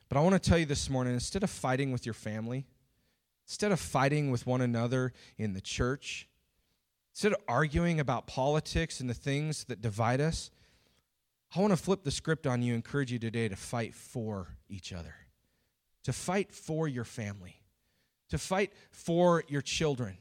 But 0.09 0.17
I 0.17 0.23
want 0.23 0.43
to 0.43 0.49
tell 0.49 0.59
you 0.59 0.67
this 0.67 0.89
morning 0.89 1.15
instead 1.15 1.45
of 1.45 1.51
fighting 1.51 1.93
with 1.93 2.07
your 2.07 2.15
family, 2.15 2.67
instead 3.47 3.71
of 3.71 3.81
fighting 3.81 4.31
with 4.31 4.47
one 4.47 4.63
another 4.63 5.13
in 5.37 5.53
the 5.53 5.61
church, 5.61 6.27
instead 7.13 7.33
of 7.33 7.39
arguing 7.47 8.01
about 8.01 8.27
politics 8.27 9.01
and 9.01 9.11
the 9.11 9.15
things 9.15 9.65
that 9.65 9.83
divide 9.83 10.21
us, 10.21 10.51
I 11.55 11.61
want 11.61 11.73
to 11.73 11.77
flip 11.77 12.05
the 12.05 12.11
script 12.11 12.47
on 12.47 12.63
you, 12.63 12.75
encourage 12.75 13.13
you 13.13 13.19
today 13.19 13.49
to 13.49 13.57
fight 13.57 13.95
for 13.95 14.49
each 14.69 14.93
other, 14.93 15.15
to 16.09 16.13
fight 16.15 16.51
for 16.51 16.89
your 16.89 17.05
family, 17.05 17.61
to 18.31 18.39
fight 18.39 18.73
for 18.91 19.45
your 19.47 19.61
children. 19.61 20.17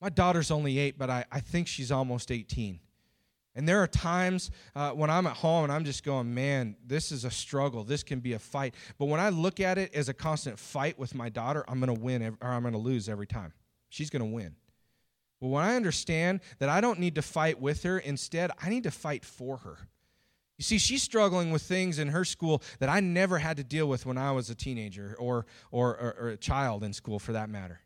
My 0.00 0.10
daughter's 0.10 0.52
only 0.52 0.78
eight, 0.78 0.96
but 0.96 1.10
I, 1.10 1.24
I 1.32 1.40
think 1.40 1.66
she's 1.66 1.90
almost 1.90 2.30
18. 2.30 2.78
And 3.56 3.68
there 3.68 3.82
are 3.82 3.88
times 3.88 4.52
uh, 4.76 4.92
when 4.92 5.10
I'm 5.10 5.26
at 5.26 5.36
home 5.36 5.64
and 5.64 5.72
I'm 5.72 5.84
just 5.84 6.04
going, 6.04 6.32
man, 6.32 6.76
this 6.86 7.10
is 7.10 7.24
a 7.24 7.32
struggle. 7.32 7.82
This 7.82 8.04
can 8.04 8.20
be 8.20 8.34
a 8.34 8.38
fight. 8.38 8.76
But 8.96 9.06
when 9.06 9.18
I 9.18 9.30
look 9.30 9.58
at 9.58 9.76
it 9.76 9.92
as 9.92 10.08
a 10.08 10.14
constant 10.14 10.56
fight 10.56 10.96
with 10.96 11.16
my 11.16 11.28
daughter, 11.28 11.64
I'm 11.66 11.80
going 11.80 11.92
to 11.92 12.00
win 12.00 12.22
or 12.40 12.48
I'm 12.48 12.62
going 12.62 12.74
to 12.74 12.78
lose 12.78 13.08
every 13.08 13.26
time. 13.26 13.52
She's 13.88 14.08
going 14.08 14.22
to 14.22 14.32
win. 14.32 14.54
But 15.40 15.48
when 15.48 15.64
I 15.64 15.74
understand 15.74 16.42
that 16.60 16.68
I 16.68 16.80
don't 16.80 17.00
need 17.00 17.16
to 17.16 17.22
fight 17.22 17.60
with 17.60 17.82
her, 17.82 17.98
instead, 17.98 18.52
I 18.62 18.68
need 18.68 18.84
to 18.84 18.92
fight 18.92 19.24
for 19.24 19.56
her. 19.56 19.88
You 20.60 20.64
see, 20.64 20.76
she's 20.76 21.02
struggling 21.02 21.52
with 21.52 21.62
things 21.62 21.98
in 21.98 22.08
her 22.08 22.22
school 22.22 22.62
that 22.80 22.90
I 22.90 23.00
never 23.00 23.38
had 23.38 23.56
to 23.56 23.64
deal 23.64 23.88
with 23.88 24.04
when 24.04 24.18
I 24.18 24.32
was 24.32 24.50
a 24.50 24.54
teenager 24.54 25.16
or, 25.18 25.46
or, 25.70 25.96
or, 25.96 26.16
or 26.20 26.28
a 26.28 26.36
child 26.36 26.84
in 26.84 26.92
school, 26.92 27.18
for 27.18 27.32
that 27.32 27.48
matter. 27.48 27.80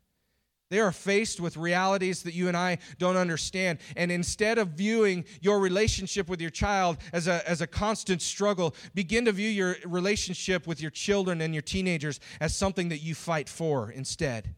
They 0.69 0.81
are 0.81 0.91
faced 0.91 1.39
with 1.39 1.55
realities 1.55 2.23
that 2.23 2.33
you 2.33 2.49
and 2.49 2.57
I 2.57 2.79
don't 2.99 3.15
understand. 3.15 3.79
And 3.95 4.11
instead 4.11 4.57
of 4.57 4.71
viewing 4.71 5.23
your 5.39 5.61
relationship 5.61 6.27
with 6.27 6.41
your 6.41 6.49
child 6.49 6.97
as 7.13 7.29
a, 7.29 7.49
as 7.49 7.61
a 7.61 7.67
constant 7.67 8.21
struggle, 8.21 8.75
begin 8.93 9.23
to 9.23 9.31
view 9.31 9.47
your 9.47 9.77
relationship 9.85 10.67
with 10.67 10.81
your 10.81 10.91
children 10.91 11.39
and 11.39 11.55
your 11.55 11.61
teenagers 11.61 12.19
as 12.41 12.53
something 12.53 12.89
that 12.89 13.01
you 13.01 13.15
fight 13.15 13.47
for 13.47 13.89
instead. 13.89 14.53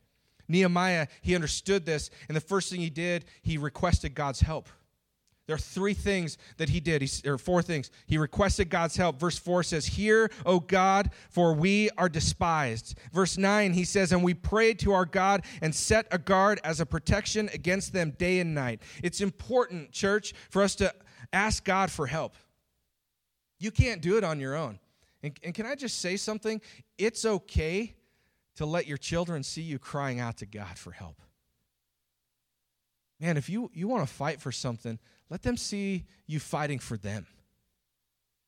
Nehemiah, 0.48 1.06
he 1.22 1.36
understood 1.36 1.86
this, 1.86 2.10
and 2.28 2.36
the 2.36 2.42
first 2.42 2.72
thing 2.72 2.80
he 2.80 2.90
did, 2.90 3.26
he 3.44 3.60
requested 3.60 4.16
God's 4.16 4.40
help. 4.40 4.70
There 5.48 5.56
are 5.56 5.60
three 5.60 5.94
things 5.94 6.38
that 6.58 6.68
he 6.68 6.82
did, 6.82 7.02
he, 7.02 7.30
or 7.30 7.38
four 7.38 7.62
things. 7.62 7.90
He 8.06 8.18
requested 8.18 8.70
God's 8.70 8.98
help. 8.98 9.18
Verse 9.18 9.38
4 9.38 9.64
says, 9.64 9.86
Hear, 9.86 10.30
O 10.46 10.60
God, 10.60 11.10
for 11.30 11.54
we 11.54 11.90
are 11.98 12.10
despised. 12.10 12.98
Verse 13.14 13.38
9, 13.38 13.72
he 13.72 13.86
says, 13.86 14.12
And 14.12 14.26
we 14.26 14.34
prayed 14.34 14.78
to 14.80 14.92
our 14.92 15.06
God 15.06 15.46
and 15.62 15.74
set 15.74 16.06
a 16.12 16.18
guard 16.18 16.60
as 16.66 16.82
a 16.82 16.86
protection 16.86 17.50
against 17.54 17.94
them 17.94 18.12
day 18.12 18.40
and 18.40 18.54
night. 18.54 18.82
It's 19.02 19.22
important, 19.22 19.94
church, 19.94 20.34
for 20.50 20.62
us 20.62 20.76
to 20.76 20.94
ask 21.32 21.64
God 21.64 21.90
for 21.92 22.08
help. 22.08 22.36
You 23.58 23.72
can't 23.72 24.02
do 24.02 24.18
it 24.18 24.26
on 24.26 24.42
your 24.42 24.54
own. 24.54 24.80
And, 25.24 25.40
and 25.44 25.56
can 25.56 25.66
I 25.66 25.76
just 25.76 26.00
say 26.00 26.18
something? 26.18 26.60
It's 26.98 27.24
okay 27.24 27.96
to 28.58 28.66
let 28.66 28.86
your 28.86 28.98
children 28.98 29.44
see 29.44 29.62
you 29.62 29.80
crying 29.80 30.20
out 30.20 30.38
to 30.38 30.46
God 30.46 30.78
for 30.78 30.92
help. 30.92 31.22
Man, 33.20 33.38
if 33.38 33.50
you, 33.50 33.72
you 33.74 33.88
want 33.88 34.08
to 34.08 34.14
fight 34.14 34.42
for 34.42 34.52
something, 34.52 35.00
let 35.30 35.42
them 35.42 35.58
see 35.58 36.06
you 36.28 36.40
fighting 36.40 36.80
for 36.80 36.98
them. 36.98 37.26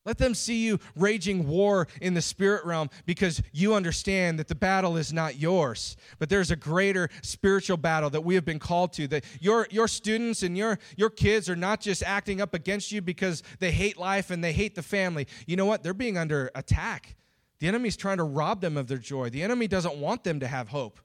Let 0.05 0.17
them 0.17 0.33
see 0.33 0.65
you 0.65 0.79
raging 0.95 1.47
war 1.47 1.87
in 2.01 2.13
the 2.13 2.21
spirit 2.21 2.65
realm 2.65 2.89
because 3.05 3.43
you 3.51 3.75
understand 3.75 4.39
that 4.39 4.47
the 4.47 4.55
battle 4.55 4.95
is 4.95 5.11
not 5.11 5.37
yours, 5.37 5.97
but 6.19 6.29
there's 6.29 6.51
a 6.51 6.55
greater 6.55 7.09
spiritual 7.21 7.77
battle 7.77 8.09
that 8.11 8.21
we 8.21 8.33
have 8.35 8.45
been 8.45 8.59
called 8.59 8.93
to. 8.93 9.07
That 9.07 9.25
your, 9.39 9.67
your 9.69 9.87
students 9.87 10.41
and 10.41 10.57
your, 10.57 10.79
your 10.95 11.09
kids 11.09 11.49
are 11.49 11.55
not 11.55 11.81
just 11.81 12.01
acting 12.01 12.39
up 12.39 12.53
against 12.53 12.91
you 12.91 13.01
because 13.01 13.43
they 13.59 13.71
hate 13.71 13.97
life 13.97 14.31
and 14.31 14.43
they 14.43 14.53
hate 14.53 14.73
the 14.73 14.81
family. 14.81 15.27
You 15.45 15.57
know 15.57 15.65
what? 15.65 15.83
They're 15.83 15.93
being 15.93 16.17
under 16.17 16.49
attack. 16.55 17.15
The 17.59 17.67
enemy's 17.67 17.97
trying 17.97 18.17
to 18.17 18.23
rob 18.23 18.61
them 18.61 18.77
of 18.77 18.87
their 18.87 18.97
joy. 18.97 19.29
The 19.29 19.43
enemy 19.43 19.67
doesn't 19.67 19.97
want 19.97 20.23
them 20.23 20.39
to 20.39 20.47
have 20.47 20.69
hope. 20.69 20.99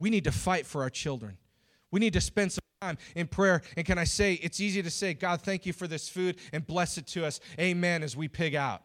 We 0.00 0.10
need 0.10 0.24
to 0.24 0.32
fight 0.32 0.66
for 0.66 0.82
our 0.82 0.90
children. 0.90 1.38
We 1.90 2.00
need 2.00 2.12
to 2.12 2.20
spend 2.20 2.52
some 2.52 2.60
time 2.80 2.98
in 3.16 3.26
prayer. 3.26 3.62
And 3.76 3.84
can 3.84 3.98
I 3.98 4.04
say, 4.04 4.34
it's 4.34 4.60
easy 4.60 4.82
to 4.82 4.90
say, 4.90 5.14
God, 5.14 5.40
thank 5.42 5.66
you 5.66 5.72
for 5.72 5.88
this 5.88 6.08
food 6.08 6.36
and 6.52 6.66
bless 6.66 6.96
it 6.96 7.06
to 7.08 7.24
us. 7.24 7.40
Amen, 7.58 8.02
as 8.02 8.16
we 8.16 8.28
pig 8.28 8.54
out. 8.54 8.82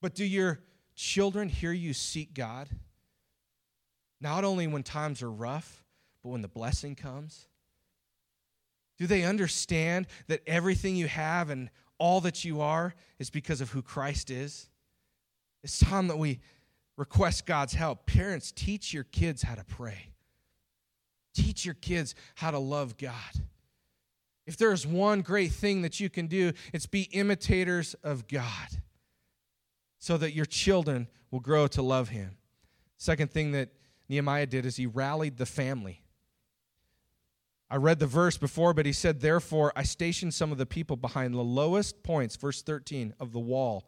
But 0.00 0.14
do 0.14 0.24
your 0.24 0.60
children 0.94 1.48
hear 1.48 1.72
you 1.72 1.92
seek 1.92 2.34
God? 2.34 2.68
Not 4.20 4.44
only 4.44 4.66
when 4.66 4.82
times 4.84 5.22
are 5.22 5.30
rough, 5.30 5.84
but 6.22 6.30
when 6.30 6.42
the 6.42 6.48
blessing 6.48 6.94
comes? 6.94 7.46
Do 8.96 9.06
they 9.06 9.24
understand 9.24 10.06
that 10.28 10.42
everything 10.46 10.96
you 10.96 11.08
have 11.08 11.50
and 11.50 11.70
all 11.98 12.20
that 12.20 12.44
you 12.44 12.60
are 12.60 12.94
is 13.18 13.30
because 13.30 13.60
of 13.60 13.70
who 13.70 13.82
Christ 13.82 14.30
is? 14.30 14.68
It's 15.64 15.80
time 15.80 16.08
that 16.08 16.18
we 16.18 16.40
request 16.96 17.46
God's 17.46 17.74
help. 17.74 18.06
Parents, 18.06 18.52
teach 18.52 18.92
your 18.92 19.04
kids 19.04 19.42
how 19.42 19.56
to 19.56 19.64
pray. 19.64 20.10
Teach 21.34 21.64
your 21.64 21.74
kids 21.74 22.14
how 22.36 22.50
to 22.50 22.58
love 22.58 22.96
God. 22.96 23.12
If 24.46 24.56
there's 24.56 24.86
one 24.86 25.20
great 25.20 25.52
thing 25.52 25.82
that 25.82 26.00
you 26.00 26.08
can 26.08 26.26
do, 26.26 26.52
it's 26.72 26.86
be 26.86 27.02
imitators 27.12 27.94
of 28.02 28.26
God 28.28 28.68
so 29.98 30.16
that 30.16 30.32
your 30.32 30.46
children 30.46 31.08
will 31.30 31.40
grow 31.40 31.66
to 31.68 31.82
love 31.82 32.08
Him. 32.08 32.36
Second 32.96 33.30
thing 33.30 33.52
that 33.52 33.70
Nehemiah 34.08 34.46
did 34.46 34.64
is 34.64 34.76
he 34.76 34.86
rallied 34.86 35.36
the 35.36 35.46
family. 35.46 36.02
I 37.70 37.76
read 37.76 37.98
the 37.98 38.06
verse 38.06 38.38
before, 38.38 38.72
but 38.72 38.86
he 38.86 38.92
said, 38.92 39.20
Therefore, 39.20 39.72
I 39.76 39.82
stationed 39.82 40.32
some 40.32 40.50
of 40.50 40.58
the 40.58 40.66
people 40.66 40.96
behind 40.96 41.34
the 41.34 41.42
lowest 41.42 42.02
points, 42.02 42.34
verse 42.36 42.62
13, 42.62 43.14
of 43.20 43.32
the 43.32 43.38
wall 43.38 43.86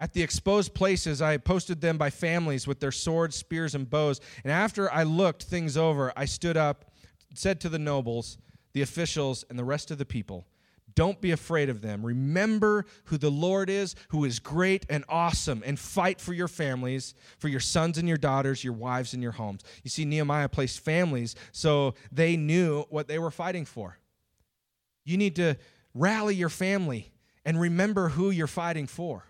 at 0.00 0.14
the 0.14 0.22
exposed 0.22 0.72
places, 0.72 1.20
I 1.20 1.36
posted 1.36 1.82
them 1.82 1.98
by 1.98 2.08
families 2.08 2.66
with 2.66 2.80
their 2.80 2.90
swords, 2.90 3.36
spears, 3.36 3.74
and 3.74 3.88
bows. 3.88 4.20
And 4.42 4.50
after 4.50 4.90
I 4.90 5.02
looked 5.02 5.42
things 5.42 5.76
over, 5.76 6.10
I 6.16 6.24
stood 6.24 6.56
up, 6.56 6.86
said 7.34 7.60
to 7.60 7.68
the 7.68 7.78
nobles, 7.78 8.38
the 8.72 8.80
officials, 8.80 9.44
and 9.50 9.58
the 9.58 9.64
rest 9.64 9.90
of 9.90 9.98
the 9.98 10.06
people, 10.06 10.46
Don't 10.94 11.20
be 11.20 11.32
afraid 11.32 11.68
of 11.68 11.82
them. 11.82 12.04
Remember 12.04 12.86
who 13.04 13.18
the 13.18 13.30
Lord 13.30 13.68
is, 13.68 13.94
who 14.08 14.24
is 14.24 14.38
great 14.38 14.86
and 14.88 15.04
awesome, 15.06 15.62
and 15.66 15.78
fight 15.78 16.18
for 16.18 16.32
your 16.32 16.48
families, 16.48 17.14
for 17.38 17.48
your 17.48 17.60
sons 17.60 17.98
and 17.98 18.08
your 18.08 18.16
daughters, 18.16 18.64
your 18.64 18.72
wives 18.72 19.12
and 19.12 19.22
your 19.22 19.32
homes. 19.32 19.62
You 19.84 19.90
see, 19.90 20.06
Nehemiah 20.06 20.48
placed 20.48 20.80
families 20.80 21.36
so 21.52 21.94
they 22.10 22.38
knew 22.38 22.84
what 22.88 23.06
they 23.06 23.18
were 23.18 23.30
fighting 23.30 23.66
for. 23.66 23.98
You 25.04 25.18
need 25.18 25.36
to 25.36 25.56
rally 25.94 26.34
your 26.34 26.48
family 26.48 27.12
and 27.44 27.60
remember 27.60 28.08
who 28.08 28.30
you're 28.30 28.46
fighting 28.46 28.86
for. 28.86 29.24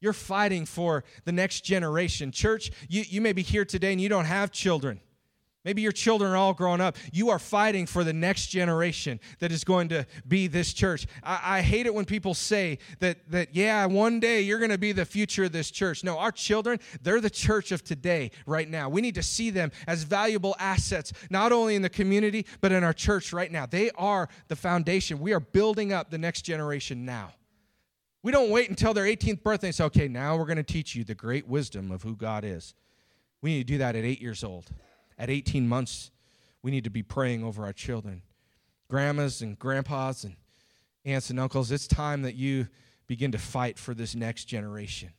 You're 0.00 0.12
fighting 0.12 0.66
for 0.66 1.04
the 1.24 1.32
next 1.32 1.62
generation. 1.62 2.32
Church, 2.32 2.70
you, 2.88 3.04
you 3.06 3.20
may 3.20 3.32
be 3.32 3.42
here 3.42 3.64
today 3.64 3.92
and 3.92 4.00
you 4.00 4.08
don't 4.08 4.24
have 4.24 4.50
children. 4.50 5.00
Maybe 5.62 5.82
your 5.82 5.92
children 5.92 6.32
are 6.32 6.38
all 6.38 6.54
grown 6.54 6.80
up. 6.80 6.96
You 7.12 7.28
are 7.28 7.38
fighting 7.38 7.84
for 7.84 8.02
the 8.02 8.14
next 8.14 8.46
generation 8.46 9.20
that 9.40 9.52
is 9.52 9.62
going 9.62 9.90
to 9.90 10.06
be 10.26 10.46
this 10.46 10.72
church. 10.72 11.06
I, 11.22 11.58
I 11.58 11.60
hate 11.60 11.84
it 11.84 11.92
when 11.92 12.06
people 12.06 12.32
say 12.32 12.78
that, 13.00 13.30
that, 13.30 13.54
yeah, 13.54 13.84
one 13.84 14.20
day 14.20 14.40
you're 14.40 14.58
going 14.58 14.70
to 14.70 14.78
be 14.78 14.92
the 14.92 15.04
future 15.04 15.44
of 15.44 15.52
this 15.52 15.70
church. 15.70 16.02
No, 16.02 16.18
our 16.18 16.32
children, 16.32 16.80
they're 17.02 17.20
the 17.20 17.28
church 17.28 17.72
of 17.72 17.84
today, 17.84 18.30
right 18.46 18.70
now. 18.70 18.88
We 18.88 19.02
need 19.02 19.16
to 19.16 19.22
see 19.22 19.50
them 19.50 19.70
as 19.86 20.04
valuable 20.04 20.56
assets, 20.58 21.12
not 21.28 21.52
only 21.52 21.74
in 21.74 21.82
the 21.82 21.90
community, 21.90 22.46
but 22.62 22.72
in 22.72 22.82
our 22.82 22.94
church 22.94 23.34
right 23.34 23.52
now. 23.52 23.66
They 23.66 23.90
are 23.98 24.30
the 24.48 24.56
foundation. 24.56 25.20
We 25.20 25.34
are 25.34 25.40
building 25.40 25.92
up 25.92 26.10
the 26.10 26.18
next 26.18 26.42
generation 26.42 27.04
now. 27.04 27.32
We 28.22 28.32
don't 28.32 28.50
wait 28.50 28.68
until 28.68 28.92
their 28.92 29.04
18th 29.04 29.42
birthday 29.42 29.68
and 29.68 29.74
say, 29.74 29.84
okay, 29.84 30.08
now 30.08 30.36
we're 30.36 30.44
going 30.44 30.56
to 30.56 30.62
teach 30.62 30.94
you 30.94 31.04
the 31.04 31.14
great 31.14 31.48
wisdom 31.48 31.90
of 31.90 32.02
who 32.02 32.14
God 32.16 32.44
is. 32.44 32.74
We 33.40 33.52
need 33.52 33.66
to 33.66 33.72
do 33.72 33.78
that 33.78 33.96
at 33.96 34.04
eight 34.04 34.20
years 34.20 34.44
old. 34.44 34.66
At 35.18 35.30
18 35.30 35.66
months, 35.66 36.10
we 36.62 36.70
need 36.70 36.84
to 36.84 36.90
be 36.90 37.02
praying 37.02 37.44
over 37.44 37.64
our 37.64 37.72
children. 37.72 38.22
Grandmas 38.88 39.40
and 39.40 39.58
grandpas 39.58 40.24
and 40.24 40.36
aunts 41.04 41.30
and 41.30 41.40
uncles, 41.40 41.70
it's 41.70 41.86
time 41.86 42.22
that 42.22 42.34
you 42.34 42.68
begin 43.06 43.32
to 43.32 43.38
fight 43.38 43.78
for 43.78 43.94
this 43.94 44.14
next 44.14 44.44
generation. 44.44 45.10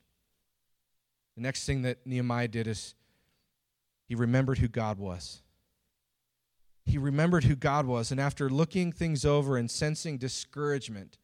The 1.35 1.41
next 1.41 1.65
thing 1.65 1.81
that 1.81 2.05
Nehemiah 2.05 2.47
did 2.47 2.67
is 2.67 2.93
he 4.05 4.15
remembered 4.15 4.59
who 4.59 4.67
God 4.67 4.99
was. 4.99 5.41
He 6.85 6.97
remembered 6.97 7.45
who 7.45 7.55
God 7.55 7.85
was, 7.85 8.11
and 8.11 8.19
after 8.19 8.49
looking 8.49 8.91
things 8.91 9.25
over 9.25 9.57
and 9.57 9.69
sensing 9.69 10.17
discouragement, 10.17 11.17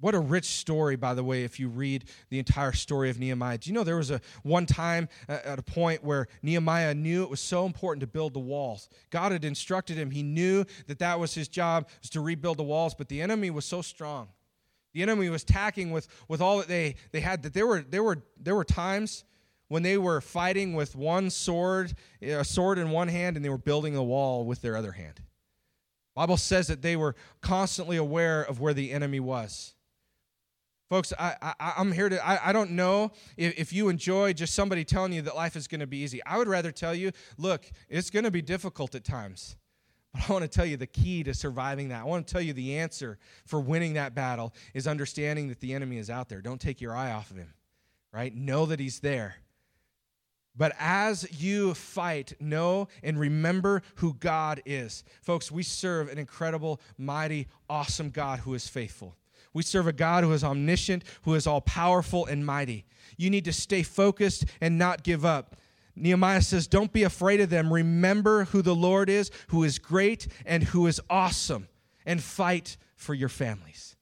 what 0.00 0.14
a 0.14 0.18
rich 0.18 0.46
story, 0.46 0.96
by 0.96 1.14
the 1.14 1.24
way, 1.24 1.44
if 1.44 1.58
you 1.60 1.68
read 1.68 2.04
the 2.28 2.38
entire 2.38 2.72
story 2.72 3.10
of 3.10 3.18
Nehemiah. 3.18 3.58
Do 3.58 3.70
you 3.70 3.74
know 3.74 3.84
there 3.84 3.96
was 3.96 4.10
a 4.10 4.20
one 4.42 4.66
time 4.66 5.08
uh, 5.28 5.38
at 5.44 5.58
a 5.58 5.62
point 5.62 6.02
where 6.02 6.26
Nehemiah 6.42 6.94
knew 6.94 7.22
it 7.22 7.30
was 7.30 7.40
so 7.40 7.64
important 7.64 8.00
to 8.00 8.06
build 8.06 8.34
the 8.34 8.40
walls? 8.40 8.88
God 9.10 9.32
had 9.32 9.44
instructed 9.44 9.96
him. 9.96 10.10
He 10.10 10.22
knew 10.22 10.64
that 10.88 10.98
that 10.98 11.18
was 11.18 11.34
his 11.34 11.48
job, 11.48 11.88
was 12.00 12.10
to 12.10 12.20
rebuild 12.20 12.58
the 12.58 12.64
walls, 12.64 12.94
but 12.94 13.08
the 13.08 13.22
enemy 13.22 13.50
was 13.50 13.64
so 13.64 13.82
strong. 13.82 14.28
The 14.94 15.02
enemy 15.02 15.28
was 15.28 15.42
attacking 15.42 15.90
with, 15.90 16.08
with 16.28 16.40
all 16.40 16.58
that 16.58 16.68
they, 16.68 16.96
they 17.12 17.20
had, 17.20 17.42
that 17.42 17.52
there 17.52 17.66
were, 17.66 17.80
there, 17.82 18.02
were, 18.02 18.22
there 18.38 18.54
were 18.54 18.64
times 18.64 19.24
when 19.68 19.82
they 19.82 19.98
were 19.98 20.20
fighting 20.20 20.74
with 20.74 20.94
one 20.94 21.30
sword, 21.30 21.94
a 22.22 22.44
sword 22.44 22.78
in 22.78 22.90
one 22.90 23.08
hand, 23.08 23.36
and 23.36 23.44
they 23.44 23.48
were 23.48 23.58
building 23.58 23.96
a 23.96 24.04
wall 24.04 24.44
with 24.44 24.60
their 24.62 24.76
other 24.76 24.92
hand. 24.92 25.20
Bible 26.14 26.36
says 26.36 26.68
that 26.68 26.82
they 26.82 26.94
were 26.94 27.16
constantly 27.40 27.96
aware 27.96 28.42
of 28.42 28.60
where 28.60 28.72
the 28.74 28.92
enemy 28.92 29.18
was. 29.18 29.73
Folks, 30.94 31.12
I, 31.18 31.34
I, 31.58 31.72
am 31.78 31.90
here 31.90 32.08
to, 32.08 32.24
I, 32.24 32.50
I 32.50 32.52
don't 32.52 32.70
know 32.70 33.10
if, 33.36 33.58
if 33.58 33.72
you 33.72 33.88
enjoy 33.88 34.32
just 34.32 34.54
somebody 34.54 34.84
telling 34.84 35.12
you 35.12 35.22
that 35.22 35.34
life 35.34 35.56
is 35.56 35.66
going 35.66 35.80
to 35.80 35.88
be 35.88 35.96
easy. 35.96 36.24
I 36.24 36.38
would 36.38 36.46
rather 36.46 36.70
tell 36.70 36.94
you, 36.94 37.10
look, 37.36 37.68
it's 37.88 38.10
going 38.10 38.24
to 38.24 38.30
be 38.30 38.40
difficult 38.40 38.94
at 38.94 39.02
times. 39.02 39.56
But 40.12 40.30
I 40.30 40.32
want 40.32 40.42
to 40.44 40.48
tell 40.48 40.64
you 40.64 40.76
the 40.76 40.86
key 40.86 41.24
to 41.24 41.34
surviving 41.34 41.88
that. 41.88 42.02
I 42.02 42.04
want 42.04 42.28
to 42.28 42.32
tell 42.32 42.40
you 42.40 42.52
the 42.52 42.78
answer 42.78 43.18
for 43.44 43.58
winning 43.58 43.94
that 43.94 44.14
battle 44.14 44.54
is 44.72 44.86
understanding 44.86 45.48
that 45.48 45.58
the 45.58 45.74
enemy 45.74 45.98
is 45.98 46.10
out 46.10 46.28
there. 46.28 46.40
Don't 46.40 46.60
take 46.60 46.80
your 46.80 46.94
eye 46.94 47.10
off 47.10 47.32
of 47.32 47.38
him, 47.38 47.54
right? 48.12 48.32
Know 48.32 48.64
that 48.66 48.78
he's 48.78 49.00
there. 49.00 49.34
But 50.54 50.76
as 50.78 51.26
you 51.42 51.74
fight, 51.74 52.34
know 52.38 52.86
and 53.02 53.18
remember 53.18 53.82
who 53.96 54.14
God 54.14 54.62
is. 54.64 55.02
Folks, 55.22 55.50
we 55.50 55.64
serve 55.64 56.08
an 56.08 56.18
incredible, 56.18 56.80
mighty, 56.96 57.48
awesome 57.68 58.10
God 58.10 58.38
who 58.38 58.54
is 58.54 58.68
faithful. 58.68 59.16
We 59.54 59.62
serve 59.62 59.86
a 59.86 59.92
God 59.92 60.24
who 60.24 60.32
is 60.32 60.44
omniscient, 60.44 61.04
who 61.22 61.34
is 61.34 61.46
all 61.46 61.60
powerful 61.62 62.26
and 62.26 62.44
mighty. 62.44 62.84
You 63.16 63.30
need 63.30 63.44
to 63.46 63.52
stay 63.52 63.82
focused 63.82 64.44
and 64.60 64.76
not 64.76 65.04
give 65.04 65.24
up. 65.24 65.56
Nehemiah 65.96 66.42
says, 66.42 66.66
Don't 66.66 66.92
be 66.92 67.04
afraid 67.04 67.40
of 67.40 67.50
them. 67.50 67.72
Remember 67.72 68.44
who 68.46 68.62
the 68.62 68.74
Lord 68.74 69.08
is, 69.08 69.30
who 69.48 69.62
is 69.62 69.78
great 69.78 70.26
and 70.44 70.64
who 70.64 70.88
is 70.88 71.00
awesome, 71.08 71.68
and 72.04 72.22
fight 72.22 72.76
for 72.96 73.14
your 73.14 73.28
families. 73.28 73.96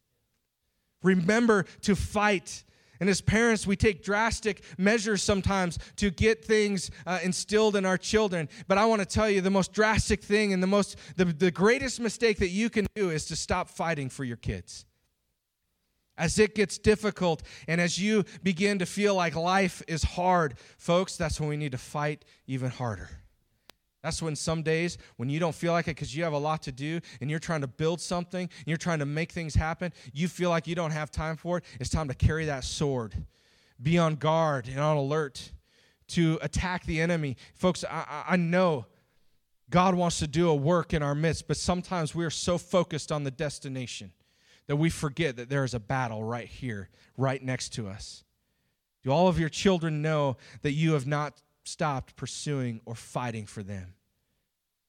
Remember 1.03 1.65
to 1.83 1.95
fight. 1.95 2.65
And 2.99 3.11
as 3.11 3.21
parents, 3.21 3.67
we 3.67 3.75
take 3.75 4.05
drastic 4.05 4.63
measures 4.79 5.23
sometimes 5.23 5.79
to 5.97 6.11
get 6.11 6.45
things 6.45 6.91
uh, 7.05 7.19
instilled 7.23 7.75
in 7.75 7.85
our 7.85 7.99
children. 7.99 8.49
But 8.69 8.79
I 8.79 8.85
want 8.87 9.01
to 9.01 9.07
tell 9.07 9.29
you 9.29 9.41
the 9.41 9.51
most 9.51 9.73
drastic 9.73 10.23
thing 10.23 10.53
and 10.53 10.63
the 10.63 10.69
most 10.69 10.97
the, 11.17 11.25
the 11.25 11.51
greatest 11.51 12.01
mistake 12.01 12.39
that 12.39 12.51
you 12.51 12.71
can 12.71 12.87
do 12.95 13.11
is 13.11 13.27
to 13.27 13.37
stop 13.37 13.69
fighting 13.69 14.09
for 14.09 14.25
your 14.25 14.37
kids. 14.37 14.87
As 16.23 16.39
it 16.39 16.55
gets 16.55 16.79
difficult 16.79 17.43
and 17.67 17.81
as 17.81 17.99
you 17.99 18.25
begin 18.45 18.79
to 18.79 18.87
feel 18.87 19.17
like 19.17 19.35
life 19.35 19.83
is 19.89 20.05
hard, 20.05 20.55
folks, 20.79 21.17
that's 21.17 21.41
when 21.41 21.49
we 21.49 21.57
need 21.57 21.73
to 21.73 21.79
fight 21.79 22.25
even 22.47 22.71
harder. 22.71 23.11
That's 24.05 24.23
when 24.23 24.37
some 24.37 24.63
days 24.63 24.99
when 25.17 25.29
you 25.31 25.41
don't 25.41 25.55
feel 25.55 25.73
like 25.73 25.89
it 25.89 25.97
because 25.97 26.15
you 26.15 26.23
have 26.23 26.33
a 26.33 26.39
lot 26.39 26.63
to 26.63 26.71
do 26.71 27.01
and 27.21 27.29
you're 27.29 27.41
trying 27.41 27.63
to 27.63 27.67
build 27.67 28.01
something 28.01 28.43
and 28.43 28.67
you're 28.69 28.77
trying 28.77 29.01
to 29.01 29.05
make 29.05 29.33
things 29.33 29.57
happen, 29.57 29.93
you 30.13 30.29
feel 30.29 30.49
like 30.49 30.69
you 30.69 30.77
don't 30.77 30.93
have 30.93 31.11
time 31.11 31.37
for 31.37 31.59
it. 31.59 31.65
It's 31.81 31.91
time 31.91 32.07
to 32.07 32.15
carry 32.15 32.45
that 32.45 32.63
sword. 32.63 33.17
Be 33.83 33.99
on 33.99 34.15
guard 34.15 34.69
and 34.69 34.79
on 34.79 34.97
alert 34.97 35.51
to 36.09 36.39
attack 36.41 36.87
the 36.87 37.01
enemy. 37.01 37.37
Folks, 37.57 37.85
I, 37.91 38.23
I 38.29 38.37
know 38.37 38.87
God 39.71 39.97
wants 39.97 40.21
to 40.21 40.29
do 40.29 40.49
a 40.51 40.55
work 40.55 40.95
in 40.95 41.03
our 41.03 41.17
midst, 41.17 41.49
but 41.49 41.57
sometimes 41.57 42.15
we 42.15 42.25
are 42.25 42.31
so 42.31 42.59
focused 42.59 43.11
on 43.11 43.25
the 43.25 43.33
destination 43.33 44.13
that 44.67 44.77
we 44.77 44.91
forget 44.91 45.37
that 45.37 45.49
there 45.49 45.65
is 45.65 45.75
a 45.75 45.81
battle 45.81 46.23
right 46.23 46.49
here, 46.49 46.89
right 47.17 47.43
next 47.43 47.71
to 47.75 47.89
us. 47.89 48.25
Do 49.03 49.11
all 49.11 49.29
of 49.29 49.39
your 49.39 49.49
children 49.49 50.03
know 50.03 50.37
that 50.63 50.73
you 50.73 50.93
have 50.93 51.07
not 51.07 51.43
stopped 51.65 52.17
pursuing 52.17 52.81
or 52.85 52.95
fighting 52.95 53.47
for 53.47 53.63
them? 53.63 53.95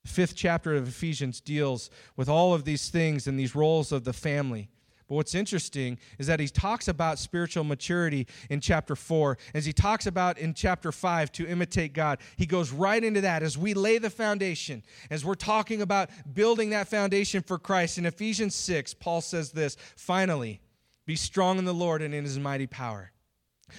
The 0.04 0.10
fifth 0.10 0.36
chapter 0.36 0.76
of 0.76 0.88
Ephesians 0.88 1.40
deals 1.40 1.90
with 2.16 2.30
all 2.30 2.54
of 2.54 2.66
these 2.66 2.90
things 2.90 3.26
and 3.26 3.40
these 3.40 3.56
roles 3.56 3.92
of 3.92 4.04
the 4.04 4.14
family. 4.14 4.70
But 5.14 5.18
what's 5.18 5.36
interesting 5.36 6.00
is 6.18 6.26
that 6.26 6.40
he 6.40 6.48
talks 6.48 6.88
about 6.88 7.20
spiritual 7.20 7.64
maturity 7.64 8.26
in 8.50 8.60
chapter 8.60 8.96
4. 8.96 9.38
As 9.54 9.64
he 9.64 9.72
talks 9.72 10.08
about 10.08 10.40
in 10.40 10.56
chapter 10.56 10.92
5 10.92 11.32
to 11.34 11.48
imitate 11.48 11.94
God, 11.94 12.18
he 12.36 12.48
goes 12.48 12.72
right 12.72 13.04
into 13.04 13.22
that 13.22 13.44
as 13.44 13.56
we 13.56 13.76
lay 13.76 14.00
the 14.00 14.10
foundation, 14.10 14.82
as 15.12 15.24
we're 15.24 15.36
talking 15.36 15.84
about 15.84 16.10
building 16.34 16.72
that 16.72 16.88
foundation 16.88 17.44
for 17.44 17.60
Christ. 17.60 18.00
In 18.00 18.08
Ephesians 18.08 18.56
6, 18.56 18.96
Paul 18.96 19.22
says 19.22 19.52
this 19.52 19.78
finally, 19.96 20.62
be 21.06 21.16
strong 21.16 21.60
in 21.60 21.66
the 21.66 21.76
Lord 21.76 22.02
and 22.02 22.16
in 22.16 22.24
his 22.24 22.40
mighty 22.40 22.66
power. 22.66 23.13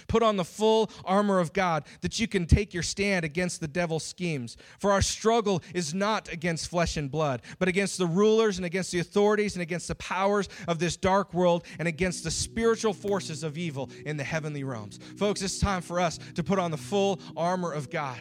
Put 0.09 0.23
on 0.23 0.37
the 0.37 0.45
full 0.45 0.91
armor 1.05 1.41
of 1.41 1.53
God 1.53 1.85
that 2.01 2.19
you 2.19 2.29
can 2.29 2.47
take 2.47 2.75
your 2.75 2.83
stand 2.83 3.25
against 3.25 3.61
the 3.61 3.69
devil's 3.69 4.05
schemes. 4.05 4.57
For 4.79 4.93
our 4.93 5.03
struggle 5.03 5.63
is 5.75 5.95
not 5.95 6.33
against 6.33 6.69
flesh 6.69 6.97
and 6.97 7.11
blood, 7.11 7.43
but 7.59 7.69
against 7.69 7.99
the 7.99 8.07
rulers 8.07 8.57
and 8.59 8.67
against 8.67 8.93
the 8.93 9.01
authorities 9.01 9.55
and 9.55 9.63
against 9.63 9.89
the 9.89 9.95
powers 9.97 10.49
of 10.69 10.79
this 10.79 10.97
dark 10.97 11.35
world 11.35 11.65
and 11.79 11.89
against 11.89 12.25
the 12.25 12.31
spiritual 12.31 12.93
forces 12.93 13.43
of 13.43 13.59
evil 13.59 13.91
in 14.07 14.17
the 14.17 14.25
heavenly 14.25 14.65
realms. 14.65 14.99
Folks, 15.17 15.43
it's 15.43 15.59
time 15.59 15.83
for 15.83 16.01
us 16.01 16.19
to 16.35 16.43
put 16.43 16.59
on 16.59 16.71
the 16.71 16.77
full 16.77 17.21
armor 17.37 17.73
of 17.73 17.91
God 17.91 18.21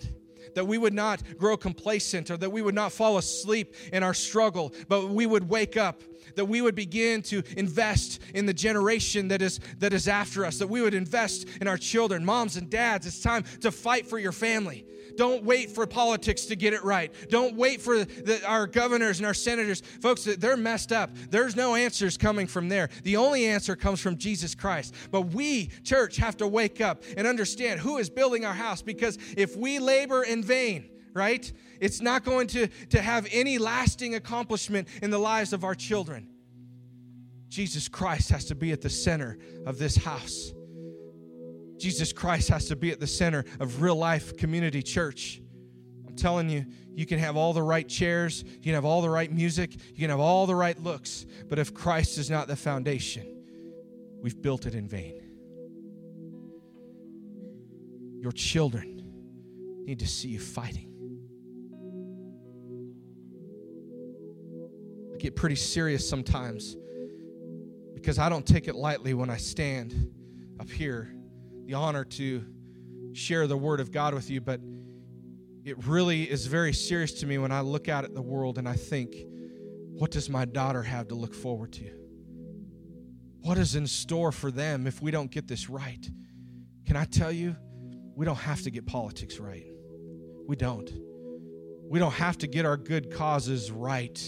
that 0.55 0.65
we 0.65 0.77
would 0.77 0.93
not 0.93 1.21
grow 1.37 1.57
complacent 1.57 2.29
or 2.29 2.37
that 2.37 2.51
we 2.51 2.61
would 2.61 2.75
not 2.75 2.91
fall 2.91 3.17
asleep 3.17 3.75
in 3.91 4.03
our 4.03 4.13
struggle, 4.13 4.73
but 4.87 5.09
we 5.09 5.25
would 5.25 5.49
wake 5.49 5.77
up 5.77 6.01
that 6.35 6.45
we 6.45 6.61
would 6.61 6.75
begin 6.75 7.21
to 7.23 7.43
invest 7.57 8.21
in 8.33 8.45
the 8.45 8.53
generation 8.53 9.27
that 9.29 9.41
is 9.41 9.59
that 9.79 9.93
is 9.93 10.07
after 10.07 10.45
us 10.45 10.57
that 10.57 10.67
we 10.67 10.81
would 10.81 10.93
invest 10.93 11.47
in 11.61 11.67
our 11.67 11.77
children 11.77 12.23
moms 12.25 12.57
and 12.57 12.69
dads. 12.69 13.05
It's 13.05 13.21
time 13.21 13.43
to 13.61 13.71
fight 13.71 14.07
for 14.07 14.19
your 14.19 14.31
family. 14.31 14.85
Don't 15.15 15.43
wait 15.43 15.69
for 15.69 15.85
politics 15.85 16.45
to 16.45 16.55
get 16.55 16.73
it 16.73 16.83
right. 16.83 17.13
Don't 17.29 17.55
wait 17.55 17.81
for 17.81 18.03
the, 18.03 18.41
our 18.47 18.65
governors 18.65 19.19
and 19.19 19.27
our 19.27 19.33
senators. 19.33 19.81
Folks 20.01 20.23
they're 20.23 20.57
messed 20.57 20.91
up. 20.91 21.11
There's 21.29 21.55
no 21.55 21.75
answers 21.75 22.17
coming 22.17 22.47
from 22.47 22.69
there. 22.69 22.89
The 23.03 23.17
only 23.17 23.45
answer 23.45 23.75
comes 23.75 23.99
from 23.99 24.17
jesus 24.17 24.55
christ. 24.55 24.93
But 25.11 25.33
we 25.33 25.69
church 25.83 26.17
have 26.17 26.37
to 26.37 26.47
wake 26.47 26.81
up 26.81 27.03
and 27.17 27.27
understand 27.27 27.79
who 27.79 27.97
is 27.97 28.09
building 28.09 28.45
our 28.45 28.53
house 28.53 28.81
because 28.81 29.17
if 29.37 29.55
we 29.55 29.79
labor 29.79 30.23
in 30.23 30.43
vain 30.43 30.89
right? 31.13 31.51
It's 31.79 32.01
not 32.01 32.23
going 32.23 32.47
to, 32.47 32.67
to 32.89 33.01
have 33.01 33.27
any 33.31 33.57
lasting 33.57 34.15
accomplishment 34.15 34.87
in 35.01 35.11
the 35.11 35.19
lives 35.19 35.53
of 35.53 35.63
our 35.63 35.75
children. 35.75 36.27
Jesus 37.49 37.87
Christ 37.87 38.29
has 38.29 38.45
to 38.45 38.55
be 38.55 38.71
at 38.71 38.81
the 38.81 38.89
center 38.89 39.37
of 39.65 39.77
this 39.77 39.95
house. 39.95 40.51
Jesus 41.77 42.11
Christ 42.11 42.49
has 42.49 42.67
to 42.69 42.75
be 42.75 42.91
at 42.91 42.99
the 42.99 43.07
center 43.07 43.45
of 43.59 43.81
real 43.81 43.95
life 43.95 44.37
community 44.37 44.81
church. 44.81 45.41
I'm 46.07 46.15
telling 46.15 46.49
you, 46.49 46.65
you 46.95 47.05
can 47.05 47.19
have 47.19 47.35
all 47.35 47.53
the 47.53 47.61
right 47.63 47.87
chairs, 47.87 48.43
you 48.43 48.61
can 48.61 48.73
have 48.73 48.85
all 48.85 49.01
the 49.01 49.09
right 49.09 49.31
music, 49.31 49.73
you 49.73 49.99
can 49.99 50.09
have 50.09 50.19
all 50.19 50.47
the 50.47 50.55
right 50.55 50.79
looks, 50.81 51.25
but 51.49 51.59
if 51.59 51.73
Christ 51.73 52.17
is 52.17 52.29
not 52.29 52.47
the 52.47 52.55
foundation, 52.55 53.43
we've 54.21 54.39
built 54.41 54.65
it 54.65 54.75
in 54.75 54.87
vain. 54.87 55.19
Your 58.19 58.31
children 58.31 59.01
need 59.85 59.99
to 59.99 60.07
see 60.07 60.29
you 60.29 60.39
fighting. 60.39 60.92
Get 65.23 65.37
pretty 65.37 65.55
serious 65.55 66.07
sometimes 66.07 66.75
because 67.93 68.19
I 68.19 68.27
don't 68.27 68.45
take 68.45 68.67
it 68.67 68.75
lightly 68.75 69.13
when 69.13 69.29
I 69.29 69.37
stand 69.37 70.11
up 70.59 70.69
here, 70.69 71.15
the 71.65 71.75
honor 71.75 72.03
to 72.03 72.43
share 73.13 73.47
the 73.47 73.55
Word 73.55 73.79
of 73.79 73.89
God 73.89 74.13
with 74.13 74.29
you, 74.29 74.41
but 74.41 74.59
it 75.63 75.85
really 75.85 76.29
is 76.29 76.47
very 76.47 76.73
serious 76.73 77.13
to 77.21 77.25
me 77.25 77.37
when 77.37 77.53
I 77.53 77.61
look 77.61 77.87
out 77.87 78.03
at 78.03 78.13
the 78.13 78.21
world 78.21 78.57
and 78.57 78.67
I 78.67 78.73
think, 78.73 79.15
what 79.93 80.11
does 80.11 80.29
my 80.29 80.43
daughter 80.43 80.83
have 80.83 81.07
to 81.07 81.15
look 81.15 81.33
forward 81.33 81.71
to? 81.73 81.89
What 83.43 83.57
is 83.57 83.75
in 83.75 83.87
store 83.87 84.33
for 84.33 84.51
them 84.51 84.87
if 84.87 85.01
we 85.01 85.09
don't 85.09 85.31
get 85.31 85.47
this 85.47 85.69
right? 85.69 86.05
Can 86.85 86.97
I 86.97 87.05
tell 87.05 87.31
you, 87.31 87.55
we 88.13 88.25
don't 88.25 88.35
have 88.35 88.61
to 88.63 88.71
get 88.71 88.85
politics 88.85 89.39
right. 89.39 89.67
We 90.47 90.57
don't. 90.57 90.91
We 91.89 91.97
don't 91.99 92.11
have 92.11 92.37
to 92.39 92.47
get 92.47 92.65
our 92.65 92.75
good 92.75 93.09
causes 93.09 93.71
right 93.71 94.19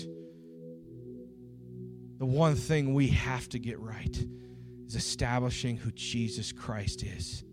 the 2.18 2.26
one 2.26 2.56
thing 2.56 2.94
we 2.94 3.08
have 3.08 3.50
to 3.50 3.60
get 3.60 3.80
right 3.80 4.18
is 4.88 4.96
establishing 4.96 5.78
who 5.78 5.92
Jesus 5.92 6.52
Christ 6.52 7.04
is. 7.04 7.44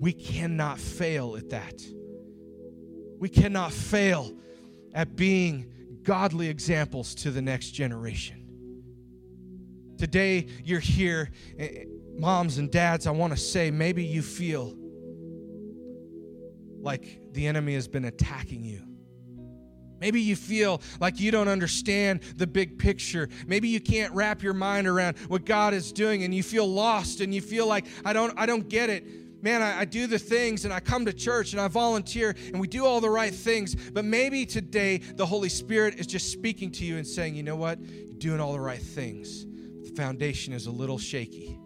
We 0.00 0.12
cannot 0.12 0.78
fail 0.78 1.36
at 1.36 1.50
that. 1.50 1.82
We 3.18 3.28
cannot 3.28 3.72
fail 3.72 4.32
at 4.94 5.16
being 5.16 5.72
godly 6.02 6.48
examples 6.48 7.14
to 7.16 7.30
the 7.30 7.42
next 7.42 7.70
generation. 7.72 8.44
Today, 9.98 10.46
you're 10.64 10.78
here, 10.78 11.30
eh, 11.58 11.84
moms 12.16 12.58
and 12.58 12.70
dads. 12.70 13.08
I 13.08 13.10
want 13.10 13.32
to 13.32 13.38
say 13.38 13.72
maybe 13.72 14.04
you 14.04 14.22
feel 14.22 14.76
like 16.80 17.20
the 17.32 17.48
enemy 17.48 17.74
has 17.74 17.88
been 17.88 18.04
attacking 18.04 18.64
you. 18.64 18.87
Maybe 20.00 20.20
you 20.20 20.36
feel 20.36 20.80
like 21.00 21.18
you 21.18 21.30
don't 21.30 21.48
understand 21.48 22.20
the 22.36 22.46
big 22.46 22.78
picture. 22.78 23.28
Maybe 23.46 23.68
you 23.68 23.80
can't 23.80 24.12
wrap 24.14 24.42
your 24.42 24.54
mind 24.54 24.86
around 24.86 25.18
what 25.28 25.44
God 25.44 25.74
is 25.74 25.92
doing 25.92 26.22
and 26.22 26.34
you 26.34 26.42
feel 26.42 26.66
lost 26.66 27.20
and 27.20 27.34
you 27.34 27.40
feel 27.40 27.66
like 27.66 27.86
I 28.04 28.12
don't 28.12 28.38
I 28.38 28.46
don't 28.46 28.68
get 28.68 28.90
it. 28.90 29.04
Man, 29.40 29.62
I, 29.62 29.80
I, 29.80 29.84
do 29.84 30.08
the 30.08 30.18
things 30.18 30.64
and 30.64 30.74
I 30.74 30.80
come 30.80 31.04
to 31.04 31.12
church 31.12 31.52
and 31.52 31.60
I 31.60 31.68
volunteer 31.68 32.34
and 32.48 32.60
we 32.60 32.66
do 32.66 32.84
all 32.84 33.00
the 33.00 33.08
right 33.08 33.32
things. 33.32 33.76
But 33.76 34.04
maybe 34.04 34.44
today 34.44 34.98
the 34.98 35.24
Holy 35.24 35.48
Spirit 35.48 35.94
is 36.00 36.08
just 36.08 36.32
speaking 36.32 36.72
to 36.72 36.84
you 36.84 36.96
and 36.96 37.06
saying, 37.06 37.36
you 37.36 37.44
know 37.44 37.54
what? 37.54 37.78
You're 37.80 38.18
doing 38.18 38.40
all 38.40 38.52
the 38.52 38.60
right 38.60 38.82
things. 38.82 39.46
The 39.46 39.92
foundation 39.96 40.52
is 40.52 40.66
a 40.66 40.72
little 40.72 40.98
shaky. 40.98 41.56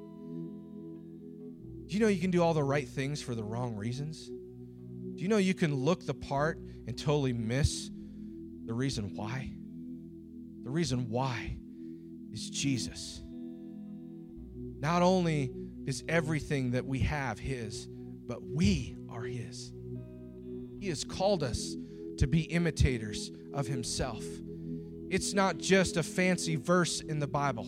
Do 1.87 1.95
you 1.95 2.01
know 2.01 2.09
you 2.09 2.21
can 2.21 2.31
do 2.31 2.43
all 2.43 2.53
the 2.53 2.63
right 2.63 2.87
things 2.87 3.23
for 3.23 3.35
the 3.35 3.45
wrong 3.45 3.75
reasons? 3.75 4.27
Do 4.27 5.23
you 5.23 5.29
know 5.29 5.39
you 5.39 5.55
can 5.55 5.75
look 5.75 6.05
the 6.05 6.15
part 6.15 6.59
and 6.87 6.99
totally 6.99 7.33
miss 7.33 7.91
the 8.65 8.75
reason 8.75 9.15
why? 9.15 9.53
The 10.65 10.71
reason 10.71 11.09
why 11.09 11.57
is 12.33 12.49
Jesus. 12.51 13.23
Not 14.79 15.03
only 15.03 15.53
is 15.87 16.05
everything 16.09 16.73
that 16.73 16.87
we 16.87 17.01
have 17.01 17.39
His, 17.39 17.87
but 18.27 18.43
we 18.43 18.97
are 19.09 19.23
His. 19.23 19.73
He 20.81 20.89
has 20.89 21.05
called 21.05 21.43
us 21.43 21.77
to 22.19 22.27
be 22.27 22.43
imitators 22.43 23.31
of 23.53 23.67
Himself. 23.67 24.25
It's 25.11 25.35
not 25.35 25.59
just 25.59 25.97
a 25.97 26.03
fancy 26.03 26.57
verse 26.57 27.01
in 27.01 27.19
the 27.19 27.27
Bible. 27.27 27.67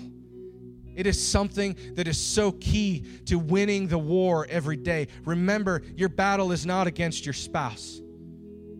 It 0.96 1.06
is 1.06 1.20
something 1.20 1.76
that 1.94 2.06
is 2.06 2.18
so 2.18 2.52
key 2.52 3.04
to 3.26 3.38
winning 3.38 3.88
the 3.88 3.98
war 3.98 4.46
every 4.48 4.76
day. 4.76 5.08
Remember, 5.24 5.82
your 5.96 6.08
battle 6.08 6.52
is 6.52 6.64
not 6.64 6.86
against 6.86 7.26
your 7.26 7.32
spouse. 7.32 8.00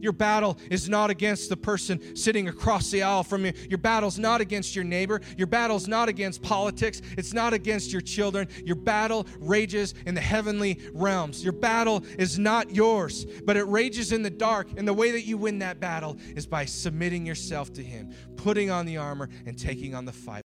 Your 0.01 0.12
battle 0.12 0.59
is 0.70 0.88
not 0.88 1.11
against 1.11 1.49
the 1.49 1.57
person 1.57 2.16
sitting 2.16 2.49
across 2.49 2.90
the 2.90 3.03
aisle 3.03 3.22
from 3.22 3.47
you. 3.47 3.53
Your 3.68 3.78
battle's 3.78 4.18
not 4.18 4.40
against 4.40 4.74
your 4.74 4.84
neighbor. 4.84 5.20
Your 5.36 5.47
battle's 5.47 5.88
not 5.88 6.09
against 6.09 6.42
politics. 6.42 7.01
It's 7.16 7.32
not 7.32 7.53
against 7.53 7.92
your 7.92 8.01
children. 8.01 8.49
Your 8.64 8.76
battle 8.76 9.26
rages 9.40 9.95
in 10.07 10.14
the 10.14 10.20
heavenly 10.20 10.80
realms. 10.92 11.42
Your 11.42 11.53
battle 11.53 12.05
is 12.18 12.38
not 12.38 12.74
yours, 12.74 13.26
but 13.45 13.57
it 13.57 13.64
rages 13.64 14.12
in 14.12 14.22
the 14.22 14.30
dark. 14.30 14.68
And 14.76 14.86
the 14.86 14.95
way 14.95 15.11
that 15.11 15.22
you 15.22 15.38
win 15.38 15.59
that 15.61 15.80
battle 15.80 16.16
is 16.36 16.47
by 16.47 16.64
submitting 16.64 17.26
yourself 17.26 17.72
to 17.74 17.82
Him, 17.82 18.12
putting 18.36 18.70
on 18.70 18.86
the 18.86 18.97
armor, 18.97 19.28
and 19.47 19.59
taking 19.59 19.95
on 19.95 20.05
the 20.05 20.12
fight. 20.12 20.45